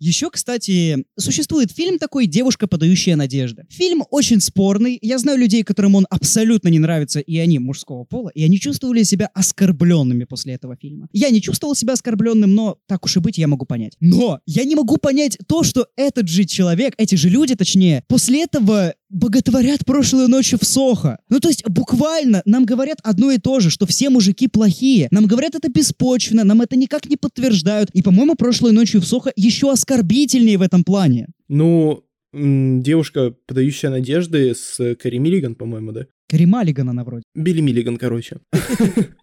Еще, 0.00 0.30
кстати, 0.30 1.04
существует 1.18 1.72
фильм 1.72 1.98
такой 1.98 2.26
«Девушка, 2.26 2.68
подающая 2.68 3.16
надежды». 3.16 3.66
Фильм 3.68 4.04
очень 4.10 4.40
спорный. 4.40 4.98
Я 5.02 5.18
знаю 5.18 5.38
людей, 5.38 5.64
которым 5.64 5.96
он 5.96 6.06
абсолютно 6.08 6.68
не 6.68 6.78
нравится, 6.78 7.18
и 7.18 7.36
они 7.38 7.58
мужского 7.58 8.04
пола, 8.04 8.30
и 8.34 8.44
они 8.44 8.60
чувствовали 8.60 9.02
себя 9.02 9.28
оскорбленными 9.34 10.24
после 10.24 10.54
этого 10.54 10.76
фильма. 10.76 11.08
Я 11.12 11.30
не 11.30 11.42
чувствовал 11.42 11.74
себя 11.74 11.94
оскорбленным, 11.94 12.54
но 12.54 12.78
так 12.86 13.04
уж 13.04 13.16
и 13.16 13.20
быть, 13.20 13.38
я 13.38 13.48
могу 13.48 13.66
понять. 13.66 13.94
Но 13.98 14.40
я 14.46 14.64
не 14.64 14.76
могу 14.76 14.98
понять 14.98 15.36
то, 15.48 15.64
что 15.64 15.88
этот 15.96 16.28
же 16.28 16.44
человек, 16.44 16.94
эти 16.96 17.16
же 17.16 17.28
люди, 17.28 17.56
точнее, 17.56 18.04
после 18.06 18.44
этого 18.44 18.94
боготворят 19.10 19.84
прошлую 19.84 20.28
ночь 20.28 20.52
в 20.52 20.64
Сохо. 20.64 21.18
Ну, 21.28 21.40
то 21.40 21.48
есть, 21.48 21.66
буквально 21.66 22.42
нам 22.44 22.64
говорят 22.64 22.98
одно 23.02 23.30
и 23.30 23.38
то 23.38 23.60
же, 23.60 23.70
что 23.70 23.86
все 23.86 24.10
мужики 24.10 24.48
плохие. 24.48 25.08
Нам 25.10 25.26
говорят 25.26 25.54
это 25.54 25.68
беспочвенно, 25.70 26.44
нам 26.44 26.60
это 26.60 26.76
никак 26.76 27.08
не 27.08 27.16
подтверждают. 27.16 27.90
И, 27.92 28.02
по-моему, 28.02 28.34
прошлой 28.34 28.72
ночью 28.72 29.00
в 29.00 29.06
Сохо 29.06 29.32
еще 29.36 29.72
оскорбительнее 29.88 30.58
в 30.58 30.62
этом 30.62 30.84
плане. 30.84 31.28
Ну, 31.48 32.04
Девушка, 32.30 33.34
подающая 33.46 33.88
надежды 33.88 34.54
с 34.54 34.94
Кэрри 34.96 35.16
Миллиган, 35.16 35.54
по-моему, 35.54 35.92
да? 35.92 36.06
Кэрри 36.28 36.44
Маллиган 36.44 36.90
она 36.90 37.04
вроде. 37.04 37.24
Билли 37.34 37.60
Миллиган, 37.60 37.96
короче. 37.96 38.38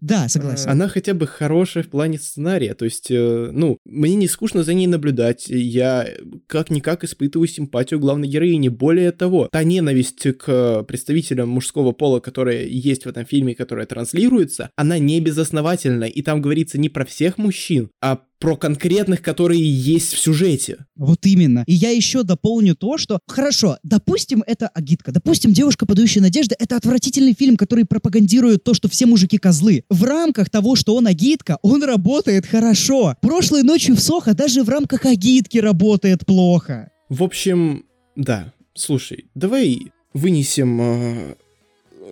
Да, 0.00 0.28
согласен. 0.28 0.68
Она 0.68 0.88
хотя 0.88 1.14
бы 1.14 1.28
хорошая 1.28 1.84
в 1.84 1.88
плане 1.88 2.18
сценария. 2.18 2.74
То 2.74 2.84
есть, 2.84 3.12
э, 3.12 3.50
ну, 3.52 3.78
мне 3.84 4.16
не 4.16 4.26
скучно 4.26 4.64
за 4.64 4.74
ней 4.74 4.88
наблюдать. 4.88 5.46
Я 5.48 6.08
как-никак 6.48 7.04
испытываю 7.04 7.46
симпатию 7.46 8.00
главной 8.00 8.26
героини. 8.26 8.68
Более 8.68 9.12
того, 9.12 9.48
та 9.52 9.62
ненависть 9.62 10.26
к 10.36 10.82
представителям 10.82 11.48
мужского 11.48 11.92
пола, 11.92 12.18
которая 12.18 12.64
есть 12.64 13.04
в 13.04 13.08
этом 13.08 13.24
фильме, 13.24 13.54
которая 13.54 13.86
транслируется, 13.86 14.70
она 14.74 14.98
не 14.98 15.20
безосновательна. 15.20 16.04
И 16.04 16.22
там 16.22 16.42
говорится 16.42 16.76
не 16.76 16.88
про 16.88 17.04
всех 17.04 17.38
мужчин, 17.38 17.90
а 18.00 18.18
про 18.42 18.56
конкретных, 18.56 19.22
которые 19.22 19.62
есть 19.62 20.14
в 20.14 20.18
сюжете. 20.18 20.84
Вот 20.96 21.24
именно. 21.26 21.62
И 21.68 21.74
я 21.74 21.90
еще 21.90 22.24
дополню 22.24 22.74
то, 22.74 22.98
что, 22.98 23.20
хорошо, 23.28 23.78
допустим, 23.84 24.42
это 24.44 24.66
агитка, 24.66 25.12
допустим, 25.12 25.52
«Девушка, 25.52 25.86
подающая 25.86 26.20
надежды»— 26.42 26.56
это 26.58 26.76
отвратительный 26.76 27.34
фильм, 27.34 27.56
который 27.56 27.84
пропагандирует 27.84 28.64
то, 28.64 28.74
что 28.74 28.88
все 28.88 29.06
мужики 29.06 29.38
козлы. 29.38 29.84
В 29.88 30.04
рамках 30.04 30.50
того, 30.50 30.76
что 30.76 30.94
он 30.96 31.06
агитка, 31.06 31.58
он 31.62 31.82
работает 31.82 32.46
хорошо. 32.46 33.16
Прошлой 33.20 33.62
ночью 33.62 33.96
в 33.96 34.00
Сохо 34.00 34.34
даже 34.34 34.62
в 34.62 34.68
рамках 34.68 35.06
агитки 35.06 35.58
работает 35.58 36.26
плохо. 36.26 36.90
В 37.08 37.22
общем, 37.22 37.84
да. 38.16 38.52
Слушай, 38.74 39.26
давай 39.34 39.92
вынесем 40.14 40.80
э, 40.80 41.34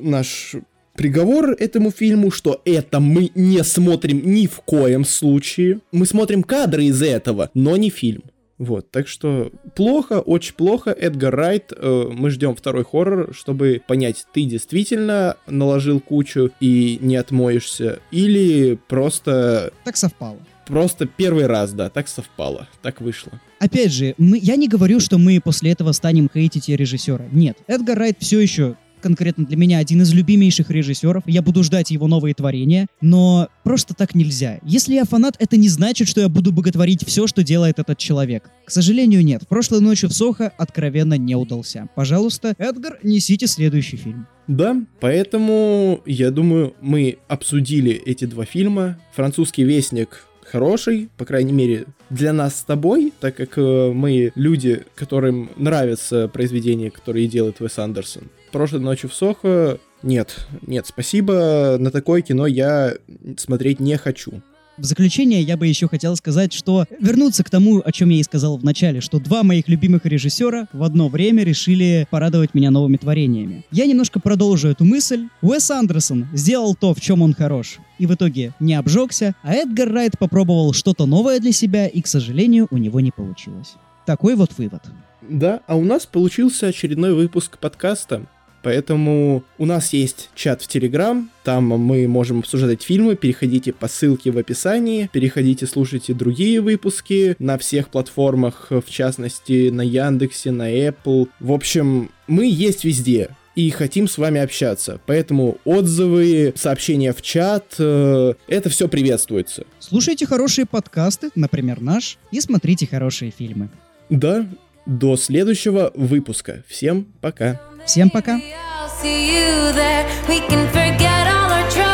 наш 0.02 0.56
приговор 0.94 1.52
этому 1.58 1.90
фильму, 1.90 2.30
что 2.30 2.60
это 2.64 3.00
мы 3.00 3.30
не 3.34 3.64
смотрим 3.64 4.22
ни 4.24 4.46
в 4.46 4.60
коем 4.60 5.04
случае. 5.04 5.80
Мы 5.92 6.06
смотрим 6.06 6.42
кадры 6.42 6.84
из 6.84 7.02
этого, 7.02 7.50
но 7.54 7.76
не 7.76 7.90
фильм. 7.90 8.22
Вот, 8.60 8.90
так 8.90 9.08
что 9.08 9.50
плохо, 9.74 10.20
очень 10.20 10.52
плохо. 10.54 10.90
Эдгар 10.90 11.34
Райт, 11.34 11.72
э, 11.74 12.08
мы 12.12 12.28
ждем 12.28 12.54
второй 12.54 12.84
хоррор, 12.84 13.34
чтобы 13.34 13.80
понять, 13.88 14.26
ты 14.34 14.44
действительно 14.44 15.38
наложил 15.46 15.98
кучу 15.98 16.50
и 16.60 16.98
не 17.00 17.16
отмоешься, 17.16 18.00
или 18.10 18.78
просто... 18.86 19.72
Так 19.84 19.96
совпало. 19.96 20.36
Просто 20.66 21.06
первый 21.06 21.46
раз, 21.46 21.72
да, 21.72 21.88
так 21.88 22.06
совпало, 22.06 22.68
так 22.82 23.00
вышло. 23.00 23.32
Опять 23.60 23.92
же, 23.92 24.14
мы, 24.18 24.36
я 24.36 24.56
не 24.56 24.68
говорю, 24.68 25.00
что 25.00 25.16
мы 25.16 25.40
после 25.42 25.72
этого 25.72 25.92
станем 25.92 26.28
хейтить 26.30 26.68
режиссера. 26.68 27.24
Нет, 27.32 27.56
Эдгар 27.66 27.98
Райт 27.98 28.18
все 28.20 28.40
еще 28.40 28.76
конкретно 29.00 29.44
для 29.44 29.56
меня 29.56 29.78
один 29.78 30.02
из 30.02 30.12
любимейших 30.12 30.70
режиссеров. 30.70 31.24
Я 31.26 31.42
буду 31.42 31.62
ждать 31.62 31.90
его 31.90 32.06
новые 32.06 32.34
творения, 32.34 32.86
но 33.00 33.48
просто 33.64 33.94
так 33.94 34.14
нельзя. 34.14 34.58
Если 34.62 34.94
я 34.94 35.04
фанат, 35.04 35.36
это 35.38 35.56
не 35.56 35.68
значит, 35.68 36.08
что 36.08 36.20
я 36.20 36.28
буду 36.28 36.52
боготворить 36.52 37.06
все, 37.06 37.26
что 37.26 37.42
делает 37.42 37.78
этот 37.78 37.98
человек. 37.98 38.50
К 38.64 38.70
сожалению, 38.70 39.24
нет. 39.24 39.48
Прошлой 39.48 39.80
ночью 39.80 40.08
в 40.08 40.12
Сохо 40.12 40.52
откровенно 40.56 41.14
не 41.14 41.34
удался. 41.34 41.88
Пожалуйста, 41.94 42.54
Эдгар, 42.58 42.98
несите 43.02 43.46
следующий 43.46 43.96
фильм. 43.96 44.26
Да, 44.46 44.76
поэтому, 45.00 46.02
я 46.06 46.30
думаю, 46.30 46.74
мы 46.80 47.18
обсудили 47.28 47.92
эти 47.92 48.24
два 48.24 48.44
фильма. 48.44 48.98
«Французский 49.14 49.62
вестник» 49.64 50.26
хороший, 50.50 51.08
по 51.16 51.24
крайней 51.24 51.52
мере, 51.52 51.86
для 52.10 52.32
нас 52.32 52.58
с 52.58 52.62
тобой, 52.62 53.12
так 53.20 53.36
как 53.36 53.56
э, 53.56 53.92
мы 53.92 54.32
люди, 54.34 54.84
которым 54.94 55.50
нравятся 55.56 56.28
произведения, 56.28 56.90
которые 56.90 57.26
делает 57.26 57.60
Уэс 57.60 57.78
Андерсон. 57.78 58.24
Прошлой 58.52 58.80
ночью 58.80 59.08
в 59.08 59.14
Сохо 59.14 59.78
нет, 60.02 60.46
нет, 60.66 60.86
спасибо, 60.86 61.76
на 61.78 61.90
такое 61.90 62.22
кино 62.22 62.46
я 62.46 62.94
смотреть 63.36 63.80
не 63.80 63.96
хочу. 63.96 64.42
В 64.80 64.84
заключение 64.86 65.42
я 65.42 65.58
бы 65.58 65.66
еще 65.66 65.88
хотел 65.88 66.16
сказать, 66.16 66.54
что 66.54 66.86
вернуться 66.98 67.44
к 67.44 67.50
тому, 67.50 67.82
о 67.84 67.92
чем 67.92 68.08
я 68.08 68.18
и 68.18 68.22
сказал 68.22 68.56
в 68.56 68.64
начале, 68.64 69.02
что 69.02 69.18
два 69.18 69.42
моих 69.42 69.68
любимых 69.68 70.06
режиссера 70.06 70.68
в 70.72 70.82
одно 70.82 71.10
время 71.10 71.44
решили 71.44 72.08
порадовать 72.10 72.54
меня 72.54 72.70
новыми 72.70 72.96
творениями. 72.96 73.66
Я 73.70 73.84
немножко 73.84 74.20
продолжу 74.20 74.68
эту 74.68 74.86
мысль. 74.86 75.28
Уэс 75.42 75.70
Андерсон 75.70 76.28
сделал 76.32 76.74
то, 76.74 76.94
в 76.94 77.00
чем 77.02 77.20
он 77.20 77.34
хорош, 77.34 77.76
и 77.98 78.06
в 78.06 78.14
итоге 78.14 78.54
не 78.58 78.72
обжегся, 78.72 79.34
а 79.42 79.52
Эдгар 79.52 79.92
Райт 79.92 80.18
попробовал 80.18 80.72
что-то 80.72 81.04
новое 81.04 81.40
для 81.40 81.52
себя, 81.52 81.86
и, 81.86 82.00
к 82.00 82.06
сожалению, 82.06 82.66
у 82.70 82.78
него 82.78 83.00
не 83.00 83.10
получилось. 83.10 83.74
Такой 84.06 84.34
вот 84.34 84.52
вывод. 84.56 84.80
Да, 85.20 85.60
а 85.66 85.76
у 85.76 85.84
нас 85.84 86.06
получился 86.06 86.68
очередной 86.68 87.12
выпуск 87.12 87.58
подкаста. 87.58 88.22
Поэтому 88.62 89.42
у 89.58 89.66
нас 89.66 89.92
есть 89.92 90.30
чат 90.34 90.62
в 90.62 90.68
Телеграм, 90.68 91.30
там 91.44 91.64
мы 91.64 92.06
можем 92.06 92.40
обсуждать 92.40 92.82
фильмы, 92.82 93.16
переходите 93.16 93.72
по 93.72 93.88
ссылке 93.88 94.30
в 94.30 94.38
описании, 94.38 95.08
переходите, 95.12 95.66
слушайте 95.66 96.14
другие 96.14 96.60
выпуски 96.60 97.36
на 97.38 97.58
всех 97.58 97.88
платформах, 97.88 98.68
в 98.70 98.90
частности 98.90 99.70
на 99.70 99.82
Яндексе, 99.82 100.50
на 100.50 100.70
Apple. 100.70 101.28
В 101.40 101.52
общем, 101.52 102.10
мы 102.26 102.46
есть 102.46 102.84
везде 102.84 103.30
и 103.54 103.70
хотим 103.70 104.08
с 104.08 104.18
вами 104.18 104.40
общаться. 104.40 105.00
Поэтому 105.06 105.58
отзывы, 105.64 106.52
сообщения 106.56 107.12
в 107.12 107.20
чат, 107.22 107.74
э, 107.78 108.34
это 108.46 108.70
все 108.70 108.88
приветствуется. 108.88 109.66
Слушайте 109.78 110.26
хорошие 110.26 110.66
подкасты, 110.66 111.30
например, 111.34 111.80
наш, 111.80 112.18
и 112.30 112.40
смотрите 112.40 112.86
хорошие 112.86 113.32
фильмы. 113.36 113.70
Да, 114.08 114.46
до 114.86 115.16
следующего 115.16 115.90
выпуска. 115.94 116.62
Всем 116.68 117.06
пока. 117.20 117.60
Всем 117.86 118.10
пока. 118.10 118.36
I'll 118.36 118.88
see 119.02 119.32
you 119.32 119.72
there. 119.74 120.06
We 120.28 120.40
can 120.48 120.66
forget 120.68 121.26
all 121.26 121.50
our 121.50 121.70
troubles. 121.70 121.89